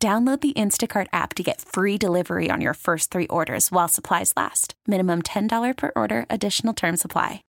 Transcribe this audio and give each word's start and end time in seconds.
Download 0.00 0.40
the 0.40 0.52
Instacart 0.52 1.08
app 1.12 1.34
to 1.34 1.42
get 1.42 1.60
free 1.60 1.98
delivery 1.98 2.52
on 2.52 2.60
your 2.60 2.74
first 2.74 3.10
three 3.10 3.26
orders 3.26 3.72
while 3.72 3.88
supplies 3.88 4.32
last. 4.36 4.74
Minimum 4.86 5.22
$10 5.22 5.76
per 5.76 5.90
order, 5.96 6.24
additional 6.30 6.72
term 6.72 6.96
supply. 6.96 7.42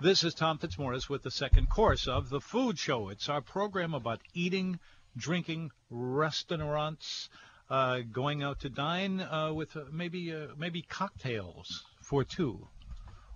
This 0.00 0.24
is 0.24 0.32
Tom 0.32 0.56
Fitzmaurice 0.56 1.10
with 1.10 1.22
the 1.22 1.30
second 1.30 1.68
course 1.68 2.08
of 2.08 2.30
The 2.30 2.40
Food 2.40 2.78
Show. 2.78 3.10
It's 3.10 3.28
our 3.28 3.42
program 3.42 3.92
about 3.92 4.20
eating, 4.32 4.80
drinking, 5.18 5.70
restaurants, 5.90 7.28
uh, 7.68 7.98
going 8.10 8.42
out 8.42 8.60
to 8.60 8.70
dine 8.70 9.20
uh, 9.20 9.52
with 9.52 9.76
uh, 9.76 9.84
maybe 9.92 10.32
uh, 10.34 10.46
maybe 10.56 10.80
cocktails 10.80 11.84
for 12.00 12.24
two 12.24 12.68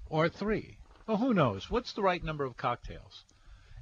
or 0.09 0.31
three. 0.31 0.79
Well, 1.07 1.19
who 1.19 1.35
knows? 1.35 1.71
What's 1.71 1.93
the 1.93 2.03
right 2.03 2.25
number 2.25 2.45
of 2.45 2.57
cocktails? 2.57 3.25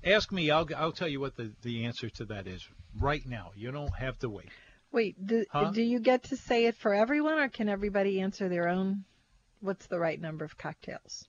Ask 0.02 0.32
me. 0.32 0.50
I'll, 0.50 0.68
I'll 0.76 0.92
tell 0.92 1.08
you 1.08 1.20
what 1.20 1.36
the, 1.36 1.52
the 1.62 1.84
answer 1.84 2.10
to 2.10 2.24
that 2.26 2.48
is 2.48 2.66
right 3.00 3.24
now. 3.24 3.52
You 3.54 3.70
don't 3.70 3.94
have 3.94 4.18
to 4.18 4.28
wait. 4.28 4.50
Wait, 4.94 5.26
do, 5.26 5.44
Huh? 5.50 5.72
do 5.72 5.82
you 5.82 5.98
get 5.98 6.22
to 6.24 6.36
say 6.36 6.66
it 6.66 6.76
for 6.76 6.94
everyone, 6.94 7.38
or 7.40 7.48
can 7.48 7.68
everybody 7.68 8.20
answer 8.20 8.48
their 8.48 8.68
own? 8.68 9.04
What's 9.60 9.86
the 9.88 9.98
right 9.98 10.20
number 10.20 10.44
of 10.44 10.56
cocktails? 10.56 11.26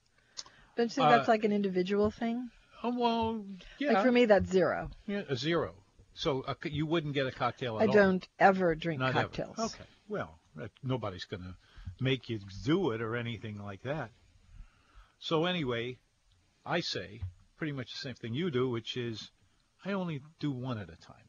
Don't 0.77 0.85
you 0.85 0.95
think 0.95 1.07
Uh, 1.07 1.17
that's 1.17 1.27
like 1.27 1.43
an 1.45 1.51
individual 1.51 2.11
thing? 2.11 2.51
Oh, 2.83 2.93
well, 2.95 3.43
yeah. 3.79 3.93
Like 3.93 4.03
for 4.05 4.11
me, 4.11 4.25
that's 4.25 4.51
zero. 4.51 4.91
yeah, 5.07 5.23
a 5.27 5.35
zero. 5.35 5.73
So 6.13 6.41
uh, 6.41 6.53
you 6.63 6.85
wouldn't 6.85 7.15
get 7.15 7.25
a 7.25 7.31
cocktail 7.31 7.77
at 7.79 7.83
I 7.83 7.87
all. 7.87 7.93
don't 7.93 8.27
ever 8.37 8.75
drink 8.75 8.99
Not 8.99 9.15
ever. 9.15 9.21
cocktails. 9.23 9.57
Okay. 9.59 9.83
Well, 10.07 10.37
uh, 10.61 10.67
nobody's 10.83 11.25
going 11.25 11.41
to 11.43 11.55
make 11.99 12.29
you 12.29 12.39
do 12.65 12.91
it 12.91 13.01
or 13.01 13.15
anything 13.15 13.57
like 13.57 13.81
that. 13.81 14.11
So 15.19 15.45
anyway, 15.45 15.97
I 16.65 16.81
say 16.81 17.21
pretty 17.57 17.73
much 17.73 17.91
the 17.93 17.97
same 17.99 18.15
thing 18.15 18.35
you 18.35 18.51
do, 18.51 18.69
which 18.69 18.95
is 18.95 19.31
I 19.83 19.93
only 19.93 20.21
do 20.39 20.51
one 20.51 20.77
at 20.77 20.89
a 20.89 20.97
time. 20.97 21.24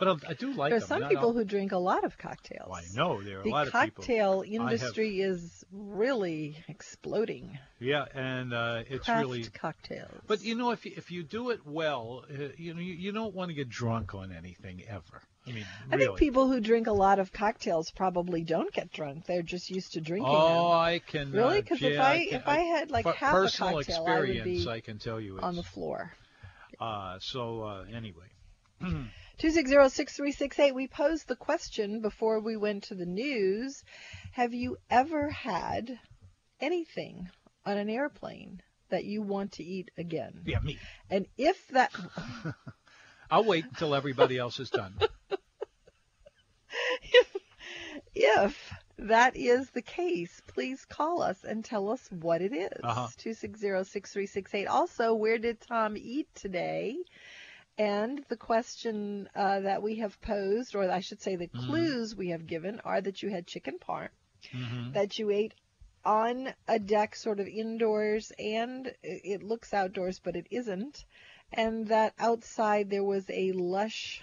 But 0.00 0.08
I, 0.24 0.30
I 0.30 0.34
do 0.34 0.52
like 0.54 0.70
There 0.70 0.78
are 0.78 0.80
some 0.80 1.08
people 1.08 1.26
all- 1.26 1.32
who 1.34 1.44
drink 1.44 1.70
a 1.72 1.78
lot 1.78 2.02
of 2.04 2.18
cocktails. 2.18 2.68
Well, 2.70 2.80
I 2.80 2.96
know 2.96 3.22
there 3.22 3.40
are 3.40 3.42
the 3.44 3.50
a 3.50 3.52
lot 3.52 3.66
of 3.68 3.72
people. 3.72 3.86
The 3.86 3.90
cocktail 4.08 4.40
have- 4.42 4.50
industry 4.52 5.20
is 5.20 5.64
really 5.70 6.56
exploding. 6.68 7.58
Yeah, 7.78 8.06
and 8.14 8.52
uh, 8.52 8.82
it's 8.88 9.04
Craft 9.04 9.20
really. 9.20 9.44
cocktails. 9.44 10.10
But 10.26 10.42
you 10.42 10.54
know, 10.56 10.70
if 10.72 10.84
you, 10.86 10.92
if 10.96 11.10
you 11.10 11.22
do 11.22 11.50
it 11.50 11.60
well, 11.66 12.24
uh, 12.28 12.48
you 12.56 12.74
know, 12.74 12.80
you, 12.80 12.94
you 12.94 13.12
don't 13.12 13.34
want 13.34 13.50
to 13.50 13.54
get 13.54 13.68
drunk 13.68 14.14
on 14.14 14.32
anything 14.32 14.82
ever. 14.88 15.22
I 15.46 15.52
mean, 15.52 15.66
really. 15.90 16.04
I 16.04 16.06
think 16.06 16.18
people 16.18 16.46
who 16.48 16.60
drink 16.60 16.86
a 16.86 16.92
lot 16.92 17.18
of 17.18 17.32
cocktails 17.32 17.90
probably 17.90 18.42
don't 18.42 18.72
get 18.72 18.92
drunk. 18.92 19.26
They're 19.26 19.42
just 19.42 19.70
used 19.70 19.92
to 19.94 20.00
drinking 20.00 20.30
Oh, 20.30 20.48
them. 20.70 20.78
I 20.78 20.98
can. 21.06 21.32
Really? 21.32 21.58
uh, 21.58 21.60
Because 21.62 21.82
if 21.82 21.94
yeah, 21.94 22.06
I 22.06 22.24
can- 22.26 22.34
if 22.40 22.48
I 22.48 22.58
had 22.58 22.90
like 22.90 23.06
half 23.06 23.34
a 23.34 23.50
cocktail, 23.50 23.66
I 23.68 23.72
would 23.74 23.88
experience, 24.30 24.64
be 24.64 24.70
I 24.70 24.80
can 24.80 24.98
tell 24.98 25.20
you 25.20 25.38
on 25.40 25.56
the 25.56 25.62
floor. 25.62 26.12
Uh, 26.78 27.18
so 27.20 27.62
uh, 27.64 27.84
anyway, 27.94 28.26
Two 29.40 29.50
six 29.50 29.70
zero 29.70 29.88
six 29.88 30.14
three 30.14 30.32
six 30.32 30.58
eight. 30.58 30.74
We 30.74 30.86
posed 30.86 31.26
the 31.26 31.34
question 31.34 32.02
before 32.02 32.40
we 32.40 32.58
went 32.58 32.84
to 32.84 32.94
the 32.94 33.06
news. 33.06 33.82
Have 34.32 34.52
you 34.52 34.76
ever 34.90 35.30
had 35.30 35.98
anything 36.60 37.30
on 37.64 37.78
an 37.78 37.88
airplane 37.88 38.60
that 38.90 39.06
you 39.06 39.22
want 39.22 39.52
to 39.52 39.64
eat 39.64 39.90
again? 39.96 40.42
yeah, 40.44 40.60
me. 40.60 40.76
And 41.08 41.24
if 41.38 41.68
that 41.68 41.90
I'll 43.30 43.44
wait 43.44 43.64
until 43.64 43.94
everybody 43.94 44.36
else 44.36 44.60
is 44.60 44.68
done. 44.68 44.92
if 48.14 48.74
that 48.98 49.36
is 49.36 49.70
the 49.70 49.80
case, 49.80 50.42
please 50.48 50.84
call 50.84 51.22
us 51.22 51.44
and 51.44 51.64
tell 51.64 51.88
us 51.88 52.06
what 52.10 52.42
it 52.42 52.52
is. 52.52 52.78
Uh-huh. 52.84 53.08
Two 53.16 53.32
six 53.32 53.58
zero 53.58 53.84
six 53.84 54.12
three 54.12 54.26
six 54.26 54.54
eight. 54.54 54.66
Also, 54.66 55.14
where 55.14 55.38
did 55.38 55.62
Tom 55.62 55.96
eat 55.96 56.28
today? 56.34 56.98
And 57.78 58.24
the 58.28 58.36
question 58.36 59.28
uh, 59.34 59.60
that 59.60 59.82
we 59.82 59.96
have 59.96 60.20
posed, 60.20 60.74
or 60.74 60.90
I 60.90 61.00
should 61.00 61.20
say, 61.22 61.36
the 61.36 61.48
Mm-hmm. 61.56 61.66
clues 61.66 62.14
we 62.14 62.28
have 62.28 62.46
given, 62.46 62.80
are 62.80 63.00
that 63.00 63.22
you 63.22 63.30
had 63.30 63.46
chicken 63.46 63.78
parm, 63.78 64.08
hmm 64.52 64.90
that 64.92 65.18
you 65.18 65.30
ate 65.30 65.54
on 66.04 66.52
a 66.68 66.78
deck, 66.78 67.14
sort 67.14 67.40
of 67.40 67.46
indoors, 67.46 68.32
and 68.38 68.92
it 69.02 69.42
looks 69.42 69.72
outdoors, 69.74 70.18
but 70.18 70.36
it 70.36 70.46
isn't, 70.50 71.04
and 71.52 71.88
that 71.88 72.14
outside 72.18 72.90
there 72.90 73.04
was 73.04 73.24
a 73.30 73.52
lush, 73.52 74.22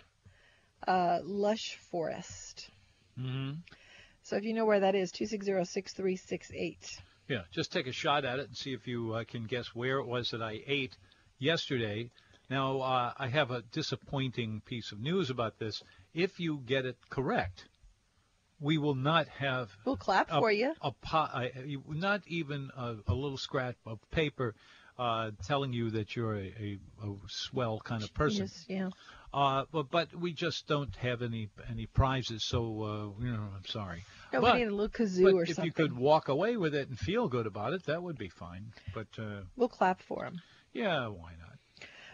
uh, 0.87 1.19
lush 1.23 1.75
forest. 1.91 2.69
hmm 3.15 3.51
So 4.23 4.35
if 4.35 4.43
you 4.43 4.53
know 4.53 4.65
where 4.65 4.81
that 4.81 4.95
is, 4.95 5.11
two 5.11 5.25
six 5.25 5.45
zero 5.45 5.63
six 5.63 5.93
three 5.93 6.15
six 6.15 6.51
eight. 6.53 6.99
Yeah, 7.27 7.41
just 7.51 7.71
take 7.71 7.87
a 7.87 7.91
shot 7.91 8.25
at 8.25 8.39
it 8.39 8.47
and 8.47 8.57
see 8.57 8.73
if 8.73 8.87
you 8.87 9.13
uh, 9.13 9.23
can 9.25 9.45
guess 9.45 9.67
where 9.75 9.97
it 9.99 10.05
was 10.05 10.31
that 10.31 10.41
I 10.41 10.61
ate 10.65 10.95
yesterday. 11.39 12.09
Now, 12.49 12.79
uh, 12.79 13.13
I 13.17 13.27
have 13.27 13.51
a 13.51 13.61
disappointing 13.73 14.61
piece 14.65 14.91
of 14.91 14.99
news 14.99 15.29
about 15.29 15.59
this. 15.59 15.81
If 16.13 16.39
you 16.39 16.61
get 16.65 16.85
it 16.85 16.97
correct, 17.09 17.65
we 18.59 18.77
will 18.77 18.95
not 18.95 19.27
have 19.27 19.69
We'll 19.85 19.97
clap 19.97 20.31
a, 20.31 20.39
for 20.39 20.51
you. 20.51 20.73
a 20.81 20.91
you- 21.65 21.83
not 21.89 22.21
even 22.27 22.69
a, 22.75 22.95
a 23.07 23.13
little 23.13 23.37
scrap 23.37 23.75
of 23.85 23.99
paper 24.11 24.55
uh, 24.97 25.31
telling 25.45 25.73
you 25.73 25.91
that 25.91 26.15
you're 26.15 26.35
a, 26.35 26.39
a, 26.59 26.79
a 27.05 27.15
swell 27.27 27.79
kind 27.83 28.01
of 28.01 28.13
person. 28.13 28.45
Yes, 28.45 28.65
yeah. 28.67 28.89
Uh, 29.33 29.65
but 29.71 29.91
but 29.91 30.15
we 30.15 30.33
just 30.33 30.65
don't 30.67 30.95
have 30.95 31.21
any 31.21 31.49
any 31.69 31.85
prizes, 31.85 32.43
so 32.47 32.81
uh, 33.19 33.23
you 33.23 33.29
know 33.31 33.43
I'm 33.55 33.65
sorry. 33.65 34.03
No, 34.33 34.39
but 34.41 34.53
we 34.53 34.59
need 34.61 34.67
a 34.69 34.71
little 34.71 34.87
kazoo 34.89 35.23
but 35.23 35.33
or 35.33 35.43
if 35.43 35.49
something. 35.49 35.65
you 35.65 35.71
could 35.73 35.95
walk 35.95 36.29
away 36.29 36.55
with 36.57 36.73
it 36.73 36.87
and 36.87 36.97
feel 36.97 37.27
good 37.27 37.45
about 37.45 37.73
it, 37.73 37.83
that 37.85 38.01
would 38.01 38.17
be 38.17 38.29
fine. 38.29 38.71
But 38.95 39.07
uh, 39.19 39.41
We'll 39.57 39.67
clap 39.69 40.01
for 40.01 40.23
him. 40.23 40.41
yeah, 40.73 41.07
why 41.09 41.33
not? 41.39 41.56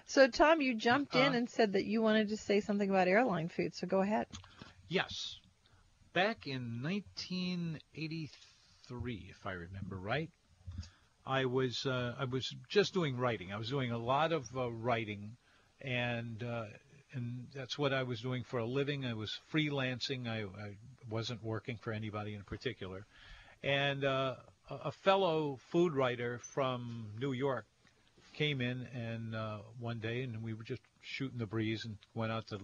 So 0.06 0.28
Tom, 0.28 0.62
you 0.62 0.76
jumped 0.76 1.16
in 1.16 1.22
Uh-huh. 1.22 1.38
and 1.38 1.50
said 1.50 1.74
that 1.74 1.86
you 1.86 2.02
wanted 2.02 2.30
to 2.30 2.38
say 2.38 2.60
something 2.60 2.90
about 2.90 3.08
airline 3.08 3.50
food. 3.50 3.74
So 3.76 3.88
go 3.88 4.02
ahead. 4.02 4.28
Yes, 4.90 5.38
back 6.14 6.46
in 6.46 6.82
1983, 6.84 9.28
if 9.30 9.46
I 9.46 9.54
remember 9.54 9.96
right, 9.98 10.30
I 11.26 11.46
was 11.46 11.86
uh, 11.86 12.16
I 12.20 12.26
was 12.26 12.54
just 12.70 12.94
doing 12.94 13.18
writing. 13.18 13.52
I 13.54 13.58
was 13.58 13.70
doing 13.70 13.92
a 13.92 13.98
lot 13.98 14.34
of 14.34 14.46
uh, 14.56 14.70
writing, 14.72 15.38
and 15.82 16.44
uh, 16.44 16.66
and 17.14 17.48
that's 17.56 17.78
what 17.78 17.94
I 17.94 18.04
was 18.04 18.20
doing 18.22 18.44
for 18.44 18.60
a 18.60 18.66
living. 18.66 19.06
I 19.06 19.14
was 19.14 19.40
freelancing. 19.52 20.28
I, 20.28 20.44
I 20.44 20.76
wasn't 21.10 21.42
working 21.44 21.78
for 21.78 21.94
anybody 21.94 22.34
in 22.36 22.44
particular, 22.44 23.06
and 23.64 24.04
uh, 24.04 24.36
a 24.70 24.92
fellow 24.92 25.58
food 25.72 25.94
writer 25.94 26.40
from 26.54 27.08
New 27.20 27.32
York 27.32 27.66
came 28.34 28.62
in 28.62 28.88
and 28.94 29.36
uh, 29.36 29.60
one 29.80 30.00
day, 30.00 30.24
and 30.24 30.44
we 30.44 30.54
were 30.54 30.64
just 30.64 30.82
shooting 31.02 31.38
the 31.38 31.46
breeze 31.46 31.86
and 31.86 31.98
went 32.14 32.32
out 32.32 32.48
to 32.48 32.60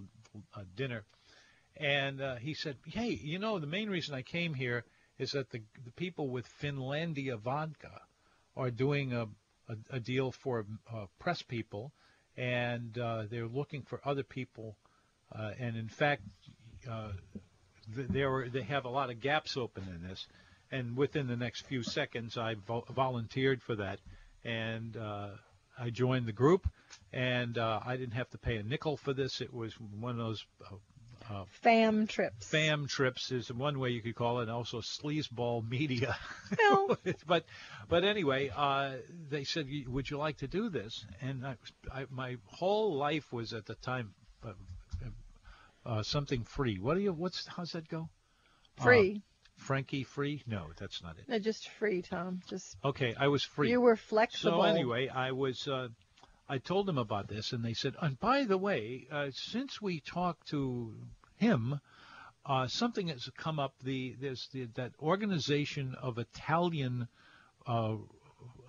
uh, 0.55 0.61
dinner. 0.75 1.03
And 1.77 2.21
uh, 2.21 2.35
he 2.35 2.53
said, 2.53 2.75
"Hey, 2.85 3.09
you 3.09 3.39
know, 3.39 3.59
the 3.59 3.67
main 3.67 3.89
reason 3.89 4.15
I 4.15 4.21
came 4.21 4.53
here 4.53 4.83
is 5.17 5.31
that 5.31 5.49
the 5.51 5.61
the 5.85 5.91
people 5.91 6.29
with 6.29 6.47
Finlandia 6.61 7.37
vodka 7.37 8.01
are 8.55 8.71
doing 8.71 9.13
a 9.13 9.27
a, 9.69 9.97
a 9.97 9.99
deal 9.99 10.31
for 10.31 10.65
uh, 10.93 11.05
press 11.19 11.41
people, 11.41 11.91
and 12.35 12.97
uh, 12.97 13.23
they're 13.29 13.47
looking 13.47 13.83
for 13.83 14.01
other 14.03 14.23
people. 14.23 14.75
Uh, 15.33 15.51
and 15.59 15.77
in 15.77 15.87
fact, 15.87 16.23
th- 17.95 18.07
there 18.09 18.29
were 18.29 18.49
they 18.49 18.63
have 18.63 18.85
a 18.85 18.89
lot 18.89 19.09
of 19.09 19.19
gaps 19.21 19.57
open 19.57 19.83
in 19.83 20.07
this. 20.07 20.27
And 20.71 20.95
within 20.95 21.27
the 21.27 21.35
next 21.35 21.65
few 21.65 21.81
seconds, 21.81 22.37
I 22.37 22.55
vo- 22.67 22.85
volunteered 22.93 23.61
for 23.63 23.75
that, 23.77 23.99
and 24.43 24.95
uh, 24.95 25.29
I 25.79 25.89
joined 25.89 26.25
the 26.25 26.33
group. 26.33 26.67
And 27.11 27.57
uh, 27.57 27.79
I 27.83 27.97
didn't 27.97 28.13
have 28.13 28.29
to 28.31 28.37
pay 28.37 28.57
a 28.57 28.63
nickel 28.63 28.95
for 28.97 29.13
this. 29.13 29.41
It 29.41 29.51
was 29.53 29.73
one 29.73 30.11
of 30.11 30.17
those 30.17 30.45
uh, 30.69 30.75
uh, 31.33 31.45
Fam 31.61 32.05
trips. 32.07 32.47
fam 32.47 32.87
trips 32.87 33.31
is 33.31 33.51
one 33.51 33.79
way 33.79 33.89
you 33.89 34.01
could 34.01 34.15
call 34.15 34.39
it, 34.39 34.43
and 34.43 34.51
also 34.51 34.79
sleazeball 34.81 35.67
media. 35.67 36.15
Well- 36.57 36.97
but 37.27 37.45
but 37.87 38.03
anyway, 38.03 38.51
uh, 38.55 38.93
they 39.29 39.43
said, 39.43 39.67
"Would 39.87 40.09
you 40.09 40.17
like 40.17 40.37
to 40.37 40.47
do 40.47 40.69
this?" 40.69 41.05
And 41.21 41.45
I, 41.45 41.55
I, 41.91 42.05
my 42.11 42.37
whole 42.45 42.95
life 42.95 43.31
was 43.33 43.53
at 43.53 43.65
the 43.65 43.75
time 43.75 44.13
uh, 44.45 44.51
uh, 45.85 46.03
something 46.03 46.43
free. 46.43 46.77
What 46.77 46.95
do 46.95 47.01
you? 47.01 47.13
What's 47.13 47.47
how's 47.47 47.71
that 47.71 47.87
go? 47.87 48.09
Free. 48.81 49.21
Frankie 49.59 50.03
free? 50.03 50.41
No, 50.47 50.67
that's 50.77 51.03
not 51.03 51.17
it. 51.19 51.25
no, 51.27 51.37
just 51.39 51.69
free, 51.69 52.01
Tom. 52.01 52.41
Just 52.49 52.77
Okay, 52.83 53.13
I 53.19 53.27
was 53.27 53.43
free. 53.43 53.69
you 53.69 53.81
were 53.81 53.95
flexible. 53.95 54.59
So 54.59 54.61
anyway, 54.63 55.07
I 55.09 55.31
was. 55.31 55.67
Uh, 55.67 55.89
I 56.47 56.57
told 56.57 56.87
them 56.87 56.97
about 56.97 57.27
this, 57.27 57.53
and 57.53 57.63
they 57.63 57.73
said, 57.73 57.95
"And 58.01 58.19
by 58.19 58.45
the 58.45 58.57
way, 58.57 59.05
uh, 59.11 59.29
since 59.31 59.79
we 59.81 59.99
talked 59.99 60.47
to 60.49 60.95
him, 61.35 61.79
uh, 62.45 62.67
something 62.67 63.09
has 63.09 63.29
come 63.37 63.59
up. 63.59 63.73
The 63.83 64.15
there's 64.19 64.47
the, 64.51 64.65
that 64.75 64.93
organization 64.99 65.95
of 66.01 66.17
Italian 66.17 67.07
uh, 67.67 67.97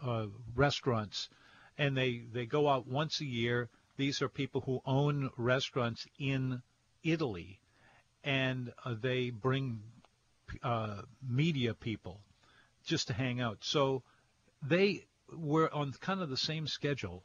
uh, 0.05 0.27
restaurants, 0.55 1.31
and 1.79 1.97
they 1.97 2.25
they 2.33 2.45
go 2.47 2.69
out 2.69 2.87
once 2.87 3.21
a 3.21 3.27
year. 3.27 3.71
These 3.97 4.21
are 4.23 4.29
people 4.29 4.61
who 4.63 4.81
own 4.85 5.31
restaurants 5.37 6.07
in 6.19 6.63
Italy, 7.03 7.61
and 8.25 8.73
uh, 8.85 8.95
they 9.01 9.31
bring 9.31 9.81
uh, 10.63 11.03
media 11.27 11.75
people 11.75 12.21
just 12.85 13.09
to 13.09 13.13
hang 13.13 13.41
out. 13.41 13.59
So 13.61 14.03
they 14.63 15.07
were 15.33 15.73
on 15.73 15.93
kind 16.01 16.21
of 16.21 16.29
the 16.29 16.37
same 16.37 16.67
schedule, 16.67 17.23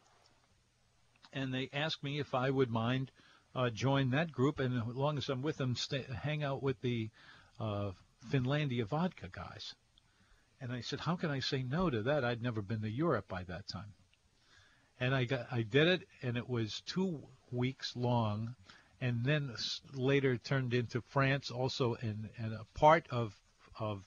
and 1.34 1.54
they 1.54 1.70
asked 1.74 2.04
me 2.04 2.20
if 2.20 2.34
I 2.34 2.50
would 2.50 2.70
mind 2.70 3.12
uh, 3.56 3.70
join 3.70 4.12
that 4.12 4.32
group, 4.32 4.60
and 4.60 4.78
as 4.78 4.96
long 4.96 5.18
as 5.18 5.30
I'm 5.30 5.42
with 5.42 5.58
them, 5.58 5.76
stay, 5.76 6.06
hang 6.22 6.44
out 6.44 6.62
with 6.62 6.80
the 6.82 7.10
uh, 7.60 7.92
Finlandia 8.30 8.86
vodka 8.86 9.30
guys. 9.32 9.76
And 10.62 10.72
I 10.72 10.82
said, 10.82 11.00
how 11.00 11.16
can 11.16 11.30
I 11.30 11.40
say 11.40 11.64
no 11.64 11.90
to 11.90 12.04
that? 12.04 12.24
I'd 12.24 12.42
never 12.42 12.62
been 12.62 12.82
to 12.82 12.90
Europe 12.90 13.28
by 13.28 13.44
that 13.44 13.68
time. 13.68 13.94
And 15.00 15.14
I 15.14 15.26
got, 15.26 15.48
I 15.52 15.62
did 15.64 15.88
it, 15.88 16.08
and 16.22 16.38
it 16.38 16.50
was 16.50 16.82
two 16.86 17.22
weeks 17.52 17.96
long, 17.96 18.56
and 19.02 19.24
then 19.24 19.54
later 19.94 20.38
turned 20.38 20.74
into 20.74 21.02
France 21.10 21.52
also, 21.52 21.96
and, 22.02 22.30
and 22.38 22.54
a 22.54 22.66
part 22.74 23.08
of 23.12 23.34
of 23.80 24.04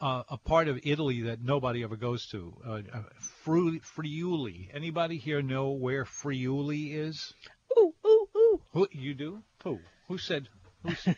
uh, 0.00 0.24
a 0.28 0.36
part 0.36 0.68
of 0.68 0.80
Italy 0.84 1.22
that 1.22 1.42
nobody 1.42 1.82
ever 1.84 1.96
goes 1.96 2.26
to. 2.26 2.52
Uh, 2.66 2.70
uh, 2.92 3.02
Fru- 3.44 3.78
Friuli. 3.80 4.68
Anybody 4.74 5.16
here 5.16 5.42
know 5.42 5.70
where 5.70 6.04
Friuli 6.04 6.92
is? 6.92 7.32
Ooh, 7.78 7.94
ooh, 8.04 8.28
ooh. 8.36 8.60
Who 8.72 8.88
you 8.90 9.14
do? 9.14 9.42
Who? 9.62 9.78
Who 10.08 10.18
said? 10.18 10.48
Who, 10.82 10.90
s- 10.90 11.08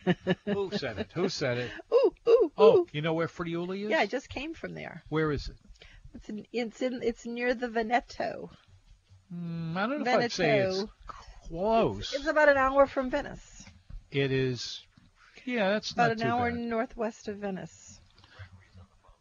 who 0.45 0.71
said 0.73 0.99
it? 0.99 1.11
Who 1.15 1.29
said 1.31 1.57
it? 1.57 1.71
Ooh, 1.93 2.13
ooh, 2.29 2.31
ooh. 2.45 2.53
Oh, 2.59 2.87
you 2.93 3.01
know 3.01 3.15
where 3.15 3.29
Friuli 3.29 3.85
is? 3.85 3.91
Yeah, 3.91 4.01
I 4.01 4.07
just 4.07 4.29
came 4.29 4.53
from 4.53 4.75
there. 4.75 5.03
Where 5.09 5.33
is 5.33 5.49
it? 5.49 5.57
It's 6.15 6.29
in, 6.29 6.47
it's 6.53 6.83
in, 6.83 7.03
it's 7.03 7.25
near 7.27 7.55
the 7.55 7.69
Veneto. 7.69 8.51
Mm, 9.35 9.77
I 9.77 9.87
don't 9.87 10.05
know 10.05 10.11
if 10.11 10.15
I'd 10.15 10.31
say 10.31 10.59
it's 10.59 10.77
Veneto. 10.77 10.91
Close. 11.49 12.15
It's 12.15 12.27
about 12.27 12.49
an 12.49 12.57
hour 12.57 12.87
from 12.87 13.11
Venice. 13.11 13.65
It 14.11 14.31
is. 14.31 14.83
Yeah, 15.45 15.71
that's 15.71 15.91
About 15.93 16.13
an 16.13 16.23
hour 16.23 16.51
bad. 16.51 16.59
northwest 16.61 17.29
of 17.29 17.37
Venice. 17.37 18.01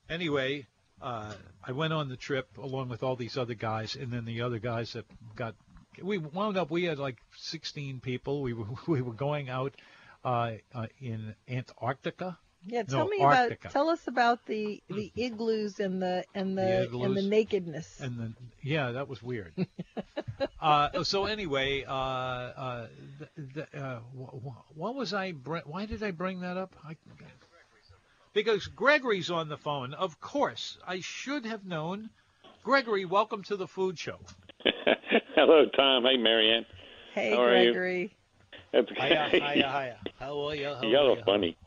Anyway, 0.10 0.68
uh, 1.02 1.34
I 1.66 1.72
went 1.72 1.94
on 1.94 2.08
the 2.10 2.16
trip 2.18 2.58
along 2.58 2.90
with 2.90 3.04
all 3.04 3.16
these 3.16 3.38
other 3.38 3.56
guys, 3.56 3.96
and 3.96 4.12
then 4.12 4.26
the 4.26 4.42
other 4.42 4.60
guys 4.60 4.94
that 4.94 5.06
got. 5.36 5.56
We 6.02 6.18
wound 6.18 6.58
up. 6.58 6.72
We 6.72 6.84
had 6.86 6.98
like 6.98 7.18
16 7.38 8.00
people. 8.00 8.42
We 8.42 8.54
were 8.54 8.66
we 8.88 9.02
were 9.02 9.14
going 9.14 9.50
out 9.50 9.76
uh, 10.24 10.54
uh, 10.74 10.88
in 11.00 11.36
Antarctica. 11.50 12.38
Yeah, 12.66 12.84
tell 12.84 13.06
No, 13.06 13.08
me 13.10 13.20
Arctica. 13.20 13.60
about 13.60 13.72
tell 13.72 13.90
us 13.90 14.08
about 14.08 14.46
the 14.46 14.82
the 14.90 15.12
igloos 15.16 15.80
and 15.80 16.02
the 16.02 16.24
and 16.34 16.58
the, 16.58 16.88
The 16.92 17.00
and 17.00 17.16
the 17.18 17.22
nakedness. 17.22 18.00
And 18.02 18.18
then, 18.20 18.36
yeah, 18.62 18.92
that 18.92 19.08
was 19.10 19.22
weird. 19.22 19.54
uh, 20.62 21.04
so 21.04 21.26
anyway, 21.26 21.84
uh, 21.84 21.92
uh, 21.94 22.88
th- 23.20 23.54
th- 23.56 23.68
uh, 23.84 24.00
wh- 24.18 24.36
wh- 24.48 24.78
what 24.78 24.96
was 24.96 25.14
I? 25.14 25.32
Br- 25.34 25.60
why 25.66 25.86
did 25.86 26.04
I 26.04 26.12
bring 26.12 26.42
that 26.42 26.58
up? 26.58 26.76
I, 26.88 26.96
because 28.34 28.66
Gregory's 28.68 29.30
on 29.30 29.50
the 29.50 29.58
phone. 29.58 29.94
Of 29.94 30.20
course, 30.20 30.78
I 30.88 31.02
should 31.02 31.46
have 31.46 31.66
known. 31.66 32.10
Gregory, 32.64 33.04
welcome 33.06 33.44
to 33.44 33.58
the 33.58 33.68
food 33.68 34.00
show. 34.00 34.18
Hello, 35.36 35.66
Tom. 35.76 36.04
Hey, 36.04 36.18
Marianne. 36.18 36.66
hey, 37.14 37.32
how 37.32 37.42
are 37.44 37.58
you? 37.58 37.72
Gregory. 37.74 38.16
That's 38.72 38.90
Hiya, 38.90 39.28
hiya, 39.30 39.42
hiya. 39.52 39.98
How 40.20 40.40
are 40.48 40.56
you? 40.56 40.66
How 40.74 40.82
Y'all 40.82 41.10
are 41.10 41.12
are 41.12 41.18
you? 41.18 41.24
funny. 41.26 41.58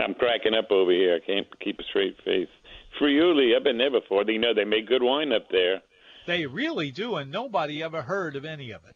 You 0.00 0.06
know, 0.06 0.12
I'm 0.12 0.14
cracking 0.14 0.54
up 0.54 0.70
over 0.70 0.90
here. 0.90 1.16
I 1.22 1.26
can't 1.26 1.46
keep 1.60 1.78
a 1.78 1.82
straight 1.84 2.16
face. 2.24 2.48
Friuli, 2.98 3.54
I've 3.56 3.64
been 3.64 3.78
there 3.78 3.90
before. 3.90 4.24
You 4.24 4.38
know, 4.38 4.54
they 4.54 4.64
make 4.64 4.88
good 4.88 5.02
wine 5.02 5.32
up 5.32 5.50
there. 5.50 5.82
They 6.26 6.46
really 6.46 6.90
do, 6.90 7.16
and 7.16 7.30
nobody 7.30 7.82
ever 7.82 8.02
heard 8.02 8.36
of 8.36 8.44
any 8.44 8.70
of 8.72 8.84
it. 8.84 8.94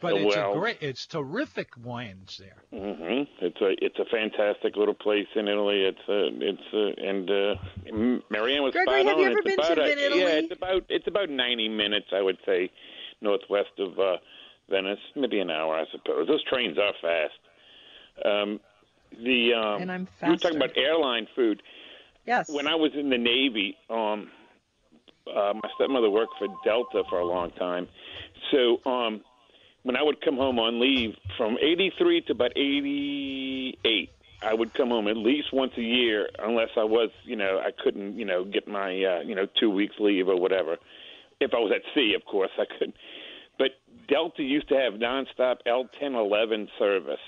But 0.00 0.14
it's 0.14 0.34
well. 0.34 0.52
a 0.52 0.58
great, 0.58 0.78
it's 0.80 1.06
terrific 1.06 1.68
wines 1.80 2.40
there. 2.40 2.56
hmm 2.70 3.22
It's 3.40 3.60
a 3.60 3.74
it's 3.84 3.98
a 4.00 4.04
fantastic 4.06 4.74
little 4.76 4.94
place 4.94 5.28
in 5.36 5.46
Italy. 5.46 5.84
It's 5.84 6.08
a 6.08 6.28
it's 6.40 6.72
a, 6.72 7.08
and 7.08 7.30
uh, 7.30 7.54
M- 7.86 8.22
Marianne 8.28 8.64
was 8.64 8.72
Gregory, 8.72 9.02
spot 9.02 9.06
have 9.06 9.18
you 9.18 9.26
on. 9.26 9.30
ever 9.30 9.38
it's 9.38 9.46
been 9.46 9.56
to 9.58 9.72
about 9.72 9.78
a, 9.78 10.06
Italy? 10.06 10.20
Yeah, 10.22 10.28
it's 10.28 10.52
about 10.52 10.84
it's 10.88 11.06
about 11.06 11.30
90 11.30 11.68
minutes, 11.68 12.06
I 12.12 12.20
would 12.20 12.38
say, 12.44 12.70
northwest 13.20 13.78
of 13.78 13.96
uh, 13.98 14.16
Venice, 14.68 14.98
maybe 15.14 15.38
an 15.38 15.50
hour, 15.50 15.76
I 15.76 15.84
suppose. 15.92 16.26
Those 16.26 16.42
trains 16.44 16.78
are 16.78 16.94
fast. 17.00 18.26
Um, 18.26 18.60
the 19.22 19.54
um, 19.54 19.82
And 19.82 19.92
I'm 19.92 20.08
you 20.22 20.30
were 20.30 20.36
talking 20.36 20.56
about 20.56 20.76
airline 20.76 21.26
food. 21.34 21.62
Yes. 22.26 22.48
When 22.48 22.66
I 22.66 22.74
was 22.74 22.92
in 22.94 23.10
the 23.10 23.18
Navy, 23.18 23.76
um, 23.90 24.30
uh, 25.26 25.54
my 25.54 25.68
stepmother 25.74 26.10
worked 26.10 26.34
for 26.38 26.48
Delta 26.64 27.02
for 27.08 27.18
a 27.18 27.24
long 27.24 27.50
time. 27.52 27.88
So 28.50 28.78
um, 28.88 29.22
when 29.82 29.96
I 29.96 30.02
would 30.02 30.20
come 30.20 30.36
home 30.36 30.58
on 30.58 30.80
leave 30.80 31.16
from 31.36 31.56
83 31.60 32.22
to 32.22 32.32
about 32.32 32.52
88, 32.56 34.10
I 34.42 34.54
would 34.54 34.74
come 34.74 34.88
home 34.88 35.08
at 35.08 35.16
least 35.16 35.52
once 35.52 35.72
a 35.76 35.82
year, 35.82 36.28
unless 36.38 36.70
I 36.76 36.84
was, 36.84 37.10
you 37.24 37.36
know, 37.36 37.60
I 37.64 37.70
couldn't, 37.70 38.18
you 38.18 38.24
know, 38.24 38.44
get 38.44 38.66
my, 38.66 38.90
uh, 39.04 39.20
you 39.20 39.34
know, 39.34 39.46
two 39.58 39.70
weeks 39.70 39.96
leave 39.98 40.28
or 40.28 40.36
whatever. 40.36 40.76
If 41.40 41.54
I 41.54 41.58
was 41.58 41.72
at 41.74 41.82
sea, 41.94 42.14
of 42.14 42.24
course, 42.24 42.50
I 42.58 42.64
could. 42.78 42.92
But 43.58 43.70
Delta 44.08 44.42
used 44.42 44.68
to 44.68 44.76
have 44.76 44.94
nonstop 44.94 45.58
L1011 45.66 46.68
service. 46.78 47.20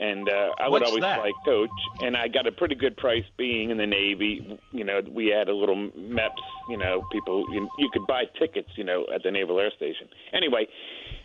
And 0.00 0.30
uh, 0.30 0.52
I 0.58 0.66
would 0.68 0.80
What's 0.80 0.88
always 0.88 1.02
that? 1.02 1.20
fly 1.20 1.30
coach, 1.44 1.68
and 2.00 2.16
I 2.16 2.28
got 2.28 2.46
a 2.46 2.52
pretty 2.52 2.74
good 2.74 2.96
price 2.96 3.24
being 3.36 3.68
in 3.68 3.76
the 3.76 3.86
Navy. 3.86 4.58
You 4.72 4.82
know, 4.82 5.02
we 5.06 5.26
had 5.26 5.50
a 5.50 5.54
little 5.54 5.76
MEPS. 5.76 6.30
You 6.70 6.78
know, 6.78 7.06
people 7.12 7.44
you, 7.52 7.68
you 7.76 7.90
could 7.92 8.06
buy 8.06 8.24
tickets. 8.38 8.70
You 8.76 8.84
know, 8.84 9.04
at 9.14 9.22
the 9.22 9.30
Naval 9.30 9.60
Air 9.60 9.70
Station. 9.76 10.08
Anyway, 10.32 10.68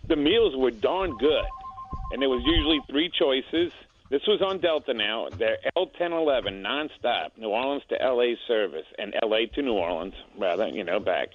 the 0.09 0.17
meals 0.17 0.57
were 0.57 0.71
darn 0.71 1.17
good, 1.17 1.45
and 2.11 2.21
there 2.21 2.27
was 2.27 2.43
usually 2.45 2.81
three 2.89 3.09
choices. 3.09 3.71
This 4.09 4.21
was 4.27 4.41
on 4.41 4.59
Delta 4.59 4.93
now. 4.93 5.29
They're 5.31 5.57
L1011 5.77 6.61
nonstop, 6.61 7.29
New 7.37 7.47
Orleans 7.47 7.83
to 7.89 7.95
LA 7.95 8.35
service, 8.45 8.85
and 8.99 9.15
LA 9.23 9.45
to 9.55 9.61
New 9.61 9.73
Orleans, 9.73 10.15
rather. 10.37 10.67
You 10.67 10.83
know, 10.83 10.99
back, 10.99 11.29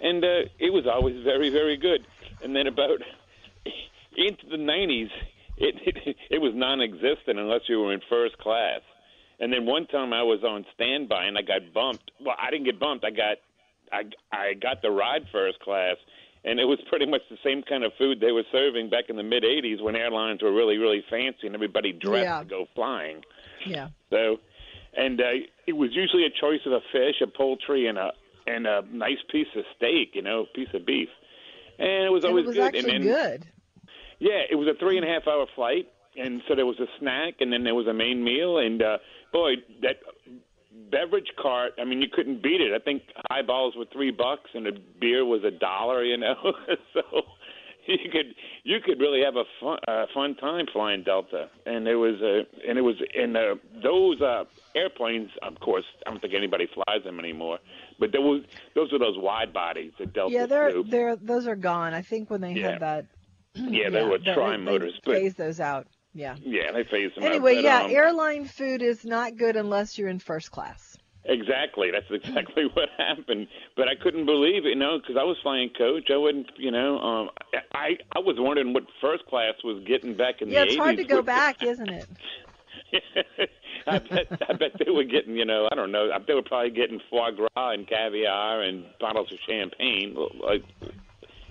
and 0.00 0.24
uh, 0.24 0.42
it 0.58 0.72
was 0.72 0.88
always 0.88 1.22
very, 1.22 1.50
very 1.50 1.76
good. 1.76 2.04
And 2.42 2.56
then 2.56 2.66
about 2.66 2.98
into 4.16 4.46
the 4.50 4.56
90s, 4.56 5.10
it, 5.60 5.74
it 5.86 6.16
it 6.30 6.38
was 6.40 6.52
non-existent 6.54 7.38
unless 7.38 7.62
you 7.68 7.80
were 7.80 7.92
in 7.92 8.00
first 8.08 8.36
class. 8.38 8.80
And 9.38 9.50
then 9.52 9.64
one 9.64 9.86
time 9.86 10.12
I 10.12 10.22
was 10.22 10.40
on 10.44 10.66
standby 10.74 11.24
and 11.24 11.38
I 11.38 11.42
got 11.42 11.72
bumped. 11.72 12.10
Well, 12.20 12.36
I 12.38 12.50
didn't 12.50 12.66
get 12.66 12.78
bumped. 12.78 13.04
I 13.04 13.10
got 13.10 13.36
I 13.92 14.02
I 14.32 14.54
got 14.54 14.82
the 14.82 14.90
ride 14.90 15.24
first 15.32 15.60
class, 15.60 15.96
and 16.44 16.60
it 16.60 16.64
was 16.66 16.78
pretty 16.90 17.06
much 17.06 17.22
the 17.30 17.38
same 17.44 17.62
kind 17.62 17.84
of 17.84 17.92
food 17.98 18.20
they 18.20 18.32
were 18.32 18.44
serving 18.52 18.90
back 18.90 19.04
in 19.08 19.16
the 19.16 19.22
mid 19.22 19.42
'80s 19.44 19.80
when 19.82 19.96
airlines 19.96 20.42
were 20.42 20.52
really 20.52 20.76
really 20.76 21.02
fancy 21.08 21.46
and 21.46 21.54
everybody 21.54 21.92
dressed 21.92 22.24
Yeah. 22.24 22.38
to 22.40 22.44
go 22.44 22.66
flying. 22.74 23.22
yeah. 23.66 23.88
So, 24.10 24.40
and 24.96 25.20
uh, 25.20 25.24
it 25.66 25.72
was 25.74 25.90
usually 25.94 26.24
a 26.26 26.30
choice 26.30 26.60
of 26.66 26.72
a 26.72 26.80
fish, 26.92 27.20
a 27.22 27.26
poultry, 27.26 27.86
and 27.86 27.96
a 27.96 28.12
and 28.46 28.66
a 28.66 28.82
nice 28.92 29.22
piece 29.30 29.46
of 29.56 29.64
steak, 29.76 30.10
you 30.14 30.22
know, 30.22 30.40
a 30.42 30.46
piece 30.56 30.68
of 30.74 30.84
beef. 30.84 31.08
And 31.78 32.04
it 32.04 32.12
was 32.12 32.24
And 32.24 32.30
always 32.32 32.44
it 32.44 32.48
was 32.48 32.56
good. 32.56 32.74
actually 32.74 32.94
and 32.96 33.04
then, 33.06 33.12
good. 33.40 33.46
Yeah, 34.20 34.42
it 34.50 34.54
was 34.54 34.68
a 34.68 34.78
three 34.78 34.96
and 34.96 35.04
a 35.04 35.08
half 35.08 35.26
hour 35.26 35.46
flight, 35.54 35.88
and 36.16 36.42
so 36.46 36.54
there 36.54 36.66
was 36.66 36.78
a 36.78 36.86
snack, 37.00 37.34
and 37.40 37.52
then 37.52 37.64
there 37.64 37.74
was 37.74 37.86
a 37.88 37.92
main 37.94 38.22
meal, 38.22 38.58
and 38.58 38.80
uh, 38.82 38.98
boy, 39.32 39.54
that 39.82 39.96
beverage 40.90 41.32
cart. 41.40 41.72
I 41.80 41.84
mean, 41.84 42.00
you 42.02 42.08
couldn't 42.12 42.42
beat 42.42 42.60
it. 42.60 42.72
I 42.74 42.78
think 42.82 43.02
highballs 43.30 43.74
were 43.76 43.86
three 43.92 44.10
bucks, 44.10 44.50
and 44.54 44.66
a 44.66 44.72
beer 45.00 45.24
was 45.24 45.42
a 45.44 45.50
dollar. 45.50 46.04
You 46.04 46.16
know, 46.18 46.34
so 46.94 47.02
you 47.86 48.10
could 48.10 48.34
you 48.64 48.78
could 48.84 49.00
really 49.00 49.22
have 49.24 49.36
a 49.36 49.44
fun 49.60 49.78
uh, 49.88 50.06
fun 50.14 50.34
time 50.36 50.66
flying 50.72 51.02
Delta, 51.02 51.48
and 51.66 51.86
it 51.88 51.96
was 51.96 52.20
uh, 52.22 52.68
and 52.68 52.78
it 52.78 52.82
was 52.82 52.96
in 53.14 53.36
uh, 53.36 53.54
those 53.82 54.20
uh, 54.20 54.44
airplanes. 54.74 55.30
Of 55.42 55.58
course, 55.60 55.84
I 56.06 56.10
don't 56.10 56.20
think 56.20 56.34
anybody 56.34 56.68
flies 56.72 57.02
them 57.04 57.18
anymore. 57.18 57.58
But 57.98 58.12
there 58.12 58.20
was 58.20 58.42
those 58.74 58.92
were 58.92 58.98
those 58.98 59.16
wide 59.18 59.52
bodies 59.52 59.92
that 59.98 60.12
Delta 60.12 60.34
Yeah, 60.34 60.46
they're 60.46 60.70
flew. 60.72 60.84
they're 60.88 61.16
those 61.16 61.46
are 61.46 61.56
gone. 61.56 61.94
I 61.94 62.02
think 62.02 62.30
when 62.30 62.40
they 62.40 62.52
Yeah. 62.52 62.72
had 62.72 62.80
that. 62.80 63.06
Yeah, 63.54 63.90
they 63.90 64.02
were 64.04 64.18
they- 64.18 64.32
tri-motors, 64.34 64.94
They 65.04 65.12
but- 65.12 65.20
phased 65.20 65.36
those 65.38 65.60
out. 65.60 65.86
Yeah. 66.12 66.34
Yeah, 66.42 66.72
they 66.72 66.82
phase 66.84 67.12
them 67.14 67.22
out, 67.24 67.30
Anyway, 67.30 67.62
yeah, 67.62 67.82
um, 67.82 67.90
airline 67.92 68.44
food 68.44 68.82
is 68.82 69.04
not 69.04 69.36
good 69.36 69.54
unless 69.54 69.96
you're 69.96 70.08
in 70.08 70.18
first 70.18 70.50
class. 70.50 70.96
Exactly. 71.24 71.90
That's 71.92 72.06
exactly 72.10 72.64
what 72.74 72.88
happened. 72.98 73.46
But 73.76 73.86
I 73.88 73.94
couldn't 73.94 74.26
believe 74.26 74.64
it, 74.66 74.70
you 74.70 74.74
know, 74.74 74.98
because 74.98 75.16
I 75.16 75.22
was 75.22 75.36
flying 75.42 75.70
coach. 75.78 76.10
I 76.12 76.16
wouldn't, 76.16 76.48
you 76.56 76.70
know, 76.72 76.98
um, 76.98 77.30
I 77.74 77.98
I 78.16 78.18
was 78.18 78.36
wondering 78.38 78.72
what 78.72 78.84
first 79.00 79.24
class 79.26 79.54
was 79.62 79.84
getting 79.86 80.16
back 80.16 80.40
in 80.42 80.48
Yeah, 80.48 80.64
the 80.64 80.66
year. 80.66 80.66
Yeah, 80.66 80.72
it's 80.72 80.76
hard 80.82 80.96
to 80.96 81.04
go 81.04 81.22
back, 81.22 81.62
isn't 81.62 81.88
it? 81.90 82.08
I 83.86 83.98
bet 83.98 84.26
I 84.48 84.52
bet 84.54 84.72
they 84.84 84.90
were 84.90 85.04
getting, 85.04 85.36
you 85.36 85.44
know, 85.44 85.68
I 85.70 85.74
don't 85.76 85.92
know. 85.92 86.08
They 86.26 86.34
were 86.34 86.42
probably 86.42 86.70
getting 86.70 87.00
foie 87.08 87.30
gras 87.30 87.70
and 87.70 87.86
caviar 87.86 88.62
and 88.62 88.84
bottles 88.98 89.30
of 89.30 89.38
champagne, 89.46 90.16
like 90.42 90.64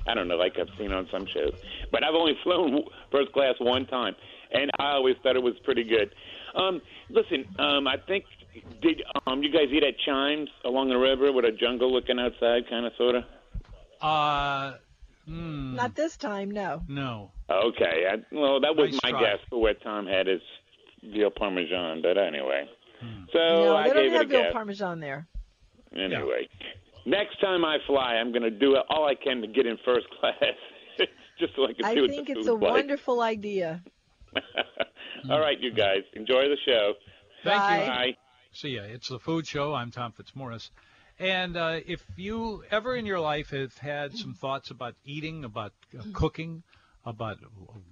I 0.08 0.13
don't 0.13 0.27
know, 0.27 0.36
like 0.38 0.58
I've 0.60 0.70
seen 0.77 0.91
on 0.91 1.08
some 1.12 1.25
shows. 1.25 1.53
But 1.91 2.03
I've 2.03 2.15
only 2.15 2.34
flown 2.44 2.79
first 3.12 3.32
class 3.34 3.56
one 3.60 3.86
time, 3.86 4.15
and 4.51 4.72
I 4.79 4.91
always 4.94 5.15
thought 5.24 5.36
it 5.36 5.44
was 5.44 5.56
pretty 5.63 5.84
good. 5.84 6.13
Um, 6.56 6.82
listen, 7.10 7.46
um, 7.60 7.88
I 7.88 7.98
think 8.08 8.25
did 8.82 9.01
um, 9.27 9.44
you 9.44 9.51
guys 9.51 9.68
eat 9.72 9.84
at 9.84 9.94
Chimes 10.06 10.50
along 10.65 10.89
the 10.89 10.98
river 10.98 11.32
with 11.32 11.46
a 11.46 11.51
jungle 11.51 11.91
looking 11.94 12.20
outside, 12.20 12.68
kind 12.70 12.86
of, 12.86 12.94
sorta? 12.98 13.25
Uh, 14.01 14.74
mm, 15.29 15.75
Not 15.75 15.96
this 15.96 16.18
time, 16.18 16.50
no. 16.51 16.82
no. 16.88 17.32
Okay, 17.50 18.06
I, 18.12 18.15
well, 18.32 18.60
that 18.62 18.75
was 18.75 18.91
Nice 18.91 19.00
my 19.03 19.12
try. 19.12 19.22
guess 19.22 19.39
for 19.50 19.62
where 19.62 19.74
Tom 19.75 20.08
had 20.08 20.27
his 20.27 20.41
veal 21.03 21.29
parmesan, 21.29 22.01
but 22.01 22.18
anyway. 22.18 22.68
So 23.32 23.39
no, 23.39 23.75
I 23.77 23.88
they 23.88 23.94
don't 23.94 24.03
gave 24.03 24.12
it 24.13 24.15
a 24.15 24.18
have 24.20 24.27
veal 24.29 24.41
guess. 24.44 24.53
parmesan 24.53 25.00
there. 25.00 25.27
Anyway, 25.96 26.48
next 27.06 27.39
time 27.41 27.65
I 27.65 27.77
fly, 27.88 28.15
I'm 28.15 28.32
going 28.32 28.44
to 28.44 28.51
do 28.51 28.77
all 28.89 29.08
I 29.08 29.15
can 29.15 29.41
to 29.41 29.48
get 29.48 29.65
in 29.65 29.77
first 29.86 30.08
class, 30.20 30.36
just 31.39 31.56
so 31.56 31.65
I 31.65 31.74
can 31.74 31.86
I 31.86 31.94
see 31.94 32.01
what 32.01 32.10
I 32.12 32.13
think 32.13 32.29
it's 32.29 32.48
a 32.48 32.53
like. 32.53 32.74
wonderful 32.74 33.22
idea. 33.22 33.84
all 35.29 35.39
right, 35.39 35.60
you 35.60 35.72
guys, 35.72 36.03
enjoy 36.13 36.44
the 36.44 36.58
show. 36.65 36.94
Thank 37.44 37.60
Bye. 37.60 37.82
you. 37.82 37.88
Bye. 37.88 38.18
See 38.51 38.70
ya. 38.70 38.84
It's 38.84 39.10
the 39.10 39.20
Food 39.20 39.48
Show. 39.48 39.74
I'm 39.74 39.91
Tom 39.91 40.12
Fitzmaurice. 40.12 40.72
And 41.20 41.58
uh, 41.58 41.79
if 41.86 42.03
you 42.15 42.63
ever 42.72 42.96
in 42.96 43.06
your 43.06 43.20
life 43.20 43.50
have 43.51 43.77
had 43.77 44.15
some 44.18 44.34
thoughts 44.34 44.72
about 44.72 44.96
eating, 45.06 45.44
about 45.44 45.74
uh, 45.98 46.03
cooking, 46.13 46.63
about 47.06 47.38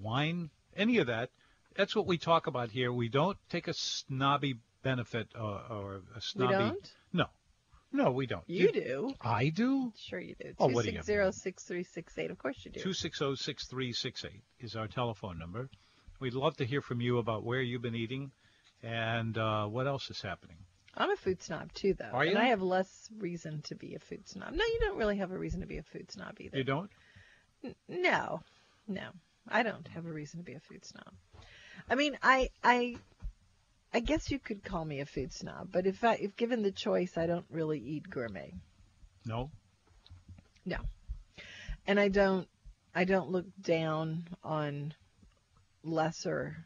wine, 0.02 0.50
any 0.76 0.98
of 1.00 1.08
that, 1.08 1.30
that's 1.76 1.96
what 1.96 2.08
we 2.08 2.18
talk 2.18 2.48
about 2.48 2.72
here. 2.72 2.92
We 2.92 3.10
don't 3.10 3.38
take 3.50 3.68
a 3.68 3.74
snobby 3.74 4.56
benefit 4.82 5.28
or, 5.36 5.62
or 5.70 5.96
a 6.16 6.16
We 6.16 6.22
snobby. 6.22 6.78
No, 7.98 8.12
we 8.12 8.27
don't. 8.27 8.44
You 8.46 8.72
do. 8.72 9.16
I 9.22 9.50
do. 9.50 9.92
Sure 9.98 10.20
you 10.20 10.36
do. 10.39 10.54
Oh, 10.60 10.68
what 10.68 10.86
do 10.86 10.92
you 10.92 11.00
260-6368. 11.00 12.30
Of 12.30 12.38
course 12.38 12.58
you 12.63 12.70
do. 12.70 12.80
Two 12.80 12.94
six 12.94 13.18
zero 13.18 13.34
six 13.34 13.66
three 13.66 13.92
six 13.92 14.24
eight 14.24 14.44
is 14.60 14.75
our 14.75 14.88
telephone 14.88 15.39
number. 15.39 15.68
We'd 16.20 16.36
love 16.36 16.56
to 16.58 16.66
hear 16.66 16.80
from 16.82 17.01
you 17.01 17.18
about 17.18 17.44
where 17.44 17.60
you've 17.60 17.82
been 17.82 17.96
eating 17.96 18.30
and 18.84 19.36
uh, 19.36 19.66
what 19.66 19.88
else 19.88 20.12
is 20.12 20.22
happening. 20.22 20.58
I'm 20.96 21.10
a 21.10 21.16
food 21.16 21.42
snob 21.42 21.74
too, 21.74 21.96
though. 21.96 22.12
Are 22.13 22.24
you? 22.24 22.32
And 22.32 22.39
I 22.39 22.50
have 22.50 22.62
less 22.62 23.10
reason 23.18 23.63
to 23.63 23.75
be 23.75 23.96
a 23.96 24.00
food 24.00 24.30
snob. 24.30 24.51
No, 24.51 24.63
you 24.63 24.77
don't 24.82 24.98
really 24.98 25.18
have 25.18 25.32
a 25.32 25.38
reason 25.38 25.62
to 25.62 25.68
be 25.68 25.80
a 25.80 25.84
food 25.84 26.12
snob 26.12 26.36
either. 26.39 26.58
You 26.60 26.63
don't? 26.63 26.92
No, 27.89 28.42
no, 28.88 29.08
I 29.48 29.63
don't 29.63 29.88
have 29.88 30.06
a 30.06 30.12
reason 30.12 30.39
to 30.39 30.44
be 30.44 30.54
a 30.54 30.60
food 30.60 30.86
snob. 30.86 31.12
I 31.89 31.96
mean, 31.96 32.16
I, 32.22 32.50
I, 32.63 32.98
I 33.94 34.00
guess 34.00 34.29
you 34.29 34.39
could 34.39 34.63
call 34.63 34.84
me 34.84 35.00
a 35.00 35.06
food 35.06 35.34
snob, 35.34 35.70
but 35.72 35.86
if 35.86 36.03
I, 36.03 36.15
if 36.15 36.36
given 36.36 36.62
the 36.62 36.72
choice, 36.72 37.17
I 37.17 37.25
don't 37.25 37.46
really 37.50 37.79
eat 37.79 38.10
gourmet, 38.10 38.53
No. 39.25 39.50
No. 40.65 40.77
And 41.86 42.00
I 42.00 42.10
don't, 42.10 42.48
I 42.94 43.06
don't 43.06 43.32
look 43.32 43.46
down 43.62 44.27
on 44.44 44.94
lesser 45.84 46.58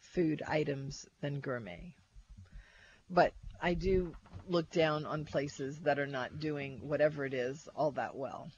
food 0.00 0.42
items 0.46 1.06
than 1.20 1.40
gourmet, 1.40 1.94
but 3.08 3.32
I 3.60 3.74
do 3.74 4.14
look 4.48 4.70
down 4.70 5.06
on 5.06 5.24
places 5.24 5.80
that 5.80 5.98
are 5.98 6.06
not 6.06 6.38
doing 6.38 6.80
whatever 6.82 7.24
it 7.24 7.34
is 7.34 7.68
all 7.74 7.90
that 7.92 8.16
well, 8.16 8.50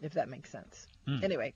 if 0.00 0.14
that 0.14 0.28
makes 0.28 0.50
sense. 0.50 0.86
Hmm. 1.06 1.18
Anyway, 1.22 1.54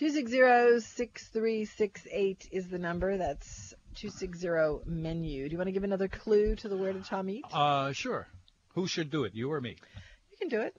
260-6368 0.00 2.48
is 2.50 2.68
the 2.68 2.78
number. 2.78 3.16
That's 3.16 3.74
260 4.00 4.90
menu. 4.90 5.48
Do 5.48 5.52
you 5.52 5.58
want 5.58 5.68
to 5.68 5.72
give 5.72 5.84
another 5.84 6.08
clue 6.08 6.56
to 6.56 6.68
the 6.68 6.76
where 6.76 6.92
to 6.92 7.00
Tom 7.00 7.28
eat? 7.28 7.44
Uh, 7.52 7.92
sure. 7.92 8.26
Who 8.74 8.86
should 8.86 9.10
do 9.10 9.24
it, 9.24 9.34
you 9.34 9.52
or 9.52 9.60
me? 9.60 9.76
You 10.30 10.36
can 10.38 10.48
do 10.48 10.60
it. 10.62 10.74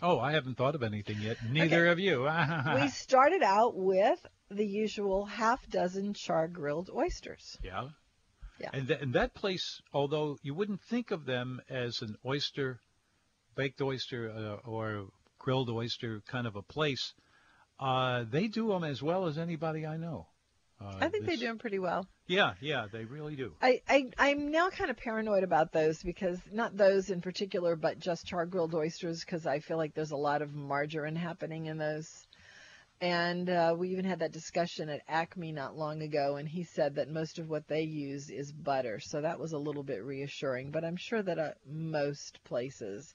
Oh, 0.00 0.18
I 0.18 0.32
haven't 0.32 0.56
thought 0.56 0.74
of 0.74 0.82
anything 0.82 1.18
yet. 1.20 1.36
Neither 1.48 1.86
have 1.86 2.00
you. 2.00 2.28
we 2.74 2.88
started 2.88 3.42
out 3.42 3.76
with 3.76 4.18
the 4.50 4.66
usual 4.66 5.24
half 5.24 5.64
dozen 5.68 6.14
char 6.14 6.48
grilled 6.48 6.90
oysters. 6.92 7.58
yeah. 7.62 7.88
Yeah. 8.60 8.70
And, 8.72 8.86
th- 8.86 9.00
and 9.00 9.14
that 9.14 9.34
place, 9.34 9.80
although 9.92 10.38
you 10.42 10.54
wouldn't 10.54 10.82
think 10.82 11.10
of 11.10 11.24
them 11.24 11.60
as 11.68 12.00
an 12.02 12.16
oyster, 12.24 12.80
baked 13.56 13.80
oyster 13.80 14.30
uh, 14.30 14.68
or 14.68 15.06
grilled 15.38 15.68
oyster 15.68 16.22
kind 16.28 16.46
of 16.46 16.54
a 16.54 16.62
place, 16.62 17.12
uh, 17.80 18.24
they 18.30 18.46
do 18.46 18.68
them 18.68 18.84
as 18.84 19.02
well 19.02 19.26
as 19.26 19.36
anybody 19.36 19.84
I 19.84 19.96
know. 19.96 20.28
Uh, 20.82 20.98
I 21.00 21.08
think 21.08 21.26
they 21.26 21.32
this- 21.32 21.40
do 21.40 21.46
them 21.46 21.58
pretty 21.58 21.78
well. 21.78 22.06
Yeah, 22.26 22.54
yeah, 22.60 22.86
they 22.90 23.04
really 23.04 23.36
do. 23.36 23.52
I, 23.60 23.82
I, 23.88 24.10
I'm 24.16 24.50
now 24.50 24.70
kind 24.70 24.90
of 24.90 24.96
paranoid 24.96 25.42
about 25.42 25.72
those 25.72 26.02
because 26.02 26.38
not 26.50 26.76
those 26.76 27.10
in 27.10 27.20
particular, 27.20 27.76
but 27.76 27.98
just 27.98 28.26
char 28.26 28.46
grilled 28.46 28.74
oysters 28.74 29.20
because 29.24 29.46
I 29.46 29.58
feel 29.58 29.76
like 29.76 29.94
there's 29.94 30.12
a 30.12 30.16
lot 30.16 30.40
of 30.40 30.54
margarine 30.54 31.16
happening 31.16 31.66
in 31.66 31.78
those. 31.78 32.26
And 33.00 33.50
uh, 33.50 33.74
we 33.76 33.88
even 33.88 34.04
had 34.04 34.20
that 34.20 34.32
discussion 34.32 34.88
at 34.88 35.02
Acme 35.08 35.50
not 35.50 35.76
long 35.76 36.02
ago, 36.02 36.36
and 36.36 36.48
he 36.48 36.62
said 36.62 36.94
that 36.94 37.10
most 37.10 37.40
of 37.40 37.50
what 37.50 37.66
they 37.66 37.82
use 37.82 38.30
is 38.30 38.52
butter. 38.52 39.00
So 39.00 39.20
that 39.20 39.40
was 39.40 39.52
a 39.52 39.58
little 39.58 39.82
bit 39.82 40.04
reassuring. 40.04 40.70
But 40.70 40.84
I'm 40.84 40.96
sure 40.96 41.20
that 41.22 41.38
uh, 41.38 41.50
most 41.66 42.38
places 42.44 43.12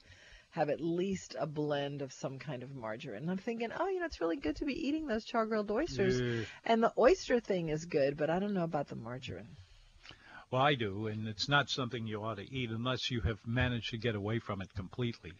have 0.57 0.69
at 0.69 0.81
least 0.81 1.35
a 1.39 1.45
blend 1.45 2.01
of 2.01 2.11
some 2.11 2.39
kind 2.39 2.63
of 2.63 2.75
margarine. 2.75 3.21
And 3.21 3.29
I'm 3.31 3.37
thinking, 3.37 3.69
oh, 3.79 3.87
you 3.87 3.99
know, 3.99 4.05
it's 4.07 4.19
really 4.19 4.37
good 4.37 4.55
to 4.57 4.65
be 4.65 4.73
eating 4.73 5.05
those 5.05 5.23
char 5.23 5.45
grilled 5.45 5.69
oysters. 5.69 6.19
Yeah. 6.19 6.45
And 6.65 6.83
the 6.83 6.91
oyster 6.97 7.39
thing 7.39 7.69
is 7.69 7.85
good, 7.85 8.17
but 8.17 8.31
I 8.31 8.39
don't 8.39 8.55
know 8.55 8.63
about 8.63 8.87
the 8.87 8.95
margarine. 8.95 9.55
Well, 10.49 10.61
I 10.61 10.73
do, 10.75 11.07
and 11.07 11.27
it's 11.27 11.47
not 11.47 11.69
something 11.69 12.07
you 12.07 12.23
ought 12.23 12.37
to 12.37 12.51
eat 12.51 12.71
unless 12.71 13.11
you 13.11 13.21
have 13.21 13.37
managed 13.45 13.91
to 13.91 13.97
get 13.97 14.15
away 14.15 14.39
from 14.39 14.61
it 14.61 14.73
completely. 14.73 15.33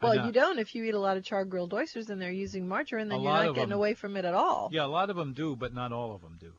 Well, 0.00 0.18
uh, 0.18 0.26
you 0.26 0.32
don't 0.32 0.58
if 0.58 0.74
you 0.74 0.84
eat 0.84 0.94
a 0.94 1.00
lot 1.00 1.16
of 1.16 1.24
char 1.24 1.44
grilled 1.44 1.74
oysters 1.74 2.08
and 2.10 2.20
they're 2.20 2.30
using 2.30 2.68
margarine, 2.68 3.08
then 3.08 3.20
you're 3.20 3.32
not 3.32 3.54
getting 3.54 3.70
them- 3.70 3.78
away 3.78 3.94
from 3.94 4.16
it 4.16 4.24
at 4.24 4.34
all. 4.34 4.68
Yeah, 4.72 4.84
a 4.84 4.86
lot 4.86 5.10
of 5.10 5.16
them 5.16 5.32
do, 5.32 5.56
but 5.56 5.74
not 5.74 5.92
all 5.92 6.14
of 6.14 6.20
them 6.22 6.36
do. 6.40 6.52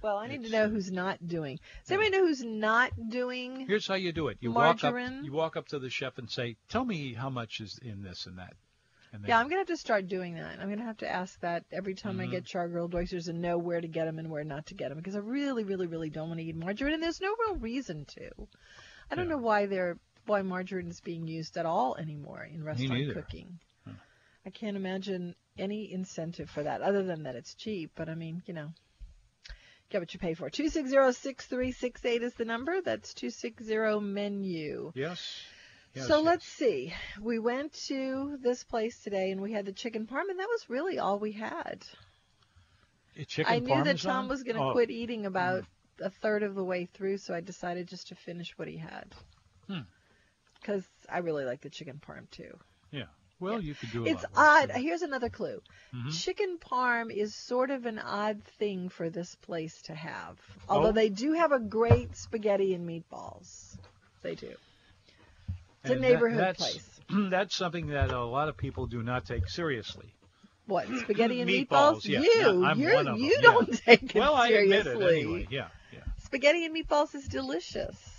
Well, 0.00 0.16
I 0.16 0.28
need 0.28 0.44
to 0.44 0.50
know 0.50 0.68
who's 0.68 0.90
not 0.92 1.26
doing. 1.26 1.58
Does 1.82 1.90
anybody 1.92 2.10
know 2.16 2.26
who's 2.26 2.44
not 2.44 2.92
doing? 3.08 3.66
Here's 3.66 3.86
how 3.88 3.94
you 3.94 4.12
do 4.12 4.28
it. 4.28 4.38
You 4.40 4.52
walk 4.52 4.84
up. 4.84 4.94
You 5.22 5.32
walk 5.32 5.56
up 5.56 5.66
to 5.68 5.78
the 5.78 5.90
chef 5.90 6.18
and 6.18 6.30
say, 6.30 6.56
"Tell 6.68 6.84
me 6.84 7.14
how 7.14 7.30
much 7.30 7.60
is 7.60 7.78
in 7.82 8.02
this 8.02 8.26
and 8.26 8.38
that." 8.38 8.54
And 9.12 9.24
Yeah, 9.26 9.38
I'm 9.38 9.46
gonna 9.48 9.60
have 9.60 9.68
to 9.68 9.76
start 9.76 10.06
doing 10.06 10.34
that. 10.34 10.60
I'm 10.60 10.68
gonna 10.68 10.84
have 10.84 10.98
to 10.98 11.08
ask 11.08 11.40
that 11.40 11.64
every 11.72 11.94
time 11.94 12.20
I 12.20 12.24
Mm-hmm. 12.24 12.32
get 12.32 12.44
char 12.44 12.68
grilled 12.68 12.94
oysters 12.94 13.28
and 13.28 13.40
know 13.40 13.58
where 13.58 13.80
to 13.80 13.88
get 13.88 14.04
them 14.04 14.18
and 14.18 14.30
where 14.30 14.44
not 14.44 14.66
to 14.66 14.74
get 14.74 14.90
them 14.90 14.98
because 14.98 15.16
I 15.16 15.20
really, 15.20 15.64
really, 15.64 15.86
really 15.86 16.10
don't 16.10 16.28
want 16.28 16.40
to 16.40 16.46
eat 16.46 16.54
margarine, 16.54 16.94
and 16.94 17.02
there's 17.02 17.20
no 17.20 17.34
real 17.40 17.56
reason 17.56 18.04
to. 18.04 18.30
I 19.10 19.14
don't 19.14 19.24
Yeah. 19.26 19.36
know 19.36 19.38
why 19.42 19.66
they're 19.66 19.98
why 20.26 20.42
margarine 20.42 20.88
is 20.88 21.00
being 21.00 21.26
used 21.26 21.56
at 21.56 21.64
all 21.64 21.96
anymore 21.96 22.44
in 22.44 22.62
restaurant 22.62 23.14
cooking. 23.14 23.58
I 24.46 24.50
can't 24.50 24.76
imagine 24.76 25.34
any 25.56 25.90
incentive 25.90 26.50
for 26.50 26.62
that 26.62 26.82
other 26.82 27.02
than 27.02 27.22
that 27.24 27.34
it's 27.34 27.54
cheap. 27.54 27.92
But 27.94 28.08
I 28.10 28.14
mean, 28.14 28.42
you 28.46 28.52
know, 28.54 28.72
get 29.90 30.00
what 30.00 30.12
you 30.14 30.20
pay 30.20 30.34
for. 30.34 30.50
Two 30.50 30.68
six 30.68 30.90
zero 30.90 31.10
six 31.12 31.46
three 31.46 31.72
six 31.72 32.04
eight 32.04 32.22
is 32.22 32.34
the 32.34 32.44
number. 32.44 32.80
That's 32.80 33.14
two 33.14 33.30
six 33.30 33.64
zero 33.64 34.00
menu. 34.00 34.92
Yes. 34.94 35.42
yes 35.94 36.06
so 36.06 36.16
yes. 36.18 36.24
let's 36.24 36.46
see. 36.46 36.92
We 37.20 37.38
went 37.38 37.72
to 37.88 38.38
this 38.42 38.64
place 38.64 39.00
today 39.02 39.30
and 39.30 39.40
we 39.40 39.52
had 39.52 39.66
the 39.66 39.72
chicken 39.72 40.06
parm, 40.06 40.30
and 40.30 40.38
that 40.38 40.48
was 40.48 40.68
really 40.68 40.98
all 40.98 41.18
we 41.18 41.32
had. 41.32 41.84
Chicken 43.26 43.52
I 43.52 43.58
knew 43.58 43.82
that 43.82 43.98
Tom 43.98 44.28
was 44.28 44.44
going 44.44 44.56
to 44.56 44.62
Oh, 44.62 44.72
quit 44.72 44.90
eating 44.90 45.26
about 45.26 45.64
a 46.00 46.10
third 46.10 46.44
of 46.44 46.54
the 46.54 46.62
way 46.62 46.86
through, 46.86 47.18
so 47.18 47.34
I 47.34 47.40
decided 47.40 47.88
just 47.88 48.08
to 48.08 48.14
finish 48.14 48.56
what 48.56 48.68
he 48.68 48.76
had. 48.76 49.12
Hmm. 49.66 49.80
Because 50.60 50.84
I 51.08 51.18
really 51.18 51.44
like 51.44 51.60
the 51.60 51.70
chicken 51.70 52.00
parm 52.06 52.30
too. 52.30 52.56
Yeah. 52.92 53.06
Well, 53.40 53.60
you 53.60 53.74
could 53.74 53.92
do 53.92 54.04
it. 54.04 54.10
It's 54.12 54.24
odd. 54.36 54.70
Here's 54.72 55.02
another 55.02 55.28
clue. 55.28 55.60
Mhm. 55.94 56.24
Chicken 56.24 56.58
parm 56.58 57.12
is 57.14 57.34
sort 57.34 57.70
of 57.70 57.86
an 57.86 57.98
odd 57.98 58.42
thing 58.58 58.88
for 58.88 59.08
this 59.10 59.34
place 59.36 59.80
to 59.82 59.94
have. 59.94 60.38
Although 60.68 60.88
Oh. 60.88 60.92
they 60.92 61.08
do 61.08 61.32
have 61.34 61.52
a 61.52 61.60
great 61.60 62.16
spaghetti 62.16 62.74
and 62.74 62.88
meatballs. 62.88 63.76
They 64.22 64.34
do. 64.34 64.48
It's 65.82 65.90
a 65.90 65.92
And 65.94 66.02
that- 66.04 66.08
neighborhood 66.08 66.40
that's, 66.40 66.58
place. 66.58 67.00
That's 67.30 67.54
something 67.54 67.86
that 67.88 68.10
a 68.10 68.22
lot 68.24 68.48
of 68.48 68.56
people 68.56 68.86
do 68.86 69.02
not 69.02 69.24
take 69.24 69.48
seriously. 69.48 70.12
What 70.66 70.86
spaghetti 71.04 71.40
and 71.40 71.48
Meatballs, 71.48 72.02
meatballs? 72.02 72.06
yeah. 72.08 72.20
You, 72.20 72.32
Yeah, 72.62 72.68
I'm 72.68 72.78
you're, 72.80 72.94
one 72.94 73.08
of 73.08 73.18
you 73.18 73.34
yeah. 73.36 73.40
don't 73.40 73.72
take 73.84 74.02
it 74.02 74.14
well, 74.18 74.34
I 74.34 74.48
admit 74.48 74.86
it 74.86 74.96
anyway. 75.00 75.46
Yeah, 75.48 75.68
yeah. 75.92 76.00
Spaghetti 76.24 76.66
and 76.66 76.74
meatballs 76.76 77.14
is 77.14 77.26
delicious. 77.28 78.17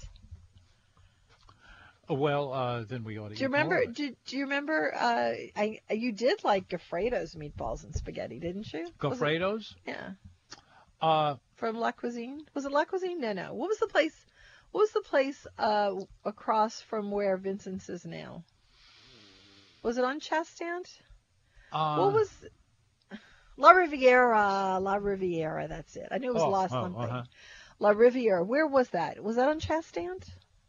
Oh, 2.11 2.15
well, 2.15 2.51
uh, 2.51 2.83
then 2.85 3.03
we 3.03 3.19
ought 3.19 3.29
to. 3.29 3.35
Do 3.35 3.41
you 3.41 3.47
remember? 3.47 3.85
Do, 3.85 4.15
do 4.25 4.37
you 4.37 4.43
remember? 4.43 4.91
Uh, 4.95 5.33
I 5.55 5.79
you 5.91 6.11
did 6.11 6.43
like 6.43 6.67
Goffredo's 6.67 7.35
meatballs 7.35 7.83
and 7.83 7.95
spaghetti, 7.95 8.39
didn't 8.39 8.71
you? 8.73 8.87
Goffredos? 8.99 9.75
Yeah, 9.85 10.11
Uh, 11.01 11.35
from 11.55 11.77
La 11.77 11.91
Cuisine. 11.91 12.41
Was 12.55 12.65
it 12.65 12.71
La 12.71 12.85
Cuisine? 12.85 13.21
No, 13.21 13.33
no. 13.33 13.53
What 13.53 13.69
was 13.69 13.77
the 13.77 13.87
place? 13.87 14.15
What 14.71 14.81
was 14.81 14.91
the 14.91 15.01
place 15.01 15.45
uh, 15.59 15.93
across 16.25 16.81
from 16.81 17.11
where 17.11 17.37
Vincent's 17.37 17.89
is 17.89 18.05
now? 18.05 18.43
Was 19.83 19.97
it 19.97 20.03
on 20.03 20.19
Chastant? 20.19 20.89
uh, 21.71 21.97
what 21.97 22.13
was 22.13 22.29
La 23.57 23.69
Riviera? 23.71 24.79
La 24.81 24.95
Riviera. 24.95 25.67
That's 25.67 25.95
it. 25.95 26.07
I 26.11 26.17
knew 26.17 26.31
it 26.31 26.35
was 26.35 26.43
oh, 26.43 26.55
oh, 26.55 26.67
something. 26.67 27.01
uh-huh. 27.03 27.23
La 27.79 27.89
Riviera. 27.91 28.43
Where 28.43 28.65
was 28.67 28.89
that? 28.89 29.23
Was 29.23 29.35
that 29.35 29.47
on 29.49 29.59
Chastant? 29.59 30.25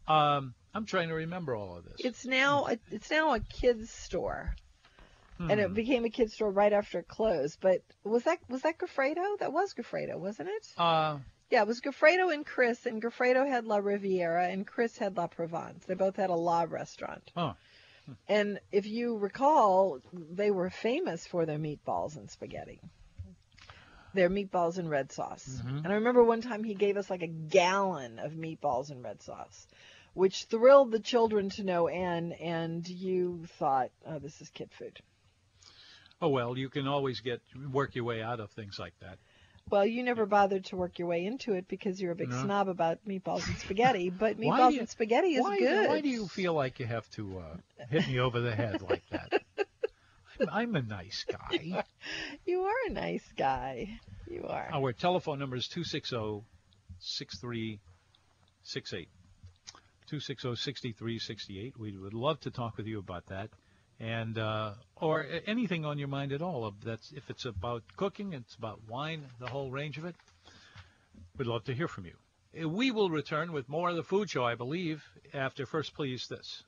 Um, 0.07 0.53
I'm 0.73 0.85
trying 0.85 1.09
to 1.09 1.15
remember 1.15 1.55
all 1.55 1.77
of 1.77 1.83
this. 1.85 1.95
It's 1.99 2.25
now 2.25 2.65
a, 2.67 2.77
it's 2.91 3.09
now 3.11 3.33
a 3.33 3.39
kids 3.39 3.89
store. 3.91 4.55
and 5.39 5.59
it 5.59 5.73
became 5.73 6.05
a 6.05 6.09
kids 6.09 6.33
store 6.35 6.51
right 6.51 6.71
after 6.71 6.99
it 6.99 7.07
closed. 7.07 7.59
But 7.61 7.81
was 8.03 8.23
that 8.23 8.39
was 8.47 8.61
that 8.61 8.77
Goffredo? 8.77 9.39
That 9.39 9.51
was 9.51 9.73
Goffredo, 9.73 10.17
wasn't 10.17 10.49
it? 10.49 10.67
Uh, 10.77 11.17
Yeah, 11.49 11.63
it 11.63 11.67
was 11.67 11.81
Goffredo 11.81 12.31
and 12.33 12.45
Chris, 12.45 12.85
and 12.85 13.01
Goffredo 13.01 13.47
had 13.47 13.65
La 13.65 13.77
Riviera, 13.77 14.47
and 14.47 14.65
Chris 14.67 14.97
had 14.97 15.17
La 15.17 15.27
Provence. 15.27 15.83
They 15.85 15.95
both 15.95 16.15
had 16.15 16.29
a 16.29 16.35
La 16.35 16.65
restaurant. 16.69 17.31
oh, 17.35 17.55
And 18.29 18.59
if 18.71 18.85
you 18.85 19.17
recall, 19.17 19.99
they 20.13 20.51
were 20.51 20.69
famous 20.69 21.25
for 21.25 21.45
their 21.47 21.57
meatballs 21.59 22.15
and 22.17 22.29
spaghetti. 22.29 22.79
Their 24.13 24.29
meatballs 24.29 24.77
and 24.77 24.89
red 24.89 25.11
sauce. 25.11 25.47
Mhm. 25.65 25.77
And 25.85 25.87
I 25.87 25.93
remember 25.95 26.21
one 26.23 26.41
time 26.41 26.63
he 26.63 26.73
gave 26.73 26.97
us 26.97 27.09
like 27.09 27.21
a 27.23 27.27
gallon 27.27 28.19
of 28.19 28.33
meatballs 28.33 28.91
and 28.91 29.01
red 29.03 29.21
sauce, 29.21 29.67
which 30.13 30.45
thrilled 30.45 30.91
the 30.91 30.99
children 30.99 31.49
to 31.51 31.63
no 31.63 31.87
end. 31.87 32.33
And 32.33 32.87
you 32.87 33.45
thought, 33.59 33.91
oh, 34.05 34.19
this 34.19 34.41
is 34.41 34.49
kid 34.49 34.69
food. 34.77 34.99
oh 36.21 36.29
well, 36.29 36.57
you 36.57 36.69
can 36.69 36.87
always 36.87 37.19
get 37.21 37.41
work 37.71 37.95
your 37.95 38.05
way 38.05 38.21
out 38.21 38.39
of 38.39 38.51
things 38.51 38.77
like 38.79 38.93
that. 39.01 39.17
Well, 39.69 39.85
you 39.85 40.03
never 40.03 40.25
bothered 40.25 40.65
to 40.65 40.75
work 40.75 40.99
your 40.99 41.07
way 41.07 41.25
into 41.25 41.53
it 41.53 41.67
because 41.67 42.01
you're 42.01 42.11
a 42.11 42.15
big 42.15 42.29
No. 42.29 42.43
snob 42.43 42.67
about 42.67 42.97
meatballs 43.07 43.47
and 43.47 43.57
spaghetti. 43.57 44.09
But 44.09 44.37
meatballs 44.37 44.73
you- 44.73 44.79
and 44.79 44.89
spaghetti 44.89 45.35
is 45.35 45.43
why, 45.43 45.59
good. 45.59 45.87
why 45.87 46.01
do 46.01 46.09
you 46.09 46.27
feel 46.27 46.53
like 46.53 46.79
you 46.79 46.87
have 46.87 47.09
to 47.11 47.39
uh, 47.39 47.57
hit 47.89 48.07
me 48.07 48.19
over 48.19 48.41
the 48.41 48.53
head 48.53 48.81
like 48.81 49.03
that? 49.11 49.41
I'm, 50.41 50.49
I'm 50.51 50.75
a 50.75 50.81
nice 50.81 51.23
guy. 51.29 51.83
You 52.45 52.63
are 52.63 52.75
a 52.87 52.91
nice 52.91 53.23
guy. 53.37 53.99
You 54.27 54.45
are. 54.47 54.69
Our 54.73 54.91
telephone 54.93 55.39
number 55.39 55.55
is 55.55 55.67
260 55.67 56.43
6368. 56.99 59.07
260 60.11 60.55
6368. 60.57 61.79
We 61.79 61.97
would 61.97 62.13
love 62.13 62.37
to 62.41 62.51
talk 62.51 62.75
with 62.75 62.85
you 62.85 62.99
about 62.99 63.27
that. 63.27 63.49
And 63.97 64.37
uh, 64.37 64.73
or 64.97 65.25
anything 65.47 65.85
on 65.85 65.97
your 65.97 66.09
mind 66.09 66.33
at 66.33 66.41
all. 66.41 66.73
That's 66.83 67.13
if 67.13 67.29
it's 67.29 67.45
about 67.45 67.83
cooking, 67.95 68.33
it's 68.33 68.55
about 68.55 68.81
wine, 68.89 69.23
the 69.39 69.47
whole 69.47 69.71
range 69.71 69.97
of 69.97 70.03
it. 70.03 70.15
We'd 71.37 71.47
love 71.47 71.63
to 71.65 71.73
hear 71.73 71.87
from 71.87 72.07
you. 72.07 72.15
Uh, 72.61 72.67
We 72.67 72.91
will 72.91 73.09
return 73.09 73.53
with 73.53 73.69
more 73.69 73.89
of 73.89 73.95
the 73.95 74.03
food 74.03 74.29
show, 74.29 74.43
I 74.43 74.55
believe, 74.55 75.01
after 75.33 75.65
first 75.65 75.93
please 75.93 76.27
this. 76.27 76.61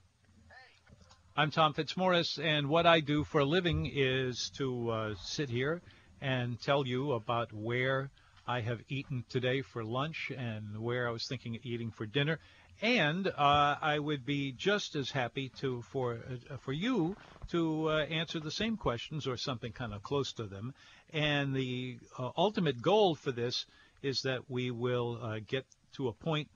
I'm 1.35 1.51
Tom 1.51 1.73
Fitzmaurice, 1.73 2.39
and 2.39 2.69
what 2.69 2.85
I 2.85 3.01
do 3.01 3.25
for 3.25 3.41
a 3.41 3.45
living 3.45 3.91
is 3.93 4.51
to 4.57 4.89
uh, 4.89 5.15
sit 5.21 5.49
here 5.49 5.81
and 6.21 6.61
tell 6.61 6.87
you 6.87 7.11
about 7.11 7.51
where 7.51 8.09
I 8.47 8.61
have 8.61 8.79
eaten 8.87 9.25
today 9.29 9.61
for 9.61 9.83
lunch 9.83 10.31
and 10.37 10.79
where 10.79 11.09
I 11.09 11.11
was 11.11 11.27
thinking 11.27 11.55
of 11.55 11.65
eating 11.65 11.91
for 11.91 12.05
dinner. 12.05 12.39
And 12.83 13.27
uh, 13.27 13.75
I 13.81 13.97
would 13.97 14.25
be 14.25 14.51
just 14.51 14.95
as 14.95 15.09
happy 15.09 15.49
to 15.61 15.81
for 15.83 16.19
uh, 16.51 16.57
for 16.57 16.73
you 16.73 17.15
to 17.51 17.89
uh, 17.89 17.97
answer 18.05 18.41
the 18.41 18.51
same 18.51 18.75
questions 18.75 19.25
or 19.25 19.37
something 19.37 19.71
kind 19.71 19.93
of 19.93 20.03
close 20.03 20.33
to 20.33 20.43
them. 20.43 20.73
And 21.13 21.55
the 21.55 21.97
uh, 22.19 22.31
ultimate 22.37 22.81
goal 22.81 23.15
for 23.15 23.31
this 23.31 23.65
is 24.01 24.23
that 24.23 24.49
we 24.49 24.69
will 24.69 25.17
uh, 25.21 25.39
get 25.47 25.65
to 25.93 26.09
a 26.09 26.13
point 26.13 26.49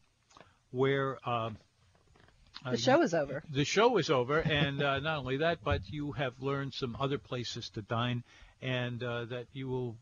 where 0.71 1.17
uh, 1.25 1.51
uh, 2.65 2.71
the 2.71 2.77
show 2.77 3.01
is 3.01 3.13
over. 3.13 3.43
the 3.49 3.63
show 3.63 3.97
is 3.97 4.09
over, 4.09 4.39
and 4.39 4.81
uh, 4.81 4.99
not 4.99 5.19
only 5.19 5.37
that, 5.37 5.59
but 5.63 5.81
you 5.89 6.11
have 6.13 6.33
learned 6.41 6.73
some 6.73 6.97
other 6.99 7.17
places 7.17 7.69
to 7.69 7.81
dine, 7.81 8.23
and 8.61 9.03
uh, 9.03 9.25
that 9.25 9.45
you 9.53 9.67
will, 9.67 9.95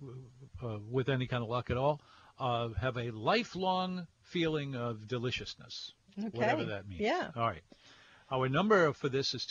uh, 0.64 0.78
with 0.90 1.10
any 1.10 1.28
kind 1.28 1.44
of 1.44 1.50
luck 1.50 1.70
at 1.70 1.78
all, 1.78 2.00
uh, 2.40 2.70
have 2.80 2.98
a 2.98 3.12
lifelong 3.12 4.08
feeling 4.24 4.76
of 4.76 5.08
deliciousness, 5.08 5.94
Okay. 6.18 6.30
whatever 6.38 6.66
that 6.66 6.88
means. 6.88 7.02
Yeah. 7.02 7.30
All 7.36 7.48
right. 7.48 7.62
Our 8.32 8.50
number 8.50 8.92
for 8.94 9.10
this 9.10 9.34
is 9.34 9.46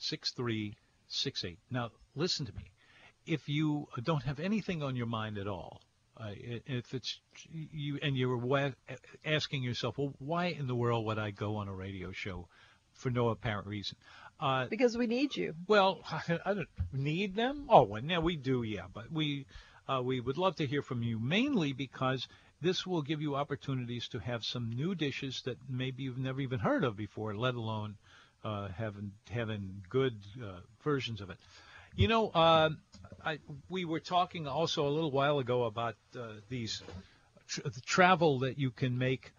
260-6368. 0.00 1.56
Now, 1.70 1.90
listen 2.14 2.46
to 2.46 2.52
me. 2.54 2.70
If 3.26 3.48
you 3.48 3.88
don't 4.02 4.22
have 4.22 4.38
anything 4.38 4.82
on 4.82 4.94
your 4.96 5.06
mind 5.06 5.36
at 5.38 5.48
all, 5.48 5.80
uh, 6.18 6.30
if 6.34 6.94
it's 6.94 7.18
you 7.50 7.98
and 8.02 8.16
you're 8.16 8.72
asking 9.24 9.62
yourself, 9.62 9.98
well, 9.98 10.14
why 10.18 10.46
in 10.46 10.66
the 10.66 10.74
world 10.74 11.04
would 11.06 11.18
I 11.18 11.30
go 11.32 11.56
on 11.56 11.68
a 11.68 11.74
radio 11.74 12.12
show 12.12 12.48
for 12.94 13.10
no 13.10 13.28
apparent 13.28 13.66
reason? 13.66 13.96
Uh, 14.38 14.66
Because 14.66 14.96
we 14.96 15.06
need 15.06 15.34
you. 15.34 15.54
well, 15.66 16.02
I 16.44 16.54
don't 16.54 16.68
need 16.92 17.34
them. 17.34 17.66
Oh, 17.68 17.82
well, 17.82 18.02
yeah, 18.02 18.18
we 18.20 18.36
do, 18.36 18.62
yeah. 18.62 18.86
But 18.92 19.10
we 19.10 19.46
uh, 19.88 20.02
we 20.02 20.20
would 20.20 20.36
love 20.38 20.56
to 20.56 20.66
hear 20.66 20.82
from 20.82 21.02
you, 21.02 21.18
mainly 21.18 21.72
because 21.72 22.26
this 22.60 22.86
will 22.86 23.02
give 23.02 23.20
you 23.20 23.36
opportunities 23.36 24.08
to 24.08 24.18
have 24.18 24.44
some 24.44 24.70
new 24.70 24.94
dishes 24.94 25.42
that 25.44 25.58
maybe 25.68 26.02
you've 26.04 26.18
never 26.18 26.40
even 26.40 26.58
heard 26.58 26.84
of 26.84 26.96
before, 26.96 27.34
let 27.34 27.54
alone 27.54 27.96
uh, 28.44 28.68
having 28.68 29.12
having 29.30 29.82
good 29.88 30.14
uh, 30.42 30.60
versions 30.82 31.20
of 31.20 31.30
it. 31.30 31.38
You 31.96 32.08
know, 32.08 32.28
uh, 32.28 32.70
I, 33.24 33.38
we 33.68 33.84
were 33.84 34.00
talking 34.00 34.46
also 34.46 34.86
a 34.86 34.90
little 34.90 35.10
while 35.10 35.38
ago 35.38 35.64
about 35.64 35.96
uh, 36.18 36.34
these 36.48 36.82
tr- 37.48 37.62
the 37.62 37.80
travel 37.80 38.40
that 38.40 38.58
you 38.58 38.70
can 38.70 38.98
make 38.98 39.32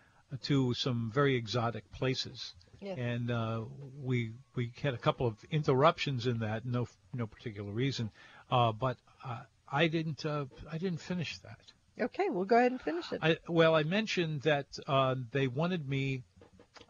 to 0.44 0.74
some 0.74 1.12
very 1.14 1.36
exotic 1.36 1.90
places 1.94 2.54
Yes. 2.82 2.98
and 3.00 3.32
uh, 3.32 3.64
we 4.04 4.34
we 4.56 4.72
had 4.82 4.94
a 4.94 4.98
couple 4.98 5.26
of 5.26 5.36
interruptions 5.50 6.28
in 6.28 6.40
that, 6.40 6.66
no 6.66 6.88
no 7.14 7.26
particular 7.26 7.72
reason, 7.72 8.12
uh, 8.52 8.72
but 8.72 8.98
uh, 9.26 9.40
I 9.72 9.88
didn't 9.88 10.26
uh, 10.26 10.46
I 10.72 10.78
didn't 10.78 11.00
finish 11.02 11.40
that. 11.40 11.60
Okay, 12.00 12.30
we'll 12.30 12.46
go 12.46 12.58
ahead 12.58 12.72
and 12.72 12.82
finish 12.82 13.12
it. 13.12 13.20
I, 13.22 13.38
well, 13.48 13.76
I 13.76 13.84
mentioned 13.84 14.42
that 14.44 14.68
uh, 14.88 15.16
they 15.32 15.48
wanted 15.48 15.88
me 15.88 16.24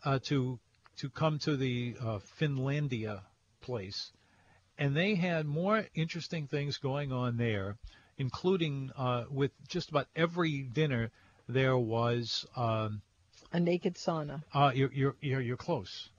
uh, 0.03 0.19
to 0.25 0.59
to 0.97 1.09
come 1.09 1.39
to 1.39 1.55
the 1.55 1.95
uh, 2.01 2.19
Finlandia 2.39 3.21
place, 3.61 4.11
and 4.77 4.95
they 4.95 5.15
had 5.15 5.45
more 5.45 5.85
interesting 5.93 6.47
things 6.47 6.77
going 6.77 7.11
on 7.11 7.37
there, 7.37 7.77
including 8.17 8.91
uh, 8.97 9.25
with 9.29 9.51
just 9.67 9.89
about 9.91 10.07
every 10.15 10.63
dinner 10.63 11.11
there 11.47 11.77
was. 11.77 12.45
Um, 12.55 13.01
A 13.53 13.59
naked 13.59 13.95
sauna. 13.95 14.41
uh, 14.53 14.71
you're, 14.73 14.91
you're, 14.91 15.15
you're, 15.21 15.41
you're 15.41 15.57
close. 15.57 16.09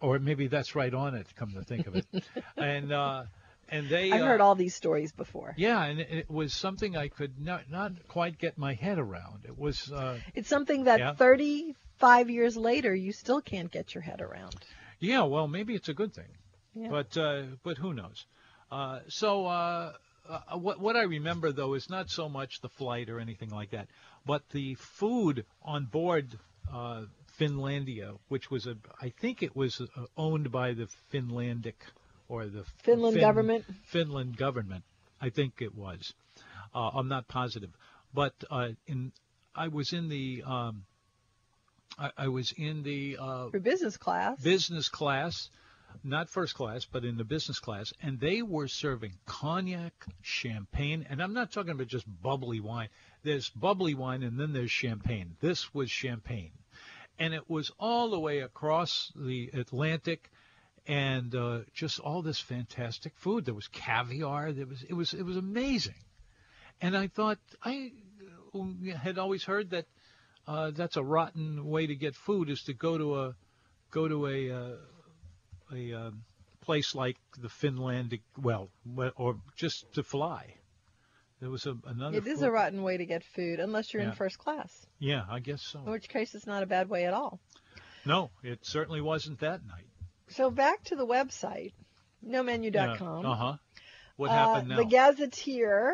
Or 0.00 0.18
maybe 0.18 0.48
that's 0.48 0.74
right 0.74 0.92
on 0.92 1.14
it, 1.14 1.26
come 1.36 1.52
to 1.52 1.62
think 1.62 1.86
of 1.86 1.96
it. 1.96 2.06
and, 2.56 2.92
uh, 2.92 3.24
and 3.68 3.88
they, 3.88 4.10
I've 4.10 4.22
uh, 4.22 4.24
heard 4.26 4.40
all 4.40 4.54
these 4.54 4.74
stories 4.74 5.12
before. 5.12 5.54
yeah, 5.56 5.82
and 5.84 6.00
it, 6.00 6.30
was 6.30 6.52
something 6.54 6.96
I 6.96 7.08
could 7.08 7.40
not, 7.40 7.70
not 7.70 7.92
quite 8.08 8.38
get 8.38 8.58
my 8.58 8.74
head 8.74 8.98
around. 8.98 9.44
It 9.44 9.58
was, 9.58 9.90
uh, 9.92 10.18
It's 10.34 10.48
something 10.48 10.84
that 10.84 10.98
Yeah. 10.98 11.12
35 11.14 12.30
years 12.30 12.56
later 12.56 12.94
you 12.94 13.12
still 13.12 13.40
can't 13.40 13.70
get 13.70 13.94
your 13.94 14.02
head 14.02 14.20
around. 14.20 14.56
yeah, 15.00 15.22
well, 15.22 15.48
maybe 15.48 15.74
it's 15.74 15.88
a 15.88 15.94
good 15.94 16.14
thing, 16.14 16.28
Yeah. 16.74 16.88
but, 16.90 17.16
uh, 17.16 17.42
but 17.62 17.76
who 17.78 17.92
knows? 17.92 18.26
Uh, 18.70 19.00
so, 19.08 19.46
uh, 19.46 19.92
uh, 20.28 20.56
what, 20.58 20.80
what 20.80 20.96
I 20.96 21.02
remember 21.02 21.52
though 21.52 21.74
is 21.74 21.90
not 21.90 22.10
so 22.10 22.28
much 22.28 22.60
the 22.60 22.68
flight 22.68 23.10
or 23.10 23.20
anything 23.20 23.50
like 23.50 23.70
that, 23.70 23.88
but 24.24 24.42
the 24.50 24.74
food 24.74 25.44
on 25.62 25.84
board, 25.84 26.38
uh, 26.72 27.02
Finlandia, 27.38 28.16
which 28.28 28.50
was 28.50 28.66
a, 28.66 28.76
I 29.00 29.10
think 29.10 29.42
it 29.42 29.54
was 29.54 29.82
owned 30.16 30.50
by 30.50 30.72
the 30.72 30.88
Finlandic 31.12 31.74
or 32.28 32.46
the 32.46 32.64
Finland 32.82 33.14
Fin- 33.14 33.20
government. 33.22 33.64
Finland 33.84 34.36
government. 34.36 34.84
I 35.20 35.30
think 35.30 35.60
it 35.60 35.74
was. 35.74 36.12
Uh, 36.74 36.90
I'm 36.94 37.08
not 37.08 37.28
positive, 37.28 37.70
but 38.12 38.34
uh, 38.50 38.70
in 38.86 39.12
I 39.54 39.68
was 39.68 39.92
in 39.92 40.08
the 40.08 40.42
um, 40.44 40.84
I, 41.98 42.10
I 42.18 42.28
was 42.28 42.52
in 42.56 42.82
the 42.82 43.18
uh, 43.20 43.48
business 43.50 43.96
class. 43.96 44.40
business 44.42 44.88
class, 44.88 45.48
not 46.02 46.28
first 46.28 46.54
class, 46.54 46.84
but 46.84 47.04
in 47.04 47.16
the 47.16 47.24
business 47.24 47.60
class, 47.60 47.92
and 48.02 48.18
they 48.18 48.42
were 48.42 48.66
serving 48.66 49.12
cognac, 49.26 49.92
champagne, 50.22 51.06
and 51.08 51.22
I'm 51.22 51.32
not 51.34 51.52
talking 51.52 51.70
about 51.70 51.86
just 51.86 52.06
bubbly 52.22 52.60
wine. 52.60 52.88
There's 53.22 53.48
bubbly 53.50 53.94
wine, 53.94 54.22
and 54.22 54.38
then 54.38 54.52
there's 54.52 54.72
champagne. 54.72 55.36
This 55.40 55.72
was 55.72 55.90
champagne, 55.90 56.52
and 57.18 57.32
it 57.32 57.48
was 57.48 57.70
all 57.78 58.10
the 58.10 58.20
way 58.20 58.40
across 58.40 59.12
the 59.14 59.50
Atlantic, 59.54 60.30
and 60.86 61.34
uh, 61.34 61.60
just 61.72 61.98
all 62.00 62.22
this 62.22 62.40
fantastic 62.40 63.12
food. 63.16 63.44
There 63.44 63.54
was 63.54 63.68
caviar. 63.68 64.52
There 64.52 64.66
was 64.66 64.82
it 64.82 64.94
was 64.94 65.14
it 65.14 65.22
was 65.22 65.36
amazing, 65.36 65.94
and 66.80 66.96
I 66.96 67.08
thought 67.08 67.38
I 67.62 67.92
uh, 68.54 68.96
had 68.96 69.18
always 69.18 69.44
heard 69.44 69.70
that 69.70 69.86
uh, 70.46 70.70
that's 70.72 70.96
a 70.96 71.02
rotten 71.02 71.64
way 71.64 71.86
to 71.86 71.94
get 71.94 72.14
food 72.14 72.50
is 72.50 72.62
to 72.64 72.74
go 72.74 72.98
to 72.98 73.20
a 73.20 73.36
go 73.90 74.08
to 74.08 74.26
a 74.26 74.50
uh, 74.50 74.76
a 75.72 75.92
um, 75.94 76.22
place 76.60 76.94
like 76.94 77.16
the 77.38 77.48
Finlandic 77.48 78.22
well 78.40 78.70
or 79.16 79.36
just 79.56 79.92
to 79.94 80.02
fly. 80.02 80.54
There 81.40 81.50
was 81.50 81.66
a, 81.66 81.76
another. 81.86 82.18
It 82.18 82.26
is 82.26 82.38
food- 82.38 82.46
a 82.46 82.50
rotten 82.50 82.82
way 82.82 82.96
to 82.96 83.06
get 83.06 83.24
food 83.24 83.60
unless 83.60 83.92
you're 83.92 84.02
in 84.02 84.12
first 84.12 84.38
class, 84.38 84.86
Yeah, 84.98 85.24
I 85.28 85.40
guess 85.40 85.62
so. 85.62 85.80
in 85.80 85.90
which 85.92 86.08
case 86.08 86.34
it's 86.34 86.46
not 86.46 86.62
a 86.62 86.66
bad 86.66 86.88
way 86.88 87.04
at 87.04 87.12
all. 87.12 87.40
No, 88.06 88.30
it 88.42 88.60
certainly 88.62 89.00
wasn't 89.00 89.40
that 89.40 89.64
night. 89.66 89.86
So 90.28 90.50
back 90.50 90.82
to 90.84 90.96
the 90.96 91.06
website, 91.06 91.72
nomenu.com. 92.26 93.26
Uh 93.26 93.34
huh. 93.36 93.56
What 94.16 94.30
Uh, 94.30 94.34
happened 94.34 94.68
now? 94.68 94.76
The 94.78 94.84
Gazetteer, 94.86 95.92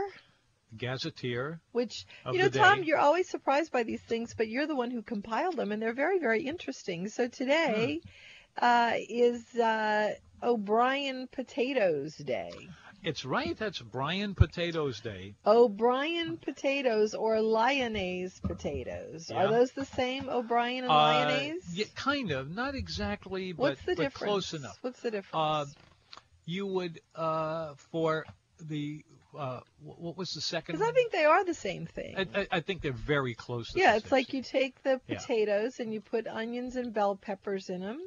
Gazetteer. 0.77 1.61
which 1.73 2.07
you 2.33 2.39
know, 2.39 2.49
Tom, 2.49 2.85
you're 2.85 2.99
always 2.99 3.29
surprised 3.29 3.73
by 3.73 3.83
these 3.83 4.03
things, 4.03 4.35
but 4.37 4.49
you're 4.49 4.67
the 4.67 4.77
one 4.77 4.91
who 4.91 5.03
compiled 5.03 5.57
them, 5.57 5.73
and 5.73 5.83
they're 5.83 5.93
very, 5.95 6.19
very 6.19 6.43
interesting. 6.47 7.09
So 7.09 7.29
today 7.29 8.01
Hmm. 8.59 8.65
uh, 8.65 8.93
is 9.09 9.55
uh, 9.57 10.15
O'Brien 10.43 11.29
Potatoes 11.33 12.15
Day. 12.17 12.51
It's 13.03 13.25
right. 13.25 13.57
That's 13.57 13.81
Brian 13.81 14.35
Potatoes 14.35 15.01
Day. 15.01 15.35
O'Brien 15.47 16.37
potatoes 16.37 17.15
or 17.15 17.41
Lyonnaise 17.41 18.41
potatoes. 18.41 19.31
Are 19.31 19.49
those 19.49 19.73
the 19.73 19.87
same, 19.87 20.29
O'Brien 20.29 20.85
and 20.85 20.93
Uh, 20.93 20.97
Lyonnaise? 20.97 21.65
yeah, 21.73 21.87
kind 21.95 22.31
of. 22.31 22.51
Not 22.51 22.75
exactly, 22.75 23.53
but, 23.53 23.63
What's 23.63 23.81
the 23.83 23.95
but 23.95 24.03
difference? 24.03 24.31
close 24.31 24.55
enough. 24.55 24.79
What's 24.83 25.01
the 25.01 25.11
difference? 25.11 25.35
Uh, 25.35 25.67
You 26.45 26.67
would 26.67 27.01
uh, 27.15 27.75
for 27.77 28.27
the 28.61 29.05
uh, 29.39 29.61
what 29.83 30.17
was 30.17 30.31
the 30.33 30.41
second? 30.41 30.75
Because 30.75 30.89
I 30.89 30.93
think 30.93 31.13
they 31.13 31.25
are 31.25 31.45
the 31.45 31.55
same 31.55 31.87
thing. 31.87 32.17
I, 32.17 32.41
I, 32.41 32.47
I 32.51 32.61
think 32.61 32.83
they're 32.83 32.93
very 32.93 33.35
close. 33.35 33.73
To 33.73 33.79
yeah, 33.79 33.95
it's 33.97 34.11
like 34.11 34.33
you 34.33 34.43
take 34.43 34.83
the 34.83 35.01
Yeah. 35.07 35.19
potatoes 35.21 35.79
and 35.81 35.95
you 35.95 36.01
put 36.01 36.27
onions 36.27 36.75
and 36.77 36.93
bell 36.93 37.15
peppers 37.17 37.71
in 37.71 37.81
them, 37.81 38.01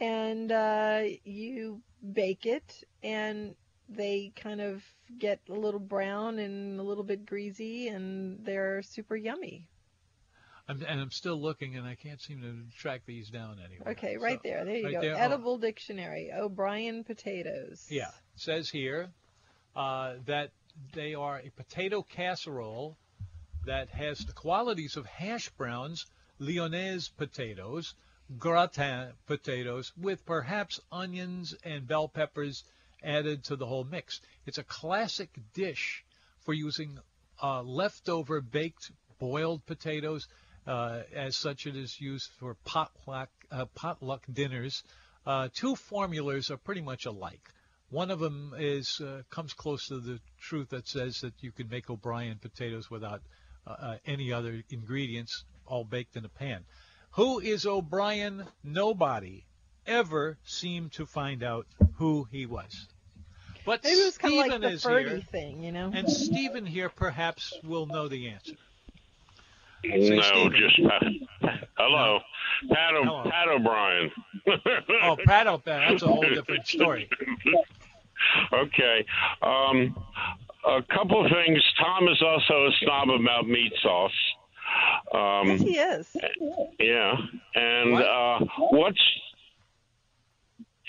and 0.00 0.50
uh, 0.50 1.02
you 1.24 1.82
bake 2.12 2.46
it, 2.46 2.82
and 3.02 3.54
they 3.88 4.32
kind 4.36 4.60
of 4.60 4.82
get 5.18 5.40
a 5.48 5.54
little 5.54 5.80
brown 5.80 6.38
and 6.38 6.78
a 6.78 6.82
little 6.82 7.04
bit 7.04 7.24
greasy, 7.26 7.88
and 7.88 8.44
they're 8.44 8.82
super 8.82 9.16
yummy. 9.16 9.68
I'm, 10.68 10.82
and 10.86 11.00
I'm 11.00 11.10
still 11.10 11.40
looking, 11.40 11.76
and 11.76 11.86
I 11.86 11.94
can't 11.94 12.20
seem 12.20 12.42
to 12.42 12.78
track 12.78 13.02
these 13.06 13.30
down 13.30 13.58
anywhere. 13.64 13.92
Okay, 13.92 14.18
right 14.18 14.38
So, 14.38 14.40
there. 14.44 14.64
There 14.66 14.76
you 14.76 14.84
right 14.84 14.94
go. 14.94 15.00
there, 15.00 15.14
oh. 15.14 15.18
Edible 15.18 15.58
dictionary. 15.58 16.30
O'Brien 16.36 17.04
potatoes. 17.04 17.86
Yeah, 17.88 18.08
it 18.08 18.40
says 18.40 18.68
here 18.68 19.08
uh, 19.74 20.14
that 20.26 20.50
they 20.92 21.14
are 21.14 21.38
a 21.38 21.50
potato 21.50 22.02
casserole 22.02 22.98
that 23.64 23.88
has 23.90 24.18
the 24.18 24.32
qualities 24.34 24.96
of 24.96 25.06
hash 25.06 25.48
browns, 25.50 26.06
lyonnaise 26.38 27.08
potatoes, 27.08 27.94
gratin 28.38 29.12
potatoes, 29.26 29.92
with 29.96 30.24
perhaps 30.26 30.80
onions 30.92 31.54
and 31.64 31.88
bell 31.88 32.08
peppers 32.08 32.64
added 33.02 33.44
to 33.44 33.56
the 33.56 33.66
whole 33.66 33.84
mix. 33.84 34.20
It's 34.46 34.58
a 34.58 34.64
classic 34.64 35.30
dish 35.54 36.04
for 36.40 36.52
using 36.52 36.98
uh, 37.42 37.62
leftover 37.62 38.40
baked 38.40 38.90
boiled 39.18 39.64
potatoes. 39.66 40.28
Uh, 40.66 41.02
as 41.14 41.36
such, 41.36 41.66
it 41.66 41.76
is 41.76 42.00
used 42.00 42.30
for 42.38 42.54
potluck, 42.64 43.30
uh, 43.50 43.64
potluck 43.74 44.24
dinners. 44.30 44.82
Uh, 45.26 45.48
two 45.52 45.74
formulas 45.74 46.50
are 46.50 46.56
pretty 46.56 46.82
much 46.82 47.06
alike. 47.06 47.50
One 47.90 48.10
of 48.10 48.20
them 48.20 48.54
is 48.58 49.00
uh, 49.00 49.22
comes 49.30 49.54
close 49.54 49.88
to 49.88 49.98
the 49.98 50.20
truth 50.38 50.70
that 50.70 50.86
says 50.86 51.22
that 51.22 51.34
you 51.40 51.52
can 51.52 51.68
make 51.68 51.88
O'Brien 51.88 52.38
potatoes 52.38 52.90
without 52.90 53.22
uh, 53.66 53.96
any 54.04 54.32
other 54.32 54.62
ingredients, 54.68 55.44
all 55.66 55.84
baked 55.84 56.16
in 56.16 56.24
a 56.24 56.28
pan. 56.28 56.64
Who 57.12 57.40
is 57.40 57.64
O'Brien? 57.64 58.46
Nobody 58.62 59.44
ever 59.88 60.38
seemed 60.44 60.92
to 60.92 61.06
find 61.06 61.42
out 61.42 61.66
who 61.96 62.28
he 62.30 62.46
was. 62.46 62.86
But 63.64 63.82
Maybe 63.84 63.96
it 63.96 64.04
was 64.04 64.18
kind 64.18 64.34
of 64.34 64.40
Stephen 64.40 64.50
like 64.62 64.70
the 64.70 64.74
is 64.76 64.82
Ferdy 64.82 65.08
here, 65.10 65.20
thing, 65.20 65.62
you 65.62 65.72
know? 65.72 65.90
and 65.94 66.08
Stephen 66.08 66.64
here 66.64 66.88
perhaps 66.88 67.52
will 67.64 67.86
know 67.86 68.08
the 68.08 68.28
answer. 68.28 68.54
No, 69.84 70.20
Stephen. 70.22 70.52
just 70.58 70.80
Pat. 70.88 71.62
Hello, 71.76 72.20
Pat, 72.70 72.94
o- 72.94 73.04
Hello. 73.04 73.30
Pat 73.30 73.48
O'Brien. 73.48 74.10
Oh, 75.02 75.16
Pat 75.26 75.46
O'Brien, 75.46 75.90
that's 75.92 76.02
a 76.02 76.06
whole 76.08 76.22
different 76.22 76.66
story. 76.66 77.08
okay. 78.52 79.04
Um, 79.42 79.94
a 80.66 80.82
couple 80.92 81.24
of 81.24 81.30
things. 81.30 81.62
Tom 81.78 82.08
is 82.08 82.20
also 82.22 82.66
a 82.66 82.70
snob 82.82 83.08
about 83.10 83.46
meat 83.46 83.72
sauce. 83.82 84.10
yes, 85.12 85.14
Um, 85.14 85.58
he 85.66 85.76
is. 85.78 86.16
yeah. 86.80 87.14
And 87.54 87.92
What? 87.92 88.04
uh, 88.04 88.38
what's 88.70 89.00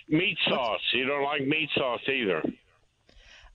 meat 0.09 0.37
sauce? 0.47 0.81
You 0.93 1.05
don't 1.05 1.23
like 1.23 1.41
meat 1.45 1.69
sauce 1.75 2.01
either. 2.07 2.43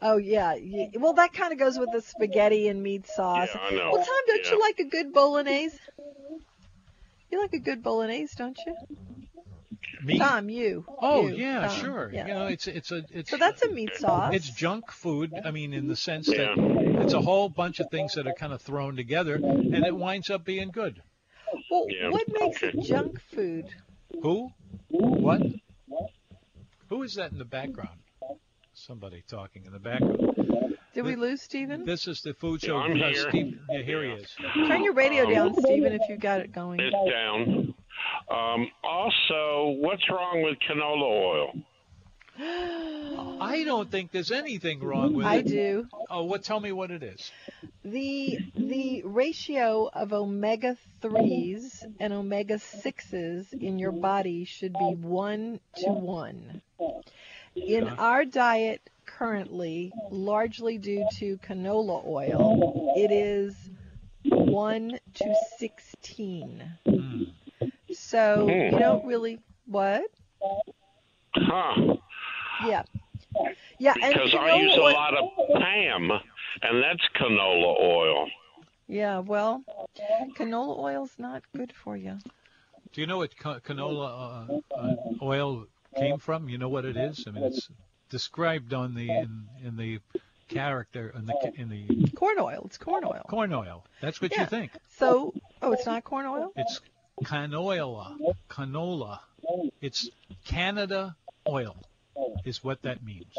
Oh 0.03 0.17
yeah. 0.17 0.55
Ye- 0.55 0.91
Well, 0.95 1.15
that 1.15 1.33
kind 1.33 1.53
of 1.53 1.59
goes 1.59 1.79
with 1.79 1.91
the 1.93 2.01
spaghetti 2.03 2.69
and 2.69 2.83
meat 2.83 3.07
sauce. 3.07 3.49
Yeah, 3.55 3.61
I 3.61 3.71
know. 3.71 3.91
Well, 3.93 4.05
Tom, 4.05 4.15
don't 4.27 4.45
Yeah. 4.45 4.51
you 4.53 4.61
like 4.61 4.79
a 4.79 4.85
good 4.85 5.13
bolognese? 5.13 5.79
You 7.31 7.41
like 7.41 7.53
a 7.53 7.59
good 7.59 7.83
bolognese, 7.83 8.35
don't 8.37 8.59
you? 8.67 8.75
Me? 10.03 10.19
Tom, 10.19 10.51
you. 10.51 10.85
Oh 11.01 11.29
You, 11.29 11.37
yeah, 11.37 11.67
Tom, 11.69 11.81
sure. 11.81 12.11
yeah. 12.13 12.27
You 12.27 12.35
know, 12.35 12.47
it's 12.47 12.67
it's 12.67 12.93
a 12.93 13.03
it's 13.11 13.31
So 13.31 13.39
that's 13.39 13.63
a 13.63 13.71
meat 13.71 13.97
sauce. 13.97 14.35
it's 14.35 14.51
junk 14.51 14.91
food. 14.91 15.33
I 15.45 15.51
mean, 15.51 15.73
in 15.73 15.89
the 15.89 15.97
sense 15.97 16.29
Yeah. 16.29 16.55
that 16.55 17.03
it's 17.03 17.15
a 17.15 17.23
whole 17.23 17.49
bunch 17.49 17.81
of 17.81 17.89
things 17.91 18.15
that 18.15 18.27
are 18.27 18.35
kind 18.35 18.53
of 18.53 18.61
thrown 18.61 18.97
together, 18.97 19.35
and 19.37 19.75
it 19.87 19.97
winds 19.97 20.29
up 20.29 20.45
being 20.45 20.71
good. 20.71 21.01
Well, 21.71 21.87
Yeah, 21.89 22.11
what 22.11 22.27
makes 22.29 22.63
okay. 22.63 22.77
it 22.77 22.83
junk 22.85 23.21
food? 23.35 23.67
Who? 24.23 24.51
What? 24.89 25.41
Who 26.95 27.03
is 27.03 27.17
that 27.17 27.33
in 27.33 27.39
the 27.39 27.45
background? 27.45 27.99
Somebody 28.73 29.25
talking 29.29 29.65
in 29.67 29.73
the 29.73 29.81
background. 29.81 30.77
Did 30.95 31.05
we 31.05 31.17
lose 31.17 31.43
Stephen? 31.43 31.85
This 31.85 32.07
is 32.07 32.21
the 32.21 32.35
food 32.35 32.63
Yeah, 32.63 32.69
show. 32.69 32.77
I'm 32.77 32.93
Uh, 32.93 33.09
here. 33.09 33.29
Steve, 33.31 33.59
yeah, 33.69 33.83
here 33.83 34.05
he 34.05 34.11
is. 34.23 34.33
Turn 34.69 34.85
your 34.85 34.93
radio 34.95 35.25
Um, 35.25 35.33
down, 35.33 35.55
Stephen, 35.55 35.93
if 35.93 36.03
you've 36.09 36.21
got 36.21 36.41
it 36.41 36.53
going. 36.53 36.79
It's 36.79 37.11
down. 37.11 37.75
Um, 38.31 38.71
also, 38.85 39.75
what's 39.81 40.09
wrong 40.09 40.43
with 40.43 40.57
canola 40.61 41.03
oil? 41.03 41.53
I 42.41 43.63
don't 43.65 43.91
think 43.91 44.11
there's 44.11 44.33
anything 44.33 44.81
wrong 44.83 45.15
with 45.15 45.27
I 45.27 45.37
it. 45.37 45.47
do. 45.47 45.87
Oh, 46.11 46.25
what? 46.25 46.43
Tell 46.43 46.59
me 46.61 46.73
what 46.73 46.91
it 46.91 47.03
is. 47.03 47.31
The 47.85 48.39
the 48.57 49.03
ratio 49.05 49.89
of 49.93 50.13
omega 50.13 50.77
threes 51.01 51.85
and 52.01 52.13
omega 52.13 52.59
sixes 52.59 53.53
in 53.53 53.79
your 53.79 53.93
body 53.93 54.45
should 54.45 54.73
be 54.73 54.95
one 54.95 55.61
to 55.77 55.91
one. 55.91 56.61
In 57.55 57.85
Yeah. 57.87 57.95
our 57.99 58.25
diet 58.25 58.89
currently, 59.07 59.93
largely 60.11 60.79
due 60.79 61.07
to 61.19 61.39
canola 61.39 62.05
oil, 62.05 62.95
it 62.97 63.13
is 63.13 63.55
one 64.25 64.99
to 65.15 65.35
sixteen. 65.59 66.65
Hmm. 66.85 67.23
So 67.93 68.49
you 68.49 68.71
Hmm. 68.71 68.79
don't 68.79 69.05
really 69.07 69.39
what? 69.67 70.03
Huh. 71.37 71.97
Yeah. 72.65 72.83
Yeah, 73.79 73.95
and 74.01 74.15
Because 74.15 74.35
I 74.35 74.55
use 74.57 74.73
canola 74.75 74.79
a 74.79 74.95
lot 74.95 75.15
of 75.17 75.31
Pam, 75.61 76.11
and 76.63 76.83
that's 76.83 77.03
canola 77.17 77.81
oil. 77.81 78.29
Yeah, 78.87 79.19
well, 79.21 79.65
canola 80.37 80.79
oil's 80.79 81.15
not 81.19 81.43
good 81.57 81.73
for 81.73 81.97
you. 81.97 82.19
Do 82.93 83.01
you 83.01 83.07
know 83.09 83.19
what 83.19 83.37
ca- 83.37 83.59
canola 83.61 84.61
uh, 84.71 84.75
uh, 84.77 84.95
oil 85.23 85.67
came 85.97 86.19
from? 86.19 86.49
You 86.49 86.59
know 86.59 86.69
what 86.69 86.85
it 86.85 86.97
is? 86.97 87.25
I 87.27 87.31
mean, 87.33 87.45
it's 87.45 87.69
described 88.11 88.73
on 88.73 88.95
the 88.95 89.11
in, 89.11 89.49
in 89.65 89.77
the 89.77 89.99
character 90.49 91.13
in 91.17 91.27
the 91.27 91.35
in 91.57 91.69
the 91.71 92.11
Corn 92.15 92.39
oil. 92.39 92.63
It's 92.67 92.79
corn 92.79 93.05
oil. 93.05 93.25
corn 93.29 93.53
oil. 93.53 93.85
That's 94.01 94.21
what 94.21 94.31
Yeah. 94.33 94.43
you 94.43 94.47
think. 94.47 94.71
So, 94.91 95.35
oh, 95.63 95.73
it's 95.73 95.87
not 95.87 96.05
corn 96.05 96.27
oil? 96.27 96.53
It's 96.55 96.81
canola. 97.25 98.17
Canola. 98.49 99.19
It's 99.81 100.09
Canada 100.45 101.17
oil, 101.49 101.77
is 102.45 102.63
what 102.63 102.83
that 102.83 103.03
means. 103.05 103.33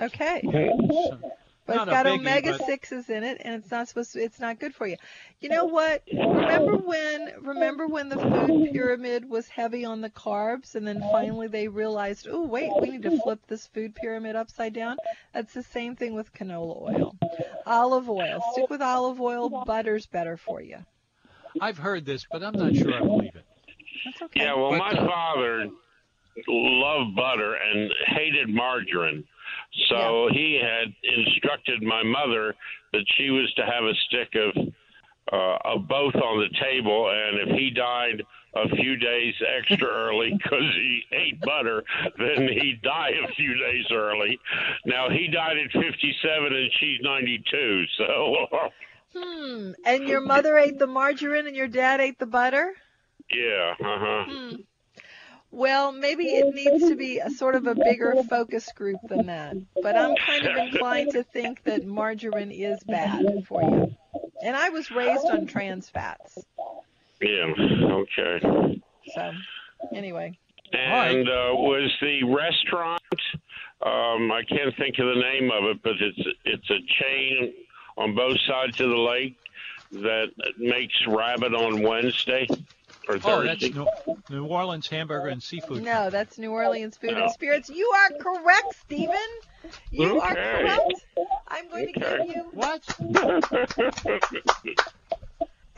Okay. 0.00 0.40
So, 0.44 1.18
But 1.66 1.76
it's 1.76 1.84
got 1.86 2.06
biggie, 2.06 2.18
omega 2.18 2.52
but- 2.52 2.66
sixes 2.66 3.10
in 3.10 3.24
it, 3.24 3.42
and 3.44 3.54
it's 3.56 3.70
not 3.70 3.88
supposed 3.88 4.12
to. 4.14 4.20
It's 4.22 4.40
not 4.40 4.58
good 4.58 4.74
for 4.74 4.86
you. 4.86 4.96
You 5.40 5.50
know 5.50 5.66
what? 5.66 6.02
Remember 6.10 6.76
when? 6.76 7.32
Remember 7.42 7.86
when 7.86 8.08
the 8.08 8.16
food 8.16 8.72
pyramid 8.72 9.28
was 9.28 9.48
heavy 9.48 9.84
on 9.84 10.00
the 10.00 10.08
carbs, 10.08 10.76
and 10.76 10.86
then 10.86 11.00
finally 11.00 11.46
they 11.48 11.68
realized, 11.68 12.26
oh 12.30 12.46
wait, 12.46 12.70
we 12.80 12.90
need 12.90 13.02
to 13.02 13.20
flip 13.20 13.40
this 13.48 13.66
food 13.66 13.94
pyramid 13.94 14.34
upside 14.34 14.72
down. 14.72 14.96
That's 15.34 15.52
the 15.52 15.62
same 15.62 15.94
thing 15.96 16.14
with 16.14 16.32
canola 16.32 16.80
oil, 16.80 17.16
olive 17.66 18.08
oil. 18.08 18.40
Stick 18.52 18.70
with 18.70 18.80
olive 18.80 19.20
oil. 19.20 19.64
Butter's 19.66 20.06
better 20.06 20.36
for 20.36 20.62
you. 20.62 20.78
I've 21.60 21.78
heard 21.78 22.06
this, 22.06 22.24
but 22.30 22.42
I'm 22.42 22.54
not 22.54 22.74
sure 22.76 22.94
I 22.94 23.00
believe 23.00 23.34
it. 23.34 23.44
That's 24.04 24.22
okay. 24.22 24.40
Yeah, 24.42 24.54
well, 24.54 24.70
But, 24.70 24.78
my 24.78 24.90
uh, 24.92 25.06
father 25.06 25.68
loved 26.46 27.16
butter 27.16 27.54
and 27.54 27.90
hated 28.06 28.48
margarine. 28.48 29.24
So 29.88 30.28
he 30.32 30.60
had 30.62 30.92
instructed 31.02 31.82
my 31.82 32.02
mother 32.02 32.54
that 32.92 33.04
she 33.16 33.30
was 33.30 33.52
to 33.54 33.62
have 33.64 33.84
a 33.84 33.94
stick 34.06 34.34
of 34.34 34.72
uh, 35.30 35.58
of 35.64 35.86
both 35.86 36.14
on 36.14 36.40
the 36.40 36.48
table, 36.58 37.10
and 37.10 37.50
if 37.50 37.58
he 37.58 37.68
died 37.68 38.22
a 38.54 38.68
few 38.76 38.96
days 38.96 39.34
extra 39.58 39.86
early 39.92 40.32
because 40.32 40.62
he 40.74 41.02
ate 41.12 41.38
butter, 41.42 41.84
then 42.16 42.48
he'd 42.48 42.80
die 42.82 43.10
a 43.22 43.28
few 43.34 43.54
days 43.58 43.84
early. 43.92 44.40
Now 44.86 45.10
he 45.10 45.28
died 45.28 45.58
at 45.58 45.70
57, 45.70 46.52
and 46.54 46.70
she's 46.80 46.98
92. 47.02 47.84
So 47.98 48.36
Hmm. 49.16 49.72
And 49.86 50.06
your 50.06 50.20
mother 50.20 50.56
ate 50.58 50.78
the 50.78 50.86
margarine, 50.86 51.46
and 51.46 51.56
your 51.56 51.68
dad 51.68 52.00
ate 52.00 52.18
the 52.18 52.26
butter. 52.26 52.72
yeah, 53.32 53.74
uh 53.80 53.98
huh. 53.98 54.24
Hmm. 54.28 54.56
Well, 55.50 55.92
maybe 55.92 56.24
it 56.24 56.54
needs 56.54 56.88
to 56.88 56.96
be 56.96 57.18
a 57.18 57.30
sort 57.30 57.54
of 57.54 57.66
a 57.66 57.74
bigger 57.74 58.14
focus 58.28 58.70
group 58.72 59.00
than 59.08 59.26
that. 59.26 59.56
But 59.82 59.96
I'm 59.96 60.14
kind 60.16 60.46
of 60.46 60.56
inclined 60.56 61.12
to 61.12 61.22
think 61.22 61.64
that 61.64 61.86
margarine 61.86 62.50
is 62.50 62.82
bad 62.84 63.24
for 63.46 63.62
you. 63.62 63.96
And 64.42 64.56
I 64.56 64.68
was 64.68 64.90
raised 64.90 65.24
on 65.26 65.46
trans 65.46 65.88
fats. 65.88 66.38
Yeah, 67.20 67.52
okay. 67.58 68.80
So, 69.14 69.32
anyway. 69.94 70.38
and 70.72 71.28
uh, 71.28 71.54
was 71.54 71.90
the 72.00 72.24
restaurant. 72.24 73.00
Um, 73.82 74.30
I 74.30 74.42
can't 74.48 74.76
think 74.76 74.98
of 74.98 75.06
the 75.06 75.20
name 75.20 75.50
of 75.50 75.64
it, 75.64 75.82
but 75.82 75.94
it's 76.00 76.28
it's 76.44 76.70
a 76.70 76.80
chain 77.02 77.54
on 77.96 78.14
both 78.14 78.38
sides 78.46 78.80
of 78.80 78.90
the 78.90 78.96
lake 78.96 79.36
that 79.92 80.30
makes 80.58 80.94
rabbit 81.06 81.54
on 81.54 81.82
Wednesday 81.82 82.46
or 83.08 83.18
Oh, 83.24 83.42
that's 83.42 83.62
New, 83.62 83.86
New 84.30 84.44
Orleans 84.46 84.86
hamburger 84.88 85.28
and 85.28 85.42
seafood. 85.42 85.82
No, 85.82 86.10
that's 86.10 86.38
New 86.38 86.52
Orleans 86.52 86.96
Food 86.96 87.12
No. 87.12 87.22
and 87.22 87.30
Spirits. 87.30 87.68
You 87.70 87.90
are 87.94 88.10
correct, 88.18 88.74
Stephen. 88.84 89.16
You 89.90 90.20
are 90.20 90.34
correct. 90.34 90.92
I'm 91.48 91.68
going 91.70 91.92
to 91.94 92.00
Okay. 92.00 92.18
give 92.18 92.36
you, 92.36 92.50
What? 92.52 92.82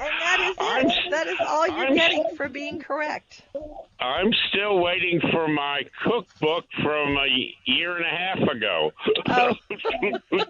and 0.00 0.10
that 0.20 0.40
is 0.50 0.56
I'm- 0.58 0.86
it. 0.88 1.10
That 1.10 1.26
is 1.26 1.38
all 1.46 1.66
you're 1.66 1.86
I'm- 1.86 1.94
getting 1.94 2.24
for 2.36 2.48
being 2.48 2.78
correct. 2.80 3.42
I'm 4.00 4.32
still 4.48 4.78
waiting 4.80 5.20
for 5.30 5.46
my 5.48 5.82
cookbook 6.04 6.64
from 6.82 7.16
a 7.18 7.54
year 7.66 7.96
and 7.96 8.06
a 8.06 8.08
half 8.08 8.38
ago. 8.48 8.92
Oh. 9.28 9.54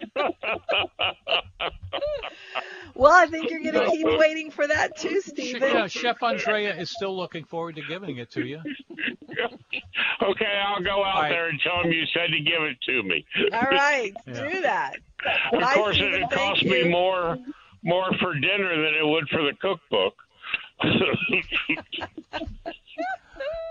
Well, 2.94 3.12
I 3.12 3.26
think 3.26 3.50
you're 3.50 3.62
going 3.62 3.90
to 3.90 3.96
keep 3.96 4.06
waiting 4.18 4.50
for 4.50 4.66
that 4.66 4.96
too, 4.98 5.20
Sh- 5.22 5.26
Stephen. 5.28 5.62
yeah, 5.62 5.86
Chef 5.86 6.22
Andrea 6.22 6.76
is 6.76 6.90
still 6.90 7.16
looking 7.16 7.44
forward 7.44 7.76
to 7.76 7.82
giving 7.88 8.18
it 8.18 8.30
to 8.32 8.44
you. 8.44 8.58
okay, 10.22 10.62
I'll 10.66 10.82
go 10.82 11.02
out 11.04 11.14
All 11.16 11.22
right. 11.22 11.28
there 11.30 11.48
and 11.48 11.58
tell 11.60 11.80
him 11.82 11.92
you 11.92 12.04
said 12.12 12.28
to 12.30 12.40
give 12.40 12.62
it 12.62 12.76
to 12.86 13.02
me. 13.02 13.24
All 13.54 13.70
right, 13.70 14.12
Yeah. 14.26 14.50
do 14.50 14.60
that. 14.62 14.96
Of 15.52 15.60
Bye, 15.60 15.74
course, 15.74 15.96
Stephen. 15.96 16.14
it'd 16.14 16.30
cost 16.30 16.62
you. 16.62 16.70
me 16.70 16.88
more 16.90 17.38
more 17.82 18.10
for 18.20 18.34
dinner 18.34 18.76
than 18.76 18.94
it 18.94 19.06
would 19.06 19.28
for 19.28 19.42
the 19.42 19.52
cookbook. 19.60 20.14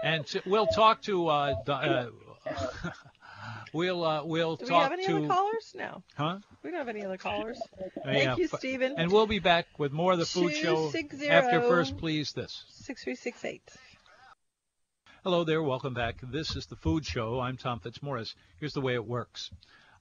And 0.03 0.25
t- 0.25 0.41
we'll 0.45 0.67
talk 0.67 1.01
to. 1.03 1.27
Uh, 1.27 1.55
the, 1.65 1.73
uh, 1.73 2.09
we'll 3.73 4.03
uh, 4.03 4.23
we'll 4.23 4.55
Do 4.55 4.65
we 4.65 4.69
talk 4.69 4.83
have 4.83 4.91
any 4.93 5.05
to. 5.07 5.17
other 5.17 5.27
callers? 5.27 5.73
No, 5.75 6.03
Huh? 6.15 6.37
we 6.63 6.71
don't 6.71 6.79
have 6.79 6.87
any 6.87 7.03
other 7.05 7.17
callers. 7.17 7.59
Uh, 7.79 7.83
Thank 8.05 8.23
yeah, 8.23 8.35
you, 8.37 8.47
Stephen. 8.47 8.95
And 8.97 9.11
we'll 9.11 9.27
be 9.27 9.39
back 9.39 9.67
with 9.77 9.91
more 9.91 10.13
of 10.13 10.19
the 10.19 10.25
food 10.25 10.53
show 10.55 10.91
after 11.29 11.61
first, 11.61 11.97
please. 11.97 12.31
This. 12.31 12.63
Six 12.69 13.03
three 13.03 13.15
six 13.15 13.43
eight. 13.43 13.69
Hello 15.23 15.43
there, 15.43 15.61
welcome 15.61 15.93
back. 15.93 16.15
This 16.23 16.55
is 16.55 16.67
the 16.67 16.77
Food 16.77 17.05
Show. 17.05 17.41
I'm 17.41 17.57
Tom 17.57 17.81
Fitzmaurice. 17.81 18.35
Here's 18.57 18.73
the 18.73 18.79
way 18.79 18.93
it 18.93 19.05
works. 19.05 19.51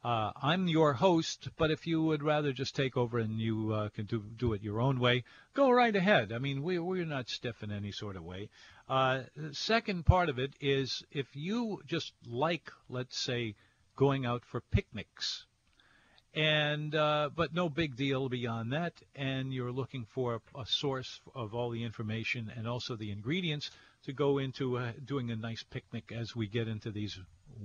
Uh, 0.05 0.31
I'm 0.41 0.69
your 0.69 0.93
host, 0.93 1.49
but 1.57 1.73
if 1.73 1.85
you 1.85 2.01
would 2.01 2.23
rather 2.23 2.53
just 2.53 2.77
take 2.77 2.97
over 2.97 3.19
and 3.19 3.41
you 3.41 3.73
uh, 3.73 3.89
can 3.89 4.07
do 4.07 4.23
do 4.37 4.53
it 4.53 4.63
your 4.63 4.81
own 4.81 5.01
way, 5.01 5.25
go 5.55 5.71
right 5.71 5.95
ahead. 5.95 6.33
I 6.33 6.39
mean, 6.39 6.63
we 6.63 6.79
we're 6.79 7.05
not 7.05 7.29
stiff 7.29 7.65
in 7.65 7.73
any 7.73 7.91
sort 7.91 8.15
of 8.15 8.23
way. 8.23 8.49
Uh, 8.89 9.23
second 9.51 10.07
part 10.07 10.29
of 10.29 10.39
it 10.39 10.55
is 10.61 11.03
if 11.11 11.27
you 11.35 11.83
just 11.85 12.13
like, 12.25 12.71
let's 12.89 13.19
say, 13.19 13.57
going 13.97 14.25
out 14.25 14.45
for 14.45 14.61
picnics, 14.61 15.47
and 16.33 16.95
uh, 16.95 17.31
but 17.35 17.53
no 17.53 17.69
big 17.69 17.97
deal 17.97 18.29
beyond 18.29 18.73
that, 18.73 18.93
and 19.17 19.53
you're 19.53 19.73
looking 19.73 20.07
for 20.15 20.37
a, 20.37 20.61
a 20.61 20.67
source 20.67 21.21
of 21.35 21.55
all 21.55 21.71
the 21.71 21.83
information 21.83 22.53
and 22.57 22.69
also 22.69 22.95
the 22.95 23.11
ingredients 23.11 23.73
to 24.05 24.13
go 24.13 24.39
into 24.39 24.79
uh, 24.79 24.93
doing 25.05 25.33
a 25.33 25.37
nice 25.37 25.65
picnic 25.65 26.13
as 26.17 26.37
we 26.37 26.47
get 26.47 26.69
into 26.69 26.93
these 26.93 27.19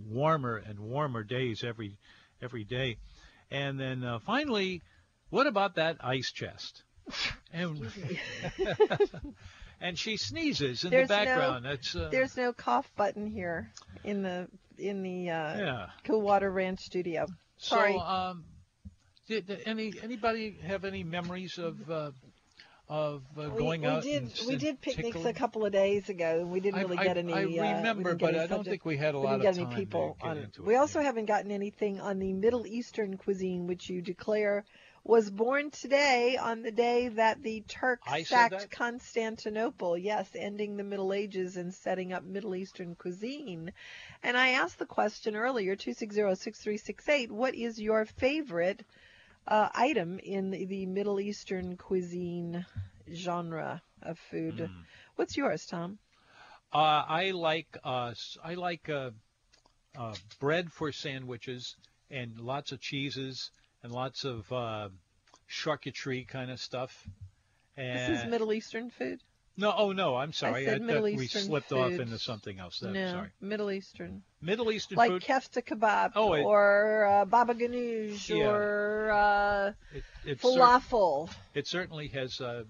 warmer 0.10 0.58
and 0.58 0.80
warmer 0.80 1.24
days 1.24 1.63
every 1.63 1.98
every 2.41 2.63
day. 2.63 2.98
And 3.52 3.80
then 3.80 4.04
uh, 4.04 4.19
finally, 4.19 4.82
what 5.30 5.48
about 5.48 5.76
that 5.76 5.98
ice 6.02 6.32
chest? 6.32 6.84
And, 7.56 7.88
and 9.82 10.00
she 10.00 10.17
sneezes 10.17 10.84
in 10.86 10.89
There's 10.89 11.08
the 11.08 11.15
no- 11.17 11.26
background. 11.26 11.65
That's 11.65 11.96
uh, 11.96 12.10
There's 12.12 12.36
no 12.36 12.52
cough 12.52 12.89
button 12.96 13.28
here 13.28 13.69
in 14.04 14.24
the 14.24 14.48
in 14.80 15.04
the 15.04 15.30
uh, 15.30 15.58
yeah. 15.58 15.86
Coolwater 16.04 16.50
Ranch 16.50 16.80
studio. 16.80 17.28
Sorry. 17.58 17.93
So, 17.93 18.00
um, 18.00 18.46
did, 19.28 19.46
did 19.46 19.62
any 19.67 19.93
anybody 20.02 20.58
have 20.65 20.84
any 20.84 21.04
memories 21.04 21.60
of 21.60 21.91
uh, 21.91 22.12
of 22.93 23.23
uh, 23.39 23.49
we, 23.49 23.58
going 23.58 23.82
we 23.82 23.88
out? 23.88 24.03
did 24.03 24.32
we 24.47 24.56
did 24.56 24.79
picnics 24.79 25.25
a 25.25 25.34
couple 25.34 25.65
of 25.65 25.71
days 25.71 26.10
ago, 26.10 26.41
and 26.41 26.51
we 26.51 26.60
didn't 26.60 26.79
really 26.82 26.97
I, 26.99 27.03
get 27.06 27.17
any. 27.17 27.34
I 27.34 27.43
uh, 27.43 27.77
remember, 27.77 28.13
didn't 28.13 28.34
but 28.34 28.36
I 28.39 28.45
don't 28.45 28.63
think 28.63 28.86
we 28.86 28.97
had 28.97 29.15
a 29.15 29.19
we 29.19 29.25
lot 29.25 29.41
didn't 29.41 29.47
of 29.47 29.56
get 29.56 29.65
any 29.65 29.75
people 29.75 30.15
on 30.21 30.38
it. 30.38 30.60
We 30.60 30.75
it. 30.75 30.77
also 30.77 31.01
haven't 31.01 31.25
gotten 31.25 31.49
anything 31.49 31.99
on 31.99 32.19
the 32.19 32.34
Middle 32.34 32.67
Eastern 32.67 33.17
cuisine, 33.17 33.65
which 33.65 33.89
you 33.89 34.03
declare 34.03 34.63
was 35.03 35.29
born 35.29 35.71
today 35.71 36.38
on 36.38 36.62
the 36.62 36.71
day 36.71 37.08
that 37.08 37.41
the 37.41 37.62
Turks 37.67 38.08
sacked? 38.25 38.69
Constantinople. 38.69 39.97
Yes, 39.97 40.29
ending 40.36 40.77
the 40.77 40.84
Middle 40.84 41.13
Ages 41.13 41.58
and 41.58 41.73
setting 41.73 42.13
up 42.13 42.23
Middle 42.23 42.56
Eastern 42.56 42.93
cuisine. 42.93 43.73
And 44.21 44.38
I 44.38 44.49
asked 44.49 44.77
the 44.77 44.86
question 44.86 45.36
earlier, 45.36 45.75
260-6368, 45.75 47.32
what 47.32 47.56
is 47.56 47.82
your 47.82 48.06
favorite 48.06 48.86
uh, 49.47 49.69
item 49.73 50.19
in 50.19 50.51
the, 50.51 50.65
the 50.65 50.86
Middle 50.86 51.19
Eastern 51.19 51.77
cuisine 51.77 52.65
genre 53.13 53.82
of 54.01 54.17
food? 54.19 54.56
Mm. 54.56 54.69
What's 55.15 55.38
yours, 55.38 55.65
Tom? 55.65 55.99
Uh, 56.73 57.03
I 57.08 57.32
like 57.32 57.77
uh, 57.84 58.13
I 58.43 58.56
like 58.56 58.89
uh, 58.89 59.12
uh, 59.97 60.15
bread 60.39 60.71
for 60.71 60.91
sandwiches 60.91 61.75
and 62.10 62.39
lots 62.39 62.71
of 62.71 62.79
cheeses 62.79 63.51
and 63.84 63.91
lots 63.91 64.23
of 64.23 64.51
uh, 64.51 64.89
charcuterie 65.49 66.27
kind 66.27 66.49
of 66.49 66.60
stuff. 66.60 67.08
And 67.77 68.13
This 68.13 68.23
is 68.23 68.32
Middle 68.32 68.53
Eastern 68.53 68.89
food? 68.89 69.21
No, 69.58 69.74
oh 69.76 69.92
no, 69.92 70.16
I'm 70.16 70.34
sorry. 70.34 70.66
said 70.66 70.80
thought 70.80 70.88
Middle 70.88 71.04
we 71.04 71.13
Eastern 71.26 71.44
slipped 71.44 71.72
off 71.72 71.92
into 71.92 72.18
something 72.20 72.60
else. 72.60 72.80
There. 72.80 72.92
no, 72.92 73.12
Sorry. 73.12 73.30
Middle 73.42 73.72
Eastern. 73.72 74.24
Middle 74.42 74.72
Eastern 74.72 74.98
Like 74.98 75.12
food. 75.12 75.22
kefta 75.24 75.62
kebab 75.63 76.13
Oh, 76.16 76.34
it- 76.34 76.44
or 76.44 77.06
uh, 77.06 77.26
baba 77.26 77.54
ganoush 77.54 78.30
Yeah. 78.30 78.48
or 78.50 79.12
uh, 79.12 79.72
It, 79.94 80.04
it, 80.26 80.42
cer- 80.42 80.48
falafel. 80.48 81.30
it 81.54 81.68
certainly 81.68 82.08
has 82.10 82.42
uh, 82.42 82.63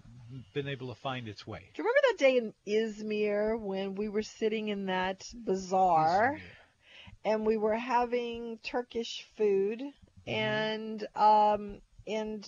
been 0.53 0.67
able 0.67 0.93
to 0.93 0.99
find 0.99 1.27
its 1.27 1.45
way. 1.47 1.69
Do 1.73 1.81
you 1.83 1.87
remember 1.87 2.01
that 2.11 2.17
day 2.17 2.37
in 2.37 2.53
Izmir 2.67 3.59
when 3.59 3.95
we 3.95 4.09
were 4.09 4.23
sitting 4.23 4.67
in 4.69 4.87
that 4.87 5.23
bazaar 5.33 6.39
and 7.25 7.45
we 7.45 7.57
were 7.57 7.75
having 7.77 8.59
Turkish 8.63 9.25
food 9.37 9.81
Mm-hmm. 10.25 10.39
and 10.39 11.07
um 11.17 11.81
and 12.07 12.47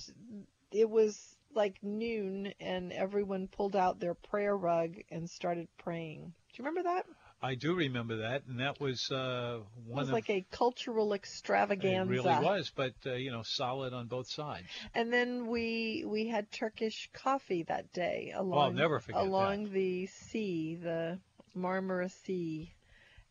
it 0.72 0.90
was 0.90 1.35
like 1.56 1.76
noon 1.82 2.54
and 2.60 2.92
everyone 2.92 3.48
pulled 3.48 3.76
out 3.76 4.00
their 4.00 4.14
prayer 4.14 4.56
rug 4.56 4.96
and 5.10 5.30
started 5.30 5.68
praying. 5.78 6.34
Do 6.54 6.64
you 6.64 6.66
remember 6.66 6.90
that? 6.90 7.06
I 7.42 7.56
do 7.56 7.76
remember 7.76 8.18
that, 8.18 8.44
and 8.48 8.60
that 8.60 8.80
was 8.80 9.12
uh, 9.12 9.60
It 9.88 9.94
was 9.94 10.08
of 10.08 10.14
like 10.14 10.30
a 10.30 10.46
cultural 10.52 11.14
it 11.14 11.18
extravaganza. 11.18 12.10
really 12.12 12.24
was, 12.44 12.72
but 12.76 12.94
uh, 13.06 13.14
you 13.14 13.32
know, 13.32 13.44
solid 13.44 13.94
on 13.94 14.08
both 14.08 14.28
sides. 14.28 14.66
And 14.96 15.12
then 15.12 15.48
we 15.48 16.06
we 16.08 16.28
had 16.28 16.52
Turkish 16.52 17.10
coffee 17.14 17.64
that 17.64 17.92
day 17.94 18.34
along 18.36 18.76
never 18.76 19.00
forget 19.00 19.22
that. 19.22 19.28
along 19.28 19.72
the 19.72 20.08
sea, 20.08 20.76
the 20.76 21.20
Marmara 21.56 22.10
Sea. 22.10 22.74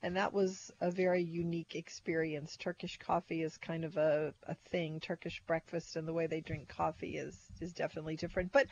And 0.05 0.17
that 0.17 0.35
was 0.35 0.71
a 0.83 0.91
very 0.91 1.23
unique 1.23 1.75
experience. 1.75 2.59
Turkish 2.59 2.99
coffee 2.99 3.41
is 3.43 3.57
kind 3.57 3.85
of 3.87 3.97
a, 3.97 4.35
a 4.47 4.55
thing. 4.71 5.01
Turkish 5.01 5.41
breakfast 5.47 5.97
and 5.97 6.07
the 6.07 6.13
way 6.13 6.27
they 6.27 6.41
drink 6.43 6.69
coffee 6.69 7.17
is, 7.17 7.35
is 7.63 7.73
definitely 7.73 8.17
different. 8.17 8.53
But 8.53 8.67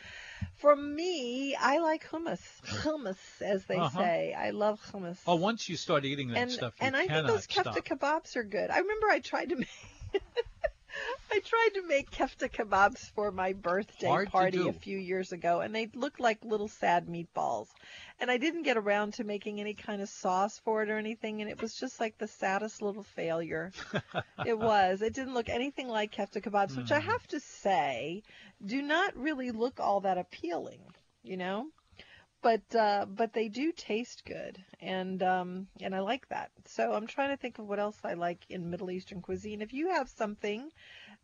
for 0.57 0.77
me, 0.77 1.57
I 1.59 1.79
like 1.79 2.07
hummus. 2.07 2.42
Hummus, 2.85 3.40
as 3.40 3.64
they 3.64 3.79
Uh-huh. 3.79 3.99
say. 3.99 4.35
I 4.35 4.51
love 4.51 4.79
hummus. 4.92 5.16
Oh, 5.27 5.37
once 5.37 5.71
you 5.71 5.77
start 5.77 6.05
eating 6.05 6.29
that 6.29 6.40
and 6.40 6.51
stuff, 6.51 6.75
you 6.83 6.87
and 6.87 6.97
I 6.97 7.07
think 7.07 7.27
those 7.27 7.45
stop. 7.45 7.66
kefta 7.66 7.83
kebabs 7.83 8.37
are 8.37 8.45
good. 8.45 8.71
I 8.71 8.79
remember 8.79 9.07
I 9.09 9.21
tried 9.21 9.49
to 9.49 9.57
make 9.64 9.68
I 11.33 11.40
tried 11.40 11.71
to 11.75 11.87
make 11.88 12.11
kefta 12.11 12.51
kebabs 12.51 13.11
for 13.11 13.33
my 13.33 13.55
birthday 13.55 14.09
Hard 14.09 14.29
party 14.33 14.68
a 14.68 14.75
few 14.75 14.99
years 14.99 15.33
ago, 15.33 15.61
and 15.62 15.75
they 15.75 15.87
looked 15.95 16.21
like 16.21 16.45
little 16.45 16.68
sad 16.68 17.07
meatballs. 17.09 17.68
And 18.21 18.31
I 18.31 18.37
didn't 18.37 18.64
get 18.64 18.77
around 18.77 19.14
to 19.14 19.25
making 19.25 19.59
any 19.61 19.75
kind 19.75 20.03
of 20.03 20.11
sauce 20.11 20.59
for 20.59 20.83
it 20.83 20.90
or 20.90 20.99
anything, 20.99 21.40
and 21.40 21.51
it 21.51 21.61
was 21.61 21.75
just 21.75 22.01
like 22.01 22.18
the 22.18 22.29
saddest 22.29 22.83
little 22.83 23.03
failure. 23.03 23.73
it 24.45 24.59
was. 24.59 25.03
It 25.03 25.14
didn't 25.14 25.35
look 25.35 25.49
anything 25.49 25.88
like 25.88 26.12
kefta 26.12 26.42
kebabs, 26.42 26.77
which 26.77 26.92
I 26.92 27.01
Mm. 27.01 27.07
have 27.07 27.27
to 27.29 27.40
say, 27.40 28.23
do 28.64 28.83
not 28.83 29.16
really 29.16 29.51
look 29.51 29.81
all 29.81 30.01
that 30.03 30.18
appealing. 30.18 30.95
You 31.23 31.38
know 31.38 31.73
but 32.42 32.75
uh, 32.75 33.07
but 33.09 33.33
they 33.33 33.49
do 33.49 33.73
taste 33.73 34.25
good, 34.25 34.64
and 34.81 35.23
um, 35.23 35.68
and 35.81 35.95
I 35.95 36.01
like 36.01 36.29
that. 36.29 36.51
So 36.66 36.92
I'm 36.92 37.07
trying 37.07 37.31
to 37.31 37.37
think 37.37 37.59
of 37.59 37.68
what 37.68 37.79
else 37.81 37.99
I 38.05 38.14
like 38.14 38.45
in 38.51 38.71
Middle 38.71 38.90
Eastern 38.90 39.23
cuisine. 39.23 39.62
If 39.62 39.73
you 39.73 39.90
have 39.90 40.09
something 40.09 40.71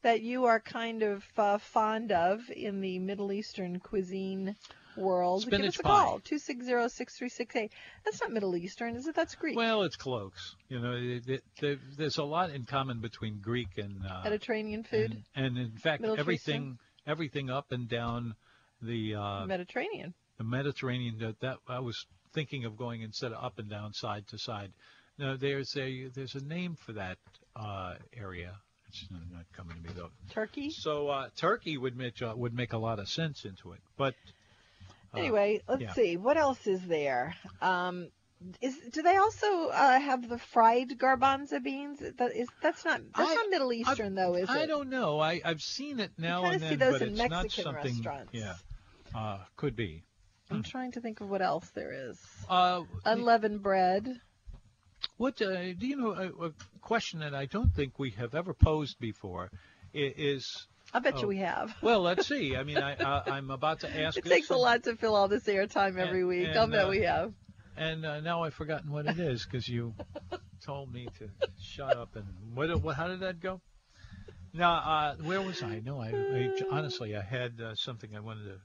that 0.02 0.22
you 0.22 0.44
are 0.44 0.60
kind 0.60 1.02
of 1.02 1.24
uh, 1.36 1.58
fond 1.58 2.12
of 2.12 2.40
in 2.50 2.80
the 2.80 2.98
Middle 2.98 3.32
Eastern 3.32 3.80
cuisine 3.80 4.54
world, 4.96 5.48
give 5.48 5.60
us 5.60 5.78
a 5.78 5.82
pie. 5.82 5.88
call 5.88 6.20
two 6.20 6.38
six 6.38 6.64
zero 6.64 6.88
six 6.88 7.16
three 7.16 7.28
six 7.28 7.54
eight. 7.56 7.72
That's 8.04 8.20
not 8.20 8.32
Middle 8.32 8.56
Eastern, 8.56 8.96
is 8.96 9.06
it? 9.06 9.14
That's 9.14 9.34
Greek. 9.34 9.56
Well, 9.56 9.82
it's 9.82 9.96
close. 9.96 10.56
You 10.68 10.80
know, 10.80 10.92
it, 10.92 11.28
it, 11.28 11.44
there, 11.60 11.76
there's 11.96 12.18
a 12.18 12.24
lot 12.24 12.50
in 12.50 12.64
common 12.64 13.00
between 13.00 13.40
Greek 13.40 13.68
and 13.76 14.04
uh, 14.04 14.22
Mediterranean 14.24 14.82
food. 14.84 15.22
And, 15.34 15.46
and 15.46 15.58
in 15.58 15.76
fact, 15.76 16.00
Middle 16.00 16.18
everything 16.18 16.78
everything 17.06 17.50
up 17.50 17.72
and 17.72 17.88
down 17.88 18.34
the 18.82 19.14
uh, 19.14 19.46
Mediterranean. 19.46 20.14
the 20.36 20.44
Mediterranean. 20.44 21.18
That, 21.18 21.40
that 21.40 21.56
I 21.68 21.80
was 21.80 22.06
thinking 22.34 22.64
of 22.64 22.76
going 22.76 23.02
instead 23.02 23.32
of 23.32 23.42
up 23.42 23.58
and 23.58 23.68
down, 23.68 23.92
side 23.92 24.26
to 24.28 24.38
side. 24.38 24.72
No, 25.18 25.36
there's 25.36 25.76
a 25.76 26.08
there's 26.14 26.34
a 26.34 26.44
name 26.44 26.76
for 26.86 26.92
that 26.92 27.18
uh, 27.56 27.94
area. 28.16 28.54
It's 28.88 29.06
not 29.10 29.20
not 29.32 29.44
coming 29.52 29.76
to 29.76 29.82
me 29.82 29.90
though. 29.94 30.10
Turkey. 30.30 30.70
So 30.70 31.08
uh, 31.08 31.28
Turkey 31.36 31.76
would 31.76 31.96
make 31.96 32.20
uh, 32.22 32.32
would 32.36 32.54
make 32.54 32.72
a 32.72 32.78
lot 32.78 32.98
of 32.98 33.08
sense 33.08 33.44
into 33.44 33.72
it, 33.72 33.80
but 33.96 34.14
uh, 35.14 35.18
Anyway, 35.18 35.60
let's 35.68 35.82
yeah. 35.82 35.92
see. 35.94 36.16
What 36.16 36.36
else 36.36 36.66
is 36.66 36.82
there? 36.86 37.34
Um, 37.62 38.08
is 38.62 38.78
do 38.92 39.02
they 39.02 39.16
also 39.16 39.68
uh, 39.68 39.98
have 39.98 40.28
the 40.28 40.38
fried 40.38 40.90
garbanzo 40.98 41.62
beans? 41.62 42.00
That 42.18 42.34
is 42.34 42.48
that's 42.62 42.84
not 42.84 43.00
that's 43.16 43.30
I- 43.30 43.34
not 43.34 43.50
Middle 43.50 43.72
Eastern 43.72 44.14
though, 44.14 44.34
is 44.34 44.48
I 44.48 44.60
it? 44.60 44.62
I 44.62 44.66
don't 44.66 44.88
know. 44.90 45.18
I 45.18 45.40
I've 45.44 45.62
seen 45.62 45.98
it 46.00 46.12
now 46.18 46.44
and 46.44 46.60
see 46.60 46.68
then, 46.76 46.78
those 46.78 46.92
but 47.00 47.02
in 47.02 47.08
it's 47.10 47.18
Mexican 47.18 47.64
not 47.64 47.74
something. 47.74 47.94
restaurants. 47.96 48.30
Yeah, 48.32 48.54
uh, 49.14 49.38
could 49.56 49.76
be. 49.76 50.04
I'm 50.50 50.62
trying 50.62 50.92
to 50.92 51.00
think 51.02 51.20
of 51.20 51.28
what 51.28 51.42
else 51.42 51.68
there 51.74 51.92
is. 52.10 52.18
Uh, 52.48 52.82
Unleavened 53.04 53.62
bread. 53.62 54.18
What 55.18 55.42
uh, 55.42 55.72
do 55.74 55.86
you 55.86 55.96
know? 55.96 56.12
A, 56.12 56.46
a 56.46 56.52
question 56.80 57.20
that 57.20 57.34
I 57.34 57.44
don't 57.46 57.74
think 57.74 57.98
we 57.98 58.10
have 58.12 58.34
ever 58.34 58.54
posed 58.54 58.98
before 58.98 59.50
is. 59.92 60.66
I 60.94 61.00
bet 61.00 61.14
Oh. 61.16 61.20
you 61.22 61.28
we 61.28 61.36
have. 61.38 61.74
Well, 61.82 62.00
let's 62.00 62.26
see. 62.26 62.56
I 62.56 62.62
mean, 62.64 62.78
I, 62.78 62.94
I 62.94 63.30
I'm 63.32 63.50
about 63.50 63.80
to 63.80 64.00
ask. 64.04 64.16
It 64.16 64.24
takes 64.24 64.48
a 64.50 64.56
lot 64.56 64.84
to 64.84 64.96
fill 64.96 65.14
all 65.14 65.28
this 65.28 65.44
airtime 65.44 65.98
every 65.98 66.20
And- 66.20 66.28
week. 66.28 66.48
I'll 66.56 66.66
bet 66.66 66.86
uh, 66.86 66.88
we 66.88 67.00
have. 67.02 67.32
And 67.76 68.04
uh, 68.06 68.20
now 68.20 68.42
I've 68.42 68.54
forgotten 68.54 68.90
what 68.90 69.06
it 69.06 69.18
is 69.20 69.44
because 69.44 69.68
you 69.68 69.94
told 70.64 70.92
me 70.92 71.06
to 71.18 71.28
shut 71.60 71.96
up. 71.96 72.16
And 72.16 72.24
what, 72.54 72.82
what? 72.82 72.96
How 72.96 73.06
did 73.08 73.20
that 73.20 73.38
go? 73.40 73.60
Now, 74.52 74.72
uh, 74.76 75.14
where 75.22 75.40
was 75.42 75.62
I? 75.62 75.80
No, 75.84 76.00
I, 76.00 76.08
I 76.08 76.50
honestly 76.70 77.14
I 77.14 77.22
had 77.22 77.60
uh, 77.60 77.74
something 77.76 78.16
I 78.16 78.20
wanted 78.20 78.44
to. 78.44 78.60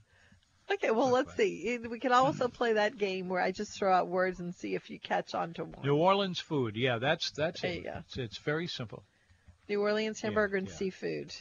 Okay, 0.74 0.92
well, 0.92 1.10
let's 1.10 1.36
see. 1.36 1.78
We 1.90 2.00
can 2.00 2.12
also 2.12 2.48
play 2.48 2.74
that 2.74 2.98
game 2.98 3.30
where 3.30 3.42
I 3.42 3.52
just 3.52 3.78
throw 3.78 3.94
out 3.94 4.08
words 4.08 4.40
and 4.40 4.54
see 4.56 4.76
if 4.76 4.90
you 4.90 5.00
catch 5.00 5.36
on 5.36 5.54
to 5.56 5.66
one. 5.66 5.86
New 5.86 5.96
Orleans 5.96 6.40
food. 6.40 6.76
Yeah, 6.76 6.98
that's 7.00 7.32
that's 7.32 7.62
There 7.62 7.72
it. 7.72 7.86
It's, 7.86 8.18
it's 8.18 8.38
very 8.40 8.68
simple. 8.68 9.04
New 9.70 9.82
Orleans 9.82 10.20
hamburger 10.20 10.58
and 10.58 10.68
yeah. 10.68 10.74
seafood. 10.74 11.34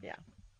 Yeah. 0.00 0.14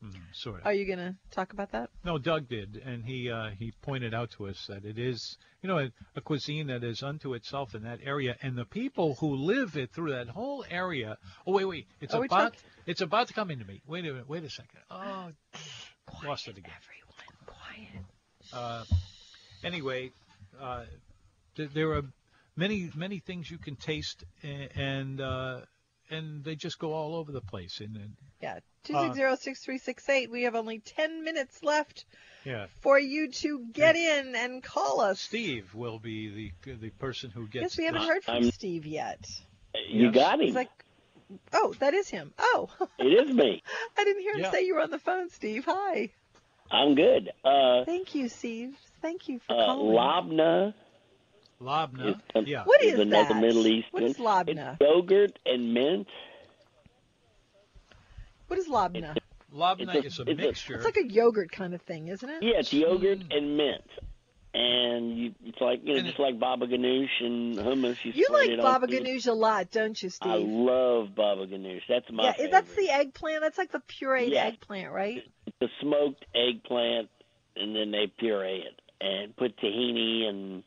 Mm, 0.04 0.14
sort 0.32 0.60
of. 0.60 0.66
Are 0.66 0.72
you 0.72 0.86
going 0.86 0.98
to 0.98 1.16
talk 1.32 1.52
about 1.52 1.72
that? 1.72 1.90
No, 2.04 2.18
Doug 2.18 2.48
did, 2.48 2.80
and 2.84 3.04
he 3.04 3.30
uh, 3.30 3.50
he 3.58 3.72
pointed 3.82 4.14
out 4.14 4.30
to 4.32 4.46
us 4.46 4.66
that 4.68 4.84
it 4.84 4.96
is, 4.96 5.36
you 5.60 5.68
know, 5.68 5.78
a, 5.78 5.90
a 6.14 6.20
cuisine 6.20 6.68
that 6.68 6.84
is 6.84 7.02
unto 7.02 7.34
itself 7.34 7.74
in 7.74 7.82
that 7.82 7.98
area, 8.04 8.36
and 8.40 8.56
the 8.56 8.64
people 8.64 9.16
who 9.18 9.34
live 9.34 9.76
it 9.76 9.90
through 9.92 10.12
that 10.12 10.28
whole 10.28 10.64
area. 10.70 11.18
Oh 11.46 11.52
wait, 11.52 11.64
wait, 11.64 11.86
it's 12.00 12.14
Are 12.14 12.24
about 12.24 12.52
talk- 12.52 12.62
it's 12.86 13.00
about 13.00 13.26
to 13.28 13.34
come 13.34 13.50
into 13.50 13.64
me. 13.64 13.82
Wait 13.88 14.04
a 14.04 14.12
minute, 14.12 14.28
wait 14.28 14.44
a 14.44 14.50
second. 14.50 14.80
Oh, 14.88 15.30
lost 16.24 16.46
it 16.46 16.58
again. 16.58 16.72
Uh, 18.52 18.84
anyway, 19.62 20.10
uh, 20.60 20.84
th- 21.56 21.70
there 21.74 21.92
are 21.92 22.02
many 22.56 22.90
many 22.94 23.18
things 23.18 23.50
you 23.50 23.58
can 23.58 23.76
taste, 23.76 24.24
a- 24.42 24.68
and 24.74 25.20
uh, 25.20 25.60
and 26.10 26.44
they 26.44 26.54
just 26.56 26.78
go 26.78 26.92
all 26.92 27.14
over 27.14 27.30
the 27.32 27.40
place. 27.42 27.80
And, 27.80 27.96
and 27.96 28.12
Yeah, 28.42 28.60
two 28.84 28.94
six 28.94 29.14
zero 29.16 29.34
six 29.36 29.60
three 29.60 29.78
six 29.78 30.08
eight. 30.08 30.30
We 30.30 30.44
have 30.44 30.54
only 30.54 30.78
ten 30.78 31.22
minutes 31.24 31.62
left 31.62 32.04
yeah, 32.44 32.66
for 32.80 32.98
you 32.98 33.30
to 33.32 33.66
get 33.72 33.96
in 33.96 34.34
and 34.34 34.62
call 34.62 35.00
us. 35.00 35.20
Steve 35.20 35.74
will 35.74 35.98
be 35.98 36.52
the 36.64 36.72
the 36.76 36.90
person 36.90 37.30
who 37.30 37.46
gets. 37.48 37.62
Yes, 37.62 37.78
we 37.78 37.84
haven't 37.84 38.02
heard 38.08 38.24
from 38.24 38.34
I'm- 38.34 38.50
Steve 38.50 38.86
yet. 38.86 39.28
You 39.88 40.06
Yes. 40.06 40.14
got 40.14 40.34
him. 40.40 40.46
He's 40.46 40.54
like, 40.54 40.70
oh, 41.52 41.74
that 41.80 41.92
is 41.92 42.08
him. 42.08 42.32
Oh, 42.38 42.70
it 42.98 43.04
is 43.06 43.30
me. 43.30 43.62
I 43.98 44.04
didn't 44.04 44.22
hear 44.22 44.32
him 44.34 44.40
Yeah. 44.40 44.50
say 44.50 44.64
you 44.64 44.74
were 44.74 44.80
on 44.80 44.90
the 44.90 44.98
phone, 44.98 45.28
Steve. 45.28 45.64
Hi. 45.66 46.10
I'm 46.70 46.94
good. 46.94 47.30
Uh, 47.44 47.84
Thank 47.84 48.14
you, 48.14 48.28
Steve. 48.28 48.74
Thank 49.00 49.28
you 49.28 49.40
for 49.46 49.52
uh, 49.54 49.66
calling. 49.66 49.96
labna 49.96 50.74
Labna. 51.60 52.10
is, 52.10 52.16
an- 52.34 52.46
Yeah. 52.46 52.64
What 52.64 52.82
is 52.82 52.94
is 52.94 53.00
another 53.00 53.34
that? 53.34 53.40
Middle 53.40 53.66
Eastern. 53.66 53.90
What 53.92 54.02
is 54.04 54.16
labna? 54.18 54.72
It's 54.74 54.80
yogurt 54.80 55.38
and 55.46 55.72
mint. 55.74 56.06
What 58.48 58.58
is 58.58 58.68
labna? 58.68 59.16
Labna 59.54 59.94
It's 59.94 59.94
a- 59.94 60.06
is 60.06 60.18
a 60.18 60.22
it's 60.22 60.30
a- 60.30 60.34
mixture. 60.34 60.74
It's 60.76 60.84
like 60.84 60.96
a 60.98 61.06
yogurt 61.06 61.50
kind 61.50 61.74
of 61.74 61.82
thing, 61.82 62.08
isn't 62.08 62.28
it? 62.28 62.42
Yeah, 62.42 62.58
it's 62.58 62.72
yogurt 62.72 63.20
Mm. 63.20 63.36
and 63.36 63.56
mint. 63.56 63.84
And 64.60 65.16
you, 65.16 65.34
it's 65.44 65.60
like 65.60 65.82
you 65.84 65.92
know, 65.92 65.98
And 65.98 66.06
just 66.08 66.18
like 66.18 66.40
baba 66.40 66.66
ganoush 66.66 67.06
and 67.20 67.56
hummus. 67.58 67.96
You, 68.02 68.12
You 68.16 68.26
like 68.32 68.50
it 68.50 68.60
baba 68.60 68.88
food. 68.88 69.04
ganoush 69.04 69.28
a 69.28 69.32
lot, 69.32 69.70
don't 69.70 70.02
you, 70.02 70.10
Steve? 70.10 70.32
I 70.32 70.34
love 70.36 71.14
baba 71.14 71.46
ganoush. 71.46 71.82
That's 71.88 72.10
my 72.10 72.24
yeah, 72.24 72.32
favorite. 72.32 72.50
that's 72.50 72.74
the 72.74 72.90
eggplant. 72.90 73.40
That's 73.42 73.56
like 73.56 73.70
the 73.70 73.80
pureed 73.80 74.32
Yeah. 74.32 74.46
eggplant, 74.46 74.92
right? 74.92 75.22
the 75.60 75.68
smoked 75.80 76.24
eggplant, 76.34 77.08
and 77.54 77.74
then 77.76 77.92
they 77.92 78.12
puree 78.18 78.64
it 78.66 78.80
and 79.00 79.36
put 79.36 79.56
tahini 79.58 80.24
and 80.28 80.64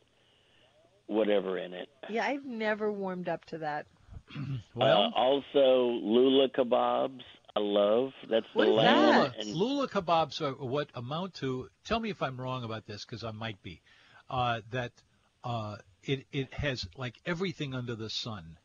whatever 1.08 1.58
in 1.58 1.74
it. 1.74 1.90
Yeah, 2.10 2.26
I've 2.26 2.46
never 2.46 2.90
warmed 2.92 3.28
up 3.28 3.44
to 3.46 3.58
that. 3.58 3.88
well, 4.76 5.12
uh, 5.14 5.20
also 5.20 6.00
lula 6.02 6.48
kebabs. 6.50 7.22
I 7.56 7.60
love. 7.60 8.12
That's 8.30 8.46
What 8.54 8.66
the 8.66 8.72
is 8.72 8.78
lamb 8.78 9.16
that? 9.16 9.40
and 9.40 9.56
Lula 9.56 9.88
kebabs 9.88 10.42
are 10.42 10.54
what 10.54 10.90
amount 10.96 11.36
to. 11.36 11.70
Tell 11.86 12.00
me 12.00 12.10
if 12.10 12.22
I'm 12.22 12.40
wrong 12.40 12.64
about 12.64 12.86
this, 12.86 13.06
because 13.06 13.24
I 13.24 13.32
might 13.32 13.62
be. 13.62 13.82
Uh, 14.30 14.62
that 14.72 14.92
uh, 15.44 15.76
it 16.04 16.26
it 16.32 16.54
has 16.54 16.88
like 16.98 17.16
everything 17.26 17.74
under 17.74 17.96
the 17.96 18.10
sun 18.10 18.58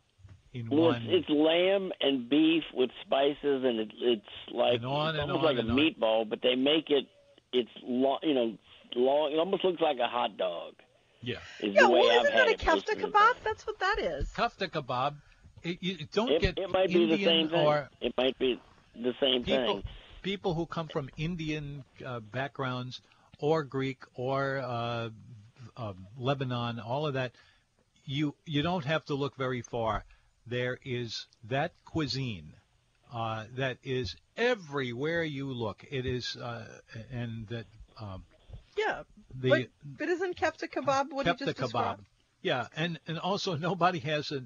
in 0.53 0.71
Well, 0.71 0.91
one. 0.91 1.03
it's, 1.09 1.27
it's 1.27 1.31
lamb 1.31 1.91
and 2.01 2.29
beef 2.29 2.63
with 2.75 2.91
spices, 3.05 3.65
and 3.65 3.81
it, 3.81 3.91
it's 4.01 4.23
like 4.53 4.77
And 4.77 4.87
on 4.87 5.09
it's 5.11 5.23
and 5.23 5.31
almost 5.33 5.45
on 5.45 5.57
like 5.57 5.59
and 5.59 5.71
a 5.71 5.73
on. 5.73 5.79
meatball, 5.79 6.29
but 6.29 6.41
they 6.43 6.55
make 6.55 6.91
it. 6.91 7.07
It's 7.53 7.71
long, 7.83 8.19
you 8.23 8.35
know, 8.35 8.57
long. 8.95 9.33
It 9.33 9.39
almost 9.39 9.65
looks 9.65 9.81
like 9.81 9.97
a 9.99 10.09
hot 10.09 10.37
dog. 10.37 10.75
yeah, 11.23 11.37
Is 11.61 11.75
Yeah, 11.75 11.83
the 11.83 11.89
way 11.91 12.01
well, 12.01 12.11
I've 12.21 12.23
isn't 12.23 12.33
had 12.35 12.47
that 12.47 12.49
a 12.49 12.51
it 12.63 12.67
most 12.67 12.87
kefta 12.87 13.01
kebab? 13.03 13.35
That's 13.45 13.67
what 13.67 13.79
that 13.81 13.99
is. 13.99 14.29
kafta 14.31 14.69
kebab. 14.71 15.15
It, 15.63 15.79
you 15.81 16.07
don't 16.13 16.31
It, 16.31 16.43
get 16.43 16.59
it 16.59 16.71
might 16.71 16.89
be 16.89 16.95
Indian 16.95 17.19
the 17.19 17.25
same 17.25 17.49
thing. 17.49 17.67
or 17.67 17.89
It 18.01 18.15
might 18.17 18.39
be 18.39 18.61
the 19.03 19.15
same 19.21 19.45
people 19.45 19.75
thing. 19.77 19.83
people 20.23 20.55
who 20.55 20.67
come 20.67 20.89
from 20.89 21.09
Indian 21.17 21.85
uh, 22.05 22.21
backgrounds 22.21 23.01
or 23.39 23.63
Greek 23.65 24.03
or 24.15 24.59
uh, 24.59 25.11
uh, 25.77 25.93
Lebanon, 26.19 26.81
all 26.81 27.07
of 27.07 27.15
that. 27.15 27.33
You 28.05 28.35
you 28.45 28.63
don't 28.63 28.85
have 28.85 29.05
to 29.07 29.15
look 29.15 29.37
very 29.37 29.63
far. 29.63 30.05
There 30.47 30.79
is 30.85 31.27
that 31.49 31.73
cuisine 31.85 32.53
uh, 33.13 33.45
that 33.57 33.79
is 33.83 34.15
everywhere 34.37 35.25
you 35.25 35.53
look. 35.53 35.85
It 35.91 36.07
is 36.07 36.37
uh, 36.37 36.67
and 37.11 37.49
that 37.49 37.67
um, 38.01 38.23
Yeah, 38.77 39.03
the 39.35 39.49
but, 39.51 39.69
but 39.99 40.09
isn't 40.09 40.37
kefta 40.37 40.69
kebab 40.71 41.11
what 41.11 41.27
kefta 41.27 41.39
he 41.41 41.45
just 41.47 41.59
kebab. 41.59 41.63
described? 41.63 42.05
Yeah, 42.47 42.69
and, 42.77 43.01
and 43.09 43.19
also 43.19 43.57
nobody 43.71 43.99
has 44.01 44.31
a, 44.31 44.41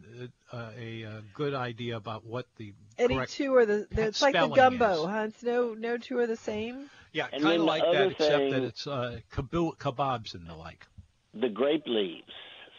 a, 0.53 0.57
a, 0.79 1.03
a 1.03 1.23
good 1.35 1.53
idea 1.53 1.97
about 1.99 2.25
what 2.25 2.47
the 2.57 2.73
Any 2.99 3.27
two 3.27 3.55
are 3.57 3.67
the, 3.67 3.87
the 3.93 4.03
it's 4.05 4.23
like 4.23 4.33
the 4.33 4.49
gumbo, 4.49 5.05
is. 5.05 5.11
huh? 5.11 5.27
It's 5.29 5.43
no 5.43 5.75
no 5.75 5.99
two 5.99 6.19
are 6.19 6.27
the 6.27 6.37
same. 6.37 6.89
yeah 7.13 7.27
And 7.31 7.43
kind 7.43 7.61
of 7.61 7.67
like 7.67 7.83
that 7.83 7.89
other 7.95 8.11
except 8.11 8.51
that 8.51 8.63
it's 8.63 8.87
uh, 8.87 9.21
kabu- 9.31 9.77
kebabs 9.77 10.35
and 10.35 10.47
the 10.47 10.55
like. 10.55 10.87
The 11.35 11.51
grape 11.51 11.85
leaves, 11.87 12.33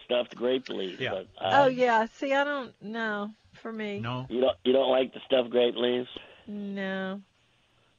stuffed 0.05 0.35
grape 0.35 0.67
leaves. 0.69 0.99
Yeah. 0.99 1.11
But, 1.11 1.27
uh, 1.45 1.63
oh 1.63 1.67
yeah, 1.67 2.07
see, 2.17 2.33
I 2.33 2.43
don't 2.43 2.73
know. 2.81 3.29
For 3.61 3.71
me, 3.71 3.99
No, 3.99 4.25
You 4.29 4.41
don't 4.41 4.57
you 4.63 4.73
don't 4.73 4.89
like 4.89 5.13
the 5.13 5.19
stuffed 5.27 5.51
grape 5.51 5.75
leaves? 5.77 6.09
no. 6.47 7.21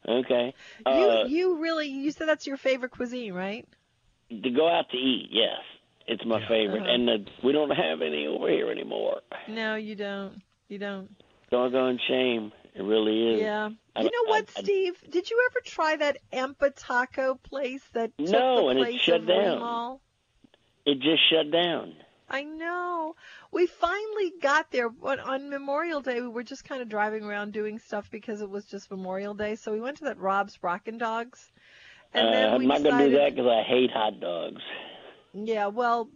Okay. 0.08 0.54
You 0.86 0.92
Uh, 0.94 1.24
you 1.28 1.44
really 1.62 1.86
you 1.86 2.10
said 2.10 2.26
that's 2.26 2.48
your 2.48 2.56
favorite 2.56 2.90
cuisine, 2.90 3.32
right? 3.32 3.64
to 4.28 4.50
go 4.50 4.66
out 4.68 4.88
to 4.90 4.96
eat, 4.96 5.28
yes, 5.30 5.60
it's 6.06 6.24
my 6.24 6.40
Yeah. 6.40 6.48
favorite, 6.48 6.82
Uh-huh. 6.82 6.90
and 6.92 7.08
the, 7.08 7.26
we 7.42 7.52
don't 7.52 7.70
have 7.70 8.02
any 8.02 8.26
over 8.26 8.48
here 8.48 8.70
anymore. 8.70 9.20
No, 9.48 9.76
you 9.76 9.94
don't. 9.94 10.42
You 10.68 10.78
don't. 10.78 11.10
Doggone 11.50 11.98
shame, 12.08 12.52
it 12.74 12.82
really 12.82 13.34
is. 13.34 13.40
Yeah. 13.42 13.70
I- 13.94 14.02
You 14.02 14.10
know 14.10 14.30
what, 14.30 14.48
I- 14.56 14.60
I- 14.60 14.62
Steve? 14.62 15.02
Did 15.10 15.28
you 15.30 15.48
ever 15.50 15.60
try 15.64 15.96
that 15.96 16.18
Empa 16.32 16.72
Taco 16.74 17.34
place 17.34 17.86
that 17.92 18.16
took 18.18 18.28
No, 18.30 18.56
the 18.64 18.66
and 18.68 18.78
it 18.80 18.82
place 18.84 19.00
shut 19.00 19.20
of 19.20 19.26
down. 19.26 19.58
Remall? 19.58 20.00
It 20.86 20.98
just 21.00 21.22
shut 21.30 21.50
down. 21.50 21.94
I 22.30 22.44
know. 22.44 23.14
We 23.50 23.66
finally 23.66 24.32
got 24.40 24.70
there, 24.70 24.88
but 24.88 25.20
on 25.20 25.50
Memorial 25.50 26.00
Day 26.00 26.22
we 26.22 26.28
were 26.28 26.42
just 26.42 26.64
kind 26.64 26.80
of 26.80 26.88
driving 26.88 27.24
around 27.24 27.52
doing 27.52 27.78
stuff 27.78 28.10
because 28.10 28.40
it 28.40 28.48
was 28.48 28.64
just 28.64 28.90
Memorial 28.90 29.34
Day. 29.34 29.54
So 29.56 29.70
we 29.72 29.80
went 29.80 29.98
to 29.98 30.04
that 30.04 30.18
Rob's 30.18 30.58
Rockin' 30.62 30.96
Dogs, 30.96 31.52
and 32.14 32.26
uh, 32.28 32.30
then 32.32 32.50
we 32.52 32.64
I'm 32.64 32.68
not 32.68 32.78
decided, 32.82 32.90
gonna 32.90 33.10
do 33.10 33.16
that 33.18 33.30
because 33.36 33.46
I 33.50 33.62
hate 33.62 33.90
hot 33.90 34.18
dogs. 34.20 34.62
Yeah, 35.32 35.66
well, 35.66 36.08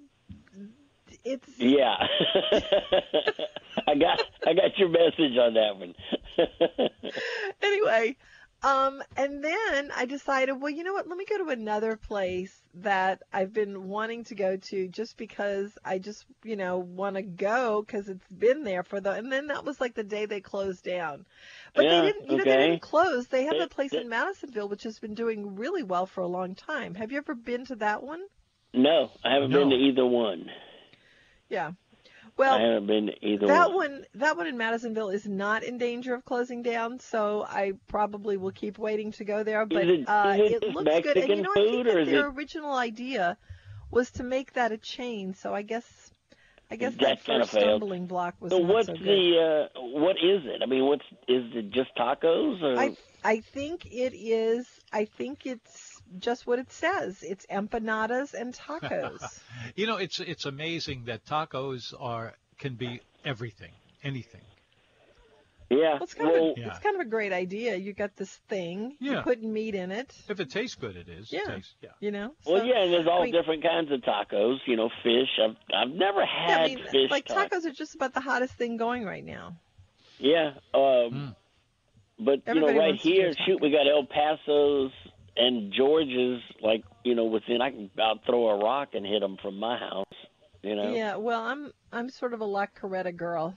it's 1.25 1.49
Yeah, 1.59 1.97
I 3.87 3.95
got 3.95 4.23
I 4.47 4.55
got 4.55 4.79
your 4.79 4.89
message 4.89 5.37
on 5.39 5.55
that 5.55 5.77
one. 5.77 5.95
anyway. 7.63 8.17
Um, 8.63 9.03
and 9.17 9.45
then 9.45 9.93
I 9.95 10.07
decided, 10.07 10.55
well, 10.55 10.71
you 10.71 10.83
know 10.83 10.95
what? 10.95 11.07
Let 11.07 11.19
me 11.19 11.27
go 11.29 11.39
to 11.39 11.51
another 11.51 11.95
place 11.97 12.59
that 12.75 13.23
I've 13.33 13.53
been 13.53 13.89
wanting 13.89 14.25
to 14.25 14.35
go 14.35 14.57
to 14.57 14.89
just 14.89 15.17
because 15.19 15.77
I 15.85 15.99
just, 15.99 16.25
you 16.43 16.57
know, 16.57 16.79
want 16.79 17.17
to 17.17 17.23
go 17.23 17.83
because 17.83 18.09
it's 18.09 18.27
been 18.29 18.65
there 18.65 18.83
for 18.83 19.01
the. 19.01 19.13
And 19.13 19.31
then 19.31 19.49
that 19.49 19.65
was 19.65 19.81
like 19.81 19.95
the 19.95 20.03
day 20.03 20.25
they 20.27 20.41
closed 20.41 20.85
down. 20.85 21.27
But 21.75 21.85
Yeah, 21.85 22.01
they 22.01 22.07
didn't, 22.13 22.31
you 22.31 22.37
know, 22.39 22.45
they 22.45 22.57
okay. 22.57 22.67
didn't 22.69 22.83
close. 22.83 23.29
They 23.29 23.45
have 23.45 23.59
that 23.59 23.71
place 23.71 23.93
in 23.93 24.09
Madisonville, 24.09 24.69
which 24.69 24.85
has 24.85 24.99
been 24.99 25.15
doing 25.15 25.55
really 25.57 25.83
well 25.83 26.07
for 26.07 26.23
a 26.23 26.27
long 26.27 26.55
time. 26.55 26.95
Have 26.95 27.13
you 27.13 27.19
ever 27.19 27.35
been 27.35 27.67
to 27.67 27.77
that 27.77 28.03
one? 28.03 28.23
No, 28.75 29.11
I 29.25 29.33
haven't 29.35 29.53
been 29.53 29.71
to 29.71 29.77
either 29.77 30.05
one. 30.05 30.51
Yeah. 31.49 31.73
Well, 32.37 32.55
I 32.55 32.61
haven't 32.61 32.87
been 32.87 33.07
to 33.07 33.27
either 33.27 33.47
that 33.47 33.69
one. 33.73 33.77
one, 33.93 34.07
that 34.17 34.37
one 34.37 34.47
in 34.47 34.59
Madisonville 34.59 35.09
is 35.09 35.27
not 35.27 35.63
in 35.63 35.79
danger 35.79 36.13
of 36.15 36.25
closing 36.27 36.63
down, 36.63 36.99
so 36.99 37.43
I 37.49 37.73
probably 37.89 38.37
will 38.37 38.51
keep 38.51 38.79
waiting 38.79 39.13
to 39.13 39.25
go 39.25 39.43
there. 39.43 39.65
But 39.65 39.87
it- 39.89 40.07
uh, 40.09 40.35
it 40.39 40.63
it 40.63 40.75
looks 40.75 40.85
good, 41.03 41.17
and 41.17 41.29
you 41.29 41.37
Mexican 41.37 41.43
know, 41.43 41.51
I 41.53 41.55
think 41.55 41.87
that 41.87 42.05
their 42.07 42.29
original 42.29 42.75
idea 42.75 43.39
was 43.91 44.11
to 44.13 44.23
make 44.23 44.53
that 44.55 44.73
a 44.73 44.77
chain. 44.77 45.33
So 45.33 45.55
I 45.55 45.63
guess, 45.63 46.11
I 46.71 46.77
guess 46.77 46.93
that 46.97 47.01
That 47.01 47.21
first 47.21 47.53
failed. 47.53 47.65
stumbling 47.79 48.07
block 48.07 48.35
was 48.41 48.51
So 48.53 48.59
what's 48.59 48.87
so 48.89 48.93
the 48.93 49.69
uh, 49.75 49.81
what 49.81 50.17
is 50.17 50.43
it? 50.45 50.61
I 50.63 50.67
mean, 50.67 50.85
what's 50.85 51.05
is 51.29 51.45
it 51.55 51.71
just 51.71 51.97
tacos 51.97 52.61
or 52.63 52.79
I 52.79 52.97
I 53.25 53.41
think 53.41 53.87
it 53.87 54.13
is. 54.15 54.67
I 54.93 55.07
think 55.07 55.47
it's 55.47 55.86
just 56.19 56.47
what 56.47 56.59
it 56.59 56.71
says. 56.73 57.23
It's 57.23 57.47
empanadas 57.47 58.35
and 58.35 58.55
tacos. 58.55 59.41
You 59.75 59.87
know, 59.87 59.97
it's 59.97 60.21
it's 60.21 60.45
amazing 60.47 61.05
that 61.07 61.25
tacos 61.27 61.93
are 61.99 62.35
can 62.59 62.75
be 62.75 63.01
everything, 63.25 63.73
anything. 64.05 64.43
yeah? 65.71 65.95
Well, 65.95 66.03
it's 66.05 66.15
kind 66.15 66.31
well, 66.31 66.51
of 66.53 66.57
a, 66.57 66.61
Yeah. 66.61 66.69
it's 66.69 66.79
kind 66.79 66.95
of 66.95 67.01
a 67.07 67.11
great 67.11 67.33
idea. 67.33 67.75
You 67.77 67.93
got 67.93 68.15
this 68.17 68.31
thing. 68.49 68.97
You 69.01 69.13
Yeah. 69.15 69.23
put 69.23 69.43
meat 69.43 69.75
in 69.75 69.91
it. 69.91 70.15
If 70.29 70.39
it 70.41 70.51
tastes 70.51 70.77
good, 70.77 70.97
it 70.97 71.09
is. 71.09 71.33
It 71.33 71.43
Yeah. 71.45 71.55
tastes, 71.57 71.75
yeah. 71.83 71.91
You 72.01 72.13
know. 72.13 72.35
well, 72.47 72.65
yeah, 72.65 72.83
and 72.85 72.93
there's 72.93 73.07
all 73.09 73.23
I 73.23 73.25
mean- 73.25 73.35
different 73.35 73.63
kinds 73.65 73.91
of 73.91 74.01
tacos. 74.03 74.59
You 74.67 74.77
know, 74.77 74.91
fish. 75.03 75.29
I've 75.43 75.57
I've 75.75 75.91
never 75.95 76.21
Yeah, 76.21 76.47
had 76.47 76.61
I 76.61 76.67
mean, 76.67 76.79
fish 76.91 77.11
like 77.11 77.27
tacos. 77.27 77.49
tacos 77.51 77.65
are 77.67 77.73
just 77.73 77.95
about 77.97 78.15
the 78.15 78.21
hottest 78.21 78.55
thing 78.55 78.77
going 78.77 79.05
right 79.05 79.25
now. 79.25 79.57
Yeah, 80.19 80.53
um, 80.73 81.11
Mm. 81.13 81.37
but 82.21 82.43
you 82.47 82.61
know, 82.61 82.67
right 82.69 82.77
wants 82.77 83.03
to 83.03 83.09
do 83.09 83.15
here, 83.15 83.33
shoot, 83.45 83.61
we 83.61 83.71
got 83.71 83.87
El 83.89 84.05
Paso's 84.07 84.93
and 85.37 85.73
George's. 85.73 86.43
Like 86.63 86.85
you 87.05 87.15
know, 87.15 87.25
within 87.25 87.61
I 87.63 87.71
can 87.71 87.91
about 87.95 88.25
throw 88.27 88.49
a 88.49 88.59
rock 88.59 88.91
and 88.95 89.07
hit 89.07 89.23
him 89.23 89.37
from 89.41 89.59
my 89.59 89.79
house. 89.79 90.07
You 90.63 90.75
know. 90.75 90.93
Yeah, 90.93 91.17
well, 91.17 91.43
I'm 91.43 91.73
I'm 91.93 92.11
sort 92.11 92.35
of 92.35 92.41
a 92.41 92.45
La 92.45 92.67
Carreta 92.67 93.15
girl. 93.17 93.55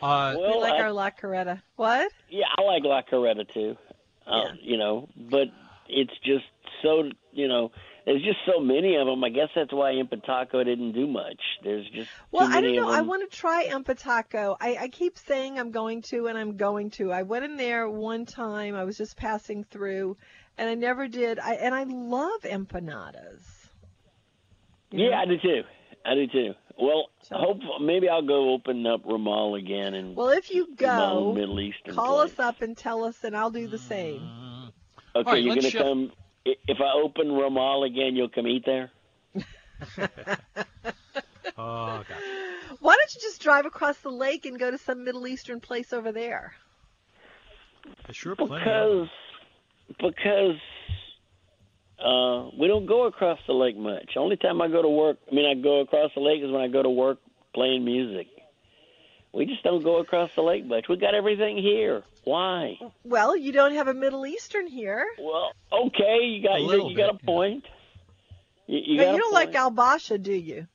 Uh, 0.00 0.34
We 0.38 0.54
like 0.60 0.74
I- 0.74 0.80
our 0.82 0.92
La 0.92 1.10
Carreta. 1.10 1.62
What? 1.76 2.12
Yeah, 2.30 2.46
I 2.56 2.62
like 2.62 2.84
La 2.84 3.02
Carreta 3.02 3.52
too. 3.52 3.76
Uh, 4.26 4.42
Yeah. 4.44 4.52
You 4.60 4.76
know, 4.76 5.08
but 5.16 5.48
it's 5.88 6.12
just 6.24 6.44
so 6.82 7.10
you 7.32 7.48
know, 7.48 7.70
there's 8.04 8.22
just 8.22 8.38
so 8.46 8.60
many 8.60 8.96
of 8.96 9.06
them. 9.06 9.22
I 9.24 9.28
guess 9.28 9.48
that's 9.54 9.72
why 9.72 9.92
Impataco 9.92 10.64
didn't 10.64 10.92
do 10.92 11.06
much. 11.06 11.40
There's 11.62 11.88
just 11.90 12.10
Well, 12.30 12.46
too 12.48 12.54
I 12.54 12.60
don't 12.60 12.76
know. 12.76 12.88
I 12.90 13.00
want 13.02 13.28
to 13.30 13.36
try 13.36 13.66
Empataco. 13.68 14.56
I, 14.60 14.76
I 14.76 14.88
keep 14.88 15.18
saying 15.18 15.58
I'm 15.58 15.70
going 15.70 16.02
to, 16.02 16.26
and 16.26 16.38
I'm 16.38 16.56
going 16.56 16.90
to. 16.92 17.12
I 17.12 17.22
went 17.22 17.44
in 17.44 17.56
there 17.56 17.88
one 17.88 18.24
time. 18.24 18.74
I 18.74 18.84
was 18.84 18.96
just 18.96 19.16
passing 19.16 19.64
through, 19.64 20.16
and 20.58 20.68
I 20.68 20.74
never 20.74 21.08
did. 21.08 21.38
I 21.38 21.54
and 21.54 21.74
I 21.74 21.84
love 21.84 22.42
empanadas. 22.42 23.42
You 24.90 24.98
know? 25.04 25.10
Yeah, 25.10 25.20
I 25.20 25.24
do 25.26 25.38
too. 25.38 25.62
I 26.04 26.14
do 26.14 26.26
too. 26.26 26.54
Well, 26.80 27.10
So- 27.22 27.36
hope 27.36 27.58
maybe 27.80 28.08
I'll 28.08 28.22
go 28.22 28.50
open 28.52 28.86
up 28.86 29.02
Ramal 29.04 29.54
again 29.56 29.94
and 29.94 30.14
Well, 30.16 30.28
if 30.30 30.50
you 30.50 30.74
go, 30.76 31.32
Middle 31.34 31.60
Eastern 31.60 31.94
call 31.94 32.18
place. 32.20 32.32
us 32.32 32.38
up 32.38 32.62
and 32.62 32.76
tell 32.76 33.04
us, 33.04 33.24
and 33.24 33.36
I'll 33.36 33.50
do 33.50 33.66
the 33.66 33.78
same. 33.78 34.20
Okay, 35.16 35.26
All 35.28 35.32
right, 35.34 35.42
you're 35.42 35.54
gonna 35.56 35.70
shift- 35.70 35.84
come. 35.84 36.12
If 36.44 36.80
I 36.80 36.92
open 36.92 37.32
Ramal 37.32 37.82
again, 37.84 38.16
you'll 38.16 38.28
come 38.30 38.46
eat 38.46 38.64
there. 38.64 38.90
oh, 39.98 40.06
God. 41.56 42.06
Why 42.80 42.94
don't 42.96 43.14
you 43.14 43.20
just 43.20 43.42
drive 43.42 43.66
across 43.66 43.98
the 43.98 44.10
lake 44.10 44.46
and 44.46 44.58
go 44.58 44.70
to 44.70 44.78
some 44.78 45.04
Middle 45.04 45.26
Eastern 45.26 45.60
place 45.60 45.92
over 45.92 46.12
there? 46.12 46.54
There's 48.06 48.16
sure 48.16 48.36
plenty 48.36 48.54
of 48.54 48.60
Because 48.60 48.98
them. 49.08 49.10
Because 50.00 50.56
uh, 52.04 52.50
we 52.58 52.68
don't 52.68 52.86
go 52.86 53.06
across 53.06 53.38
the 53.46 53.52
lake 53.54 53.76
much. 53.76 54.12
Only 54.16 54.36
time 54.36 54.60
I 54.60 54.68
go 54.68 54.82
to 54.82 54.88
work, 54.88 55.18
I 55.30 55.34
mean, 55.34 55.46
I 55.46 55.60
go 55.60 55.80
across 55.80 56.10
the 56.14 56.20
lake 56.20 56.42
is 56.42 56.50
when 56.50 56.60
I 56.60 56.68
go 56.68 56.82
to 56.82 56.90
work 56.90 57.18
playing 57.54 57.84
music. 57.84 58.26
We 59.32 59.46
just 59.46 59.62
don't 59.62 59.82
go 59.82 59.98
across 59.98 60.30
the 60.34 60.42
lake 60.42 60.64
much. 60.64 60.86
We 60.88 60.96
got 60.96 61.14
everything 61.14 61.58
here. 61.58 62.02
Why? 62.24 62.78
Well, 63.04 63.36
you 63.36 63.52
don't 63.52 63.74
have 63.74 63.88
a 63.88 63.94
Middle 63.94 64.26
Eastern 64.26 64.66
here. 64.66 65.04
Well, 65.18 65.50
okay, 65.72 66.24
you 66.24 66.42
got 66.42 66.56
A 66.58 66.60
you, 66.60 66.66
little 66.66 66.90
you 66.90 66.96
got 66.96 67.14
a 67.14 67.18
point. 67.24 67.64
You, 68.66 68.80
you 68.84 68.96
But 68.98 69.04
got 69.04 69.12
you 69.12 69.18
don't 69.18 69.32
like 69.32 69.48
point. 69.48 69.56
Al 69.56 69.70
Basha, 69.70 70.18
do 70.18 70.32
you? 70.32 70.66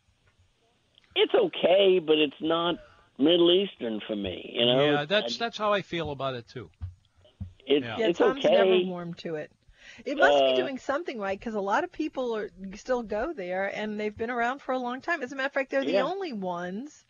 It's 1.15 1.33
okay, 1.33 1.99
but 1.99 2.17
it's 2.17 2.41
not 2.41 2.75
Middle 3.17 3.51
Eastern 3.51 4.01
for 4.07 4.15
me. 4.15 4.51
You 4.53 4.65
know. 4.65 4.91
yeah, 4.91 5.05
that's 5.05 5.35
I- 5.35 5.45
that's 5.45 5.57
how 5.57 5.73
I 5.73 5.81
feel 5.81 6.11
about 6.11 6.35
it 6.35 6.47
too. 6.47 6.69
It's 7.65 7.85
yeah. 7.85 7.97
Yeah, 7.97 8.09
it's 8.09 8.19
Tom's 8.19 8.45
okay. 8.45 8.53
never 8.53 8.77
warmed 8.77 9.17
to 9.19 9.35
it. 9.35 9.51
It 10.05 10.17
must 10.17 10.33
Uh, 10.35 10.45
be 10.45 10.53
doing 10.53 10.77
something 10.77 11.19
right 11.19 11.37
because 11.39 11.55
a 11.55 11.61
lot 11.61 11.83
of 11.83 11.91
people 11.91 12.35
are 12.35 12.49
still 12.75 13.03
go 13.03 13.33
there 13.33 13.67
and 13.75 13.99
they've 13.99 14.15
been 14.15 14.31
around 14.31 14.61
for 14.61 14.71
a 14.73 14.79
long 14.79 15.01
time. 15.01 15.21
As 15.21 15.31
a 15.31 15.35
matter 15.35 15.47
of 15.47 15.53
fact, 15.53 15.71
they're 15.71 15.85
the 15.85 15.93
Yeah. 15.93 16.03
only 16.03 16.33
ones 16.33 17.05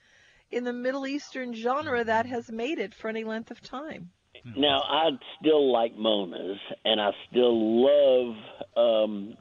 in 0.52 0.64
the 0.64 0.74
Middle 0.74 1.06
Eastern 1.08 1.54
genre 1.54 2.04
that 2.04 2.26
has 2.26 2.52
made 2.52 2.80
it 2.80 2.94
for 2.94 3.10
any 3.10 3.24
length 3.24 3.52
of 3.52 3.62
time. 3.62 4.12
Now 4.56 4.82
I 4.82 5.12
still 5.40 5.72
like 5.72 5.96
Mona's, 5.96 6.60
and 6.84 7.00
I 7.00 7.12
still 7.30 7.56
love 7.84 8.36
um, 8.76 9.38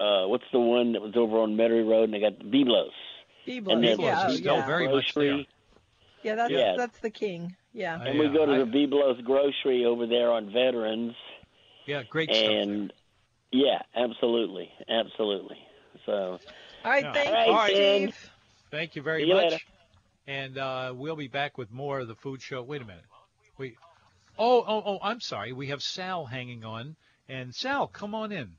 uh, 0.00 0.26
what's 0.26 0.44
the 0.52 0.58
one 0.60 0.92
that 0.92 1.02
was 1.02 1.16
over 1.16 1.38
on 1.38 1.56
Metairie 1.56 1.88
Road, 1.88 2.04
and 2.04 2.14
they 2.14 2.20
got 2.20 2.38
the 2.38 2.44
Byblos. 2.44 2.90
Byblos, 3.46 3.72
And 3.72 3.84
then 3.84 4.00
yeah, 4.00 4.26
oh, 4.28 4.34
still 4.34 4.56
yeah. 4.56 4.66
very 4.66 4.88
much 4.88 5.14
there. 5.14 5.44
Yeah, 6.22 6.34
that's 6.36 6.50
Yeah. 6.52 6.72
that's 6.76 6.98
the 7.00 7.10
king. 7.10 7.56
Yeah. 7.72 8.00
And 8.02 8.18
we 8.18 8.28
go 8.28 8.46
to 8.46 8.52
I- 8.52 8.58
the 8.58 8.64
Byblos 8.64 9.22
grocery 9.24 9.84
over 9.84 10.06
there 10.06 10.30
on 10.32 10.52
Veterans, 10.52 11.14
Yeah, 11.86 12.02
great 12.02 12.28
stuff. 12.30 12.46
there. 12.46 12.60
and 12.60 12.92
yeah, 13.52 13.82
absolutely, 13.94 14.70
absolutely. 14.88 15.58
So 16.06 16.38
All 16.84 16.90
right, 16.90 17.04
Yeah. 17.04 17.12
thank 17.12 17.30
All 17.30 17.46
you, 17.46 17.52
right. 17.52 17.70
Steve. 18.14 18.30
Thank 18.70 18.96
you 18.96 19.02
very 19.02 19.22
See 19.22 19.28
you 19.28 19.34
much. 19.34 19.44
later. 19.52 19.58
And 20.26 20.58
uh, 20.58 20.92
we'll 20.96 21.16
be 21.16 21.28
back 21.28 21.58
with 21.58 21.70
more 21.72 21.98
of 22.00 22.08
the 22.08 22.14
food 22.14 22.40
show. 22.40 22.62
Wait 22.62 22.82
a 22.82 22.84
minute. 22.84 23.04
We. 23.58 23.76
Oh, 24.38 24.64
oh, 24.66 24.82
oh! 24.86 24.98
I'm 25.02 25.20
sorry. 25.20 25.52
We 25.52 25.66
have 25.68 25.82
Sal 25.82 26.24
hanging 26.24 26.64
on, 26.64 26.94
and 27.28 27.52
Sal, 27.54 27.88
come 27.88 28.14
on 28.14 28.30
in. 28.32 28.52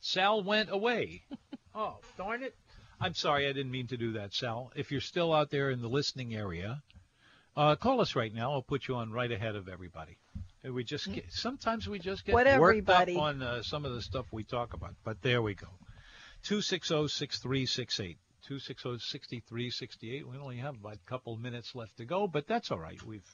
Sal 0.00 0.42
went 0.42 0.70
away. 0.70 1.22
oh, 1.74 1.96
darn 2.16 2.42
it! 2.42 2.54
I'm 3.00 3.14
sorry. 3.14 3.46
I 3.48 3.52
didn't 3.52 3.72
mean 3.72 3.86
to 3.88 3.96
do 3.96 4.12
that, 4.12 4.34
Sal. 4.34 4.70
If 4.76 4.90
you're 4.92 5.00
still 5.00 5.32
out 5.32 5.50
there 5.50 5.70
in 5.70 5.80
the 5.80 5.88
listening 5.88 6.34
area, 6.34 6.82
uh, 7.58 7.76
call 7.76 8.00
us 8.00 8.14
right 8.16 8.32
now. 8.32 8.52
I'll 8.52 8.62
put 8.62 8.86
you 8.88 8.94
on 8.96 9.10
right 9.12 9.30
ahead 9.30 9.56
of 9.56 9.68
everybody. 9.68 10.16
We 10.64 10.84
just 10.84 11.12
get, 11.12 11.32
sometimes 11.32 11.88
we 11.88 11.98
just 11.98 12.24
get 12.24 12.32
What 12.34 12.46
worked 12.46 12.54
everybody? 12.56 13.16
up 13.16 13.22
on 13.22 13.42
uh, 13.42 13.62
some 13.62 13.84
of 13.84 13.92
the 13.94 14.02
stuff 14.02 14.26
we 14.32 14.44
talk 14.44 14.74
about. 14.74 14.94
But 15.04 15.22
there 15.22 15.42
we 15.42 15.54
go. 15.54 15.68
260-6368. 16.44 18.16
260-6368. 18.48 20.24
We 20.24 20.38
only 20.38 20.56
have 20.56 20.74
about 20.76 20.94
a 20.94 21.10
couple 21.10 21.36
minutes 21.36 21.74
left 21.74 21.96
to 21.98 22.04
go, 22.04 22.26
but 22.26 22.46
that's 22.46 22.70
all 22.70 22.78
right. 22.78 23.02
We've 23.04 23.24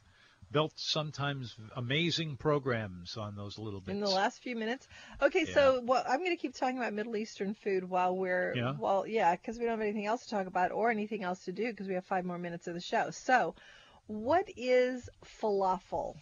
built 0.51 0.72
sometimes 0.77 1.55
amazing 1.77 2.37
programs 2.37 3.16
on 3.16 3.35
those 3.37 3.59
little 3.59 3.81
bits. 3.81 3.91
in 3.91 4.01
the 4.01 4.09
last 4.11 4.43
few 4.43 4.57
minutes. 4.57 4.87
Okay, 5.22 5.45
so 5.47 5.81
what 5.81 6.09
I'm 6.09 6.18
going 6.18 6.31
to 6.31 6.37
keep 6.37 6.55
talking 6.55 6.79
about 6.79 6.93
Middle 6.93 7.16
Eastern 7.16 7.55
food 7.55 7.89
while 7.89 8.16
we're 8.16 8.55
Yeah. 8.55 8.75
well, 8.79 9.07
yeah, 9.07 9.35
because 9.35 9.59
we 9.59 9.64
don't 9.64 9.72
have 9.72 9.81
anything 9.81 10.07
else 10.07 10.25
to 10.25 10.31
talk 10.31 10.47
about 10.47 10.70
or 10.72 10.91
anything 10.91 11.22
else 11.25 11.45
to 11.47 11.53
do 11.53 11.70
because 11.70 11.89
we 11.89 11.95
have 11.95 12.05
five 12.05 12.25
more 12.25 12.39
minutes 12.39 12.66
of 12.66 12.75
the 12.75 12.81
show. 12.81 13.11
So, 13.11 13.55
what 14.07 14.48
is 14.57 15.09
falafel? 15.40 16.16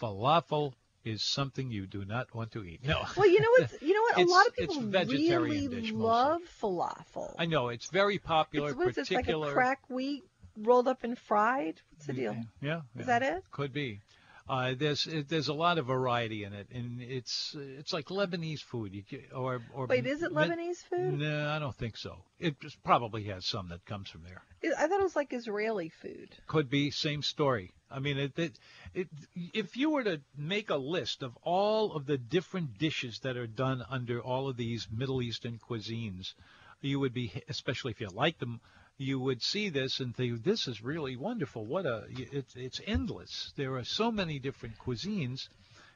Falafel 0.00 0.72
is 1.04 1.22
something 1.22 1.70
you 1.70 1.86
do 1.86 2.04
not 2.04 2.34
want 2.34 2.50
to 2.52 2.64
eat. 2.64 2.84
No. 2.84 3.00
Well, 3.16 3.28
you 3.28 3.40
know 3.40 3.48
what? 3.58 3.82
You 3.82 3.94
know 3.94 4.02
what? 4.02 4.18
A 4.18 4.24
lot 4.30 4.46
of 4.46 4.54
it's 4.56 4.74
people 4.74 4.90
vegetarian 4.90 5.70
really 5.70 5.92
mostly. 5.92 5.92
love 5.92 6.40
falafel. 6.60 7.34
I 7.38 7.46
know 7.46 7.68
it's 7.68 7.88
very 7.90 8.18
popular, 8.18 8.70
It's, 8.70 8.76
what 8.76 8.88
is 8.88 8.98
it? 8.98 9.00
It's 9.02 9.10
like 9.12 9.28
a 9.28 9.52
crack 9.52 9.80
wheat 9.88 10.24
rolled 10.58 10.88
up 10.88 11.04
and 11.04 11.18
fried. 11.18 11.80
What's 11.90 12.06
the 12.06 12.12
mm, 12.12 12.16
deal? 12.16 12.36
Yeah. 12.60 12.80
yeah. 12.94 13.00
Is 13.00 13.06
that 13.06 13.22
it? 13.22 13.44
Could 13.50 13.72
be. 13.72 14.00
Uh, 14.48 14.74
there's 14.78 15.06
it, 15.06 15.28
there's 15.28 15.48
a 15.48 15.54
lot 15.54 15.78
of 15.78 15.86
variety 15.86 16.44
in 16.44 16.52
it, 16.52 16.68
and 16.72 17.02
it's 17.02 17.56
it's 17.58 17.92
like 17.92 18.06
Lebanese 18.06 18.60
food. 18.60 18.94
You 18.94 19.02
ca- 19.08 19.34
or 19.34 19.60
or 19.74 19.86
Wait, 19.86 20.06
is 20.06 20.22
it 20.22 20.32
Lebanese 20.32 20.84
food? 20.88 21.18
No, 21.18 21.48
I 21.48 21.58
don't 21.58 21.74
think 21.74 21.96
so. 21.96 22.18
It 22.38 22.60
just 22.60 22.82
probably 22.84 23.24
has 23.24 23.44
some 23.44 23.68
that 23.70 23.84
comes 23.84 24.08
from 24.08 24.22
there. 24.22 24.42
I 24.78 24.86
thought 24.86 25.00
it 25.00 25.02
was 25.02 25.16
like 25.16 25.32
Israeli 25.32 25.88
food. 25.88 26.28
Could 26.46 26.70
be 26.70 26.90
same 26.90 27.22
story. 27.22 27.72
I 27.90 27.98
mean, 28.00 28.18
it, 28.18 28.38
it, 28.38 28.58
it, 28.94 29.08
if 29.34 29.76
you 29.76 29.90
were 29.90 30.04
to 30.04 30.20
make 30.36 30.70
a 30.70 30.76
list 30.76 31.22
of 31.22 31.36
all 31.42 31.92
of 31.92 32.06
the 32.06 32.18
different 32.18 32.78
dishes 32.78 33.20
that 33.20 33.36
are 33.36 33.46
done 33.46 33.84
under 33.88 34.20
all 34.20 34.48
of 34.48 34.56
these 34.56 34.88
Middle 34.90 35.22
Eastern 35.22 35.58
cuisines, 35.58 36.34
you 36.80 37.00
would 37.00 37.14
be, 37.14 37.32
especially 37.48 37.92
if 37.92 38.00
you 38.00 38.08
like 38.08 38.38
them, 38.38 38.60
you 38.98 39.20
would 39.20 39.42
see 39.42 39.68
this 39.68 40.00
and 40.00 40.16
think, 40.16 40.42
this 40.42 40.66
is 40.68 40.82
really 40.82 41.16
wonderful. 41.16 41.64
What 41.64 41.86
a, 41.86 42.04
it's, 42.10 42.54
it's 42.56 42.80
endless. 42.86 43.52
There 43.56 43.76
are 43.76 43.84
so 43.84 44.10
many 44.10 44.38
different 44.38 44.78
cuisines, 44.78 45.48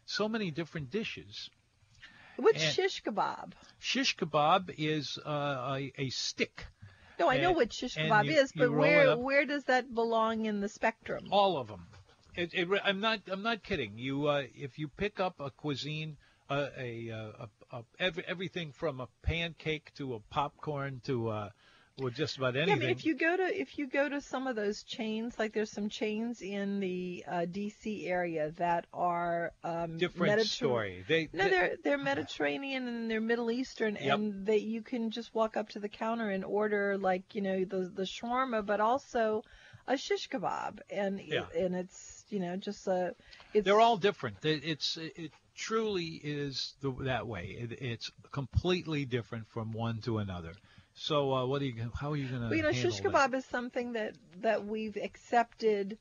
so 0.07 0.29
many 0.29 0.51
different 0.51 0.91
dishes. 0.91 1.49
What's 2.37 2.63
And- 2.63 2.73
shish 2.73 3.03
kebab? 3.03 3.53
Shish 3.79 4.17
kebab 4.17 4.75
is 4.79 5.19
uh, 5.25 5.77
a, 5.79 5.93
a 5.99 6.11
stick. 6.11 6.67
No, 7.19 7.29
I 7.29 7.39
know 7.39 7.53
what 7.53 7.73
shish 7.73 7.97
kebab 7.97 8.27
you- 8.27 8.41
is, 8.41 8.53
but 8.55 8.71
where 8.73 9.17
where 9.17 9.45
does 9.45 9.65
that 9.65 9.95
belong 9.95 10.47
in 10.47 10.61
the 10.61 10.69
spectrum? 10.69 11.27
All 11.31 11.59
of 11.59 11.69
them. 11.69 11.87
It, 12.35 12.55
it, 12.55 12.69
I'm 12.85 13.01
not. 13.01 13.21
I'm 13.31 13.43
not 13.43 13.63
kidding. 13.63 13.99
You, 13.99 14.29
uh, 14.29 14.45
if 14.55 14.79
you 14.79 14.89
pick 14.89 15.21
up 15.21 15.35
a 15.41 15.51
cuisine, 15.51 16.17
uh, 16.49 16.69
a, 16.79 17.11
uh, 17.11 17.47
a, 17.73 17.77
a 17.79 17.85
every, 17.99 18.25
everything 18.27 18.73
from 18.73 19.01
a 19.01 19.09
pancake 19.23 19.93
to 19.97 20.15
a 20.15 20.21
popcorn 20.31 21.03
to 21.05 21.29
uh, 21.29 21.49
well, 22.01 22.11
just 22.11 22.37
about 22.39 22.57
anything. 22.57 22.69
Yeah, 22.69 22.75
I 22.75 22.79
mean, 22.79 22.91
if 22.91 23.05
you 23.05 23.15
go 23.15 23.37
to 23.37 23.43
if 23.61 23.79
you 23.79 23.87
go 23.87 24.09
to 24.09 24.21
some 24.21 24.47
of 24.47 24.57
those 24.57 24.83
chains, 24.83 25.39
like 25.39 25.53
there's 25.53 25.71
some 25.71 25.89
chains 25.89 26.41
in 26.43 26.81
the 26.81 27.25
uh, 27.29 27.45
D.C. 27.45 28.07
area 28.07 28.53
that 28.57 28.87
are 28.93 29.53
um, 29.63 29.99
different 29.99 30.41
Mediter- 30.41 30.45
story. 30.47 31.05
They, 31.07 31.29
No, 31.33 31.45
they- 31.45 31.51
they're 31.51 31.77
they're 31.85 31.99
Mediterranean 31.99 32.89
and 32.89 33.11
they're 33.11 33.21
Middle 33.21 33.51
Eastern, 33.51 33.97
Yep. 34.01 34.15
and 34.19 34.47
that 34.47 34.63
you 34.63 34.83
can 34.83 35.11
just 35.11 35.35
walk 35.35 35.57
up 35.57 35.69
to 35.71 35.79
the 35.79 35.89
counter 35.89 36.31
and 36.31 36.45
order 36.45 36.97
like 36.99 37.35
you 37.35 37.43
know 37.43 37.65
the 37.65 37.91
the 37.95 38.03
shawarma, 38.05 38.65
but 38.65 38.81
also 38.81 39.45
a 39.87 39.97
shish 39.97 40.29
kebab, 40.29 40.79
and 40.91 41.21
Yeah. 41.21 41.45
and 41.57 41.75
it's 41.75 42.25
you 42.31 42.41
know 42.41 42.57
just 42.57 42.87
a 42.87 43.15
it's 43.53 43.65
they're 43.65 43.81
all 43.81 43.97
different. 43.97 44.37
It's 44.45 44.97
it 44.97 45.33
truly 45.57 46.21
is 46.23 46.75
the, 46.81 46.91
that 47.01 47.27
way. 47.27 47.57
It, 47.61 47.73
it's 47.83 48.11
completely 48.31 49.05
different 49.05 49.47
from 49.49 49.73
one 49.73 50.01
to 50.03 50.19
another. 50.19 50.53
So 50.95 51.33
uh, 51.33 51.47
what 51.47 51.63
are 51.63 51.67
you? 51.67 51.91
How 51.95 52.13
are 52.13 52.17
you 52.17 52.29
going 52.29 52.43
to? 52.43 52.49
Well, 52.49 52.57
you 52.57 52.63
know, 52.63 52.73
shish 52.73 53.01
kebab 53.01 53.35
is 53.35 53.45
something 53.47 53.93
that 53.93 54.15
that 54.41 54.65
we've 54.67 54.97
accepted 54.97 55.99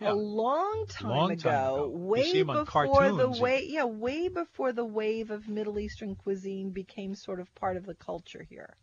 Yeah. 0.00 0.12
a 0.12 0.14
long 0.14 0.84
time 0.88 1.10
Long 1.10 1.30
ago, 1.32 1.40
time 1.42 1.54
ago. 1.54 1.92
You 1.92 2.02
way 2.08 2.22
see 2.22 2.40
'em 2.40 2.50
on 2.50 2.56
before 2.64 3.04
the 3.10 3.26
cartoons. 3.26 3.40
way 3.40 3.64
yeah, 3.66 3.84
way 3.84 4.28
before 4.28 4.72
the 4.72 4.84
wave 4.84 5.30
of 5.30 5.48
Middle 5.48 5.78
Eastern 5.78 6.14
cuisine 6.14 6.70
became 6.70 7.14
sort 7.14 7.40
of 7.40 7.52
part 7.54 7.76
of 7.76 7.84
the 7.84 7.94
culture 7.94 8.46
here. 8.48 8.76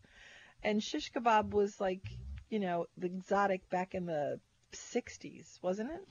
And 0.61 0.83
shish 0.83 1.11
kebab 1.11 1.51
was 1.51 1.79
like, 1.79 2.01
you 2.49 2.59
know, 2.59 2.87
the 2.97 3.07
exotic 3.07 3.69
back 3.69 3.93
in 3.95 4.05
the 4.05 4.39
60s, 4.73 5.61
wasn't 5.61 5.91
it? 5.91 6.01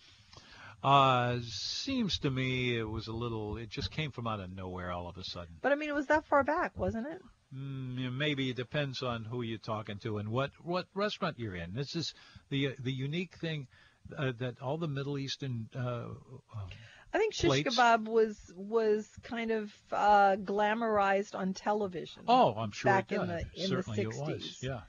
Uh, 0.82 1.38
seems 1.42 2.18
to 2.18 2.30
me 2.30 2.76
it 2.78 2.84
was 2.88 3.08
a 3.08 3.12
little. 3.12 3.56
It 3.56 3.68
just 3.70 3.90
came 3.90 4.10
from 4.10 4.26
out 4.26 4.40
of 4.40 4.50
nowhere 4.54 4.90
all 4.90 5.08
of 5.08 5.16
a 5.16 5.24
sudden. 5.24 5.56
But 5.62 5.72
I 5.72 5.76
mean, 5.76 5.88
it 5.88 5.94
was 5.94 6.06
that 6.06 6.26
far 6.26 6.44
back, 6.44 6.78
wasn't 6.78 7.06
it? 7.08 7.22
Mm, 7.54 8.16
maybe 8.16 8.50
it 8.50 8.56
depends 8.56 9.02
on 9.02 9.24
who 9.24 9.42
you're 9.42 9.58
talking 9.58 9.98
to 9.98 10.18
and 10.18 10.28
what 10.28 10.50
what 10.62 10.86
restaurant 10.94 11.38
you're 11.38 11.54
in. 11.56 11.72
This 11.74 11.94
is 11.94 12.14
the 12.50 12.74
the 12.80 12.92
unique 12.92 13.36
thing 13.36 13.68
uh, 14.16 14.32
that 14.38 14.60
all 14.60 14.76
the 14.78 14.88
Middle 14.88 15.18
Eastern 15.18 15.68
uh, 15.76 16.06
I 17.12 17.18
think 17.18 17.32
shish 17.34 17.48
Plates. 17.48 17.76
kebab 17.78 18.08
was 18.08 18.52
was 18.56 19.08
kind 19.22 19.52
of 19.52 19.72
uh, 19.92 20.36
glamorized 20.36 21.34
on 21.36 21.54
television. 21.54 22.22
oh, 22.26 22.54
I'm 22.56 22.72
sure 22.72 22.90
Back 22.90 23.12
it 23.12 23.20
in 23.20 23.26
the- 23.28 23.38
in 23.54 23.62
the 23.62 23.66
Certainly 23.68 24.02
it 24.02 24.08
was. 24.08 24.42
60s. 24.42 24.62
Yeah. 24.62 24.80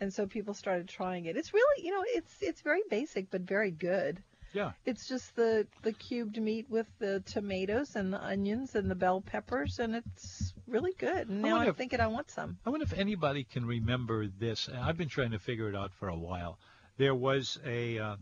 and 0.00 0.12
so 0.12 0.26
people 0.26 0.54
started 0.54 0.88
trying 0.88 1.26
it. 1.26 1.36
It's 1.36 1.52
really, 1.52 1.84
you 1.84 1.90
know, 1.92 2.02
it's 2.06 2.34
it's 2.40 2.62
very 2.62 2.82
basic 2.88 3.30
but 3.30 3.42
very 3.42 3.70
good. 3.70 4.22
Yeah. 4.54 4.70
It's 4.86 5.08
just 5.08 5.34
the 5.34 5.66
the 5.82 5.92
cubed 5.92 6.40
meat 6.40 6.70
with 6.70 6.86
the 7.00 7.20
tomatoes 7.26 7.96
and 7.96 8.12
the 8.12 8.22
onions 8.22 8.76
and 8.76 8.88
the 8.88 8.94
bell 8.94 9.20
peppers, 9.20 9.80
and 9.80 9.96
it's 9.96 10.54
really 10.68 10.94
good. 10.96 11.28
And 11.28 11.42
now 11.42 11.58
I'm 11.58 11.68
if- 11.68 11.76
thinking 11.76 12.00
I 12.00 12.06
want 12.06 12.30
some. 12.30 12.56
I 12.64 12.70
wonder 12.70 12.84
if 12.84 12.92
anybody 12.92 13.44
can 13.44 13.66
remember 13.66 14.28
this. 14.28 14.68
I've 14.72 14.96
been 14.96 15.08
trying 15.08 15.32
to 15.32 15.40
figure 15.40 15.68
it 15.68 15.74
out 15.74 15.92
for 15.98 16.08
a 16.08 16.16
while. 16.16 16.58
There 16.98 17.14
was 17.14 17.58
a 17.66 17.98
uh, 17.98 18.16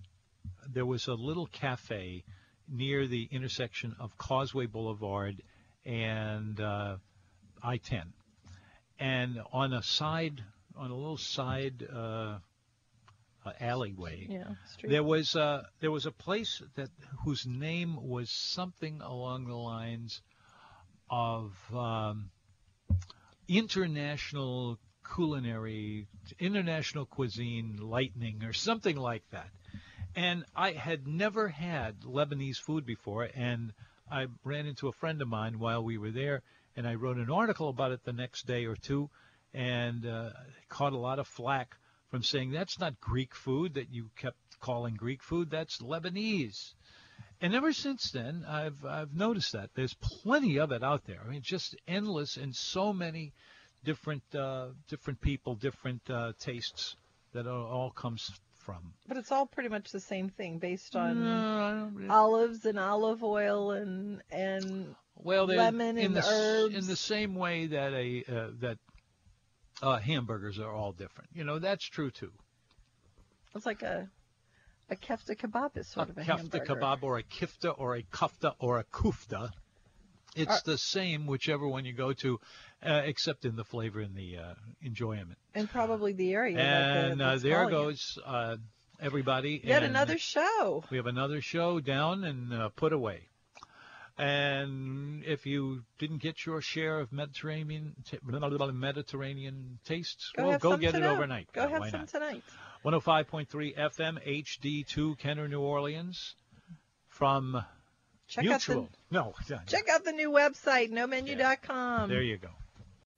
there 0.72 0.87
was 0.87 1.07
a 1.07 1.14
little 1.14 1.47
cafe 1.47 2.24
near 2.66 3.07
the 3.07 3.28
intersection 3.30 3.95
of 4.01 4.16
Causeway 4.16 4.64
Boulevard 4.66 5.43
and 5.85 6.59
uh, 6.59 6.97
I-10, 7.62 8.05
and 8.99 9.39
on 9.53 9.74
a 9.74 9.83
side 9.83 10.43
on 10.76 10.91
a 10.91 10.97
little 10.97 11.18
side 11.18 11.87
uh, 11.95 12.39
uh, 13.45 13.53
alleyway. 13.61 14.26
Yeah, 14.28 14.45
street. 14.72 14.90
There 14.90 15.03
was 15.03 15.36
uh, 15.36 15.64
there 15.80 15.90
was 15.90 16.07
a 16.07 16.12
place 16.12 16.62
that 16.76 16.90
whose 17.24 17.47
name 17.47 18.09
was 18.09 18.30
something 18.30 19.01
along 19.01 19.47
the 19.47 19.57
lines 19.57 20.20
of 21.11 21.53
um, 21.74 22.30
international 23.49 24.78
culinary, 25.14 26.07
international 26.38 27.05
cuisine 27.05 27.78
lightning 27.80 28.43
or 28.45 28.53
something 28.53 28.97
like 28.97 29.22
that. 29.30 29.49
And 30.14 30.45
I 30.55 30.72
had 30.72 31.07
never 31.07 31.49
had 31.49 32.01
Lebanese 32.01 32.59
food 32.59 32.84
before, 32.84 33.28
and 33.34 33.72
I 34.11 34.26
ran 34.45 34.66
into 34.66 34.88
a 34.88 34.93
friend 34.93 35.20
of 35.22 35.28
mine 35.28 35.59
while 35.59 35.82
we 35.82 35.97
were 35.99 36.11
there, 36.11 36.43
and 36.76 36.86
I 36.86 36.95
wrote 36.95 37.16
an 37.16 37.30
article 37.30 37.68
about 37.68 37.93
it 37.93 38.05
the 38.05 38.12
next 38.12 38.47
day 38.47 38.66
or 38.66 38.76
two, 38.76 39.09
and 39.55 40.07
uh, 40.07 40.30
caught 40.68 40.93
a 40.93 40.99
lot 40.99 41.18
of 41.18 41.26
flack 41.26 41.76
from 42.13 42.23
saying 42.23 42.51
that's 42.51 42.79
not 42.79 43.01
Greek 43.01 43.35
food 43.35 43.73
that 43.75 43.91
you 43.91 44.11
kept 44.17 44.37
calling 44.61 44.95
Greek 44.95 45.23
food, 45.23 45.51
that's 45.51 45.79
Lebanese. 45.81 46.75
And 47.41 47.55
ever 47.55 47.73
since 47.73 48.11
then, 48.13 48.45
I've 48.47 48.85
I've 48.85 49.15
noticed 49.15 49.53
that 49.55 49.71
there's 49.75 49.95
plenty 50.23 50.59
of 50.59 50.71
it 50.73 50.85
out 50.85 51.05
there. 51.07 51.21
I 51.27 51.29
mean, 51.31 51.41
just 51.43 51.75
endless 51.89 52.37
and 52.37 52.55
so 52.55 52.93
many 52.93 53.33
different 53.83 54.23
uh, 54.35 54.69
different 54.89 55.21
people, 55.23 55.55
different 55.57 56.03
uh, 56.11 56.35
tastes 56.39 56.95
that 57.33 57.47
all 57.49 57.91
comes 57.91 58.31
from. 58.65 58.93
but 59.09 59.17
it's 59.17 59.33
all 59.33 59.47
pretty 59.47 59.71
much 59.71 59.91
the 59.91 59.99
same 60.01 60.29
thing, 60.29 60.59
based 60.59 60.95
on 60.95 61.25
No, 61.25 61.91
olives 62.11 62.67
and 62.67 62.79
olive 62.79 63.25
oil 63.25 63.71
and 63.73 64.23
and 64.31 64.95
well, 65.17 65.47
lemon 65.47 65.97
in 65.99 66.07
and 66.07 66.17
the 66.17 66.25
herbs. 66.29 66.75
in 66.75 66.87
the 66.87 66.97
same 66.97 67.35
way 67.35 67.67
that 67.67 67.93
a 67.95 68.23
uh, 68.29 68.51
that 68.61 68.79
uh, 69.83 69.99
hamburgers 69.99 70.59
are 70.59 70.72
all 70.72 70.93
different. 70.93 71.30
You 71.35 71.45
know, 71.45 71.59
that's 71.59 71.85
true 71.85 72.11
too. 72.11 72.33
it's 73.55 73.66
like 73.66 73.83
a 73.83 74.09
a 74.91 74.97
kefta 74.97 75.37
kebab 75.37 75.76
is 75.76 75.89
sort 75.89 76.11
of 76.11 76.18
a 76.18 76.22
kefta 76.22 76.37
hamburger. 76.39 76.74
kebab 76.74 77.03
or 77.03 77.18
a 77.18 77.22
kifta 77.22 77.74
or 77.76 77.97
a 77.97 78.03
kufta 78.03 78.55
or 78.59 78.78
a 78.78 78.85
kufta. 78.85 79.51
It's 80.35 80.62
the 80.62 80.78
same 80.78 81.26
whichever 81.26 81.68
one 81.68 81.85
you 81.85 81.93
go 81.93 82.14
to, 82.14 82.41
uh, 82.83 83.03
except 83.05 83.45
in 83.45 83.55
the 83.55 83.64
flavor 83.64 84.01
and 84.01 84.14
the 84.14 84.39
uh, 84.39 84.55
enjoyment. 84.80 85.37
and 85.55 85.68
probably 85.68 86.14
the 86.14 86.33
area. 86.33 86.59
and 86.59 87.20
the, 87.20 87.24
uh, 87.24 87.37
there 87.37 87.68
goes 87.68 88.18
uh, 88.24 88.57
everybody. 88.99 89.61
Yet 89.62 89.83
another 89.83 90.16
show. 90.16 90.85
We 90.91 90.97
have 90.97 91.07
another 91.07 91.43
show 91.43 91.80
down 91.80 92.24
and 92.24 92.55
uh, 92.55 92.68
put 92.70 92.95
away. 92.95 93.28
And 94.23 95.25
if 95.25 95.47
you 95.47 95.83
didn't 95.99 96.18
get 96.18 96.47
your 96.47 96.61
share 96.61 97.01
of 97.01 97.12
Mediterranean 97.12 97.97
Mediterranean 98.73 99.79
tastes, 99.85 100.31
Go 100.37 100.49
well, 100.49 100.59
go 100.61 100.70
some 100.73 100.81
get 100.81 100.95
it 100.95 101.03
overnight. 101.03 101.49
Go 101.53 101.62
Yeah, 101.64 101.68
have 101.70 101.81
why 101.81 101.91
some 101.91 102.01
not? 102.01 102.09
tonight. 102.09 102.43
105.3 102.85 103.77
FM 103.77 104.25
HD2 104.25 105.18
Kenner, 105.18 105.49
New 105.49 105.61
Orleans. 105.61 106.37
From 107.09 107.64
Check 108.29 108.45
Mutual. 108.45 108.85
out 108.85 108.89
No. 109.11 109.35
the 109.49 109.61
check 109.66 109.89
out 109.93 110.05
the 110.05 110.12
new 110.12 110.31
website, 110.31 110.91
nomenu.com. 110.93 112.09
There 112.09 112.23
you 112.23 112.39
go. 112.39 112.49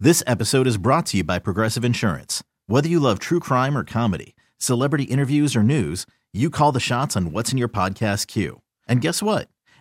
This 0.01 0.23
episode 0.27 0.67
is 0.67 0.77
brought 0.79 1.07
to 1.07 1.19
you 1.19 1.25
by 1.25 1.39
Progressive 1.39 1.85
Insurance. 1.85 2.43
Whether 2.67 2.89
you 2.89 2.99
love 2.99 3.19
true 3.19 3.41
crime 3.41 3.77
or 3.77 3.85
comedy, 3.85 4.35
celebrity 4.59 5.05
interviews 5.05 5.55
or 5.55 5.63
news, 5.63 6.07
you 6.33 6.49
call 6.51 6.73
the 6.73 6.81
shots 6.81 7.15
on 7.15 7.31
what's 7.31 7.53
in 7.53 7.59
your 7.59 7.69
podcast 7.69 8.27
queue. 8.27 8.63
And 8.89 9.01
guess 9.01 9.23
what? 9.23 9.49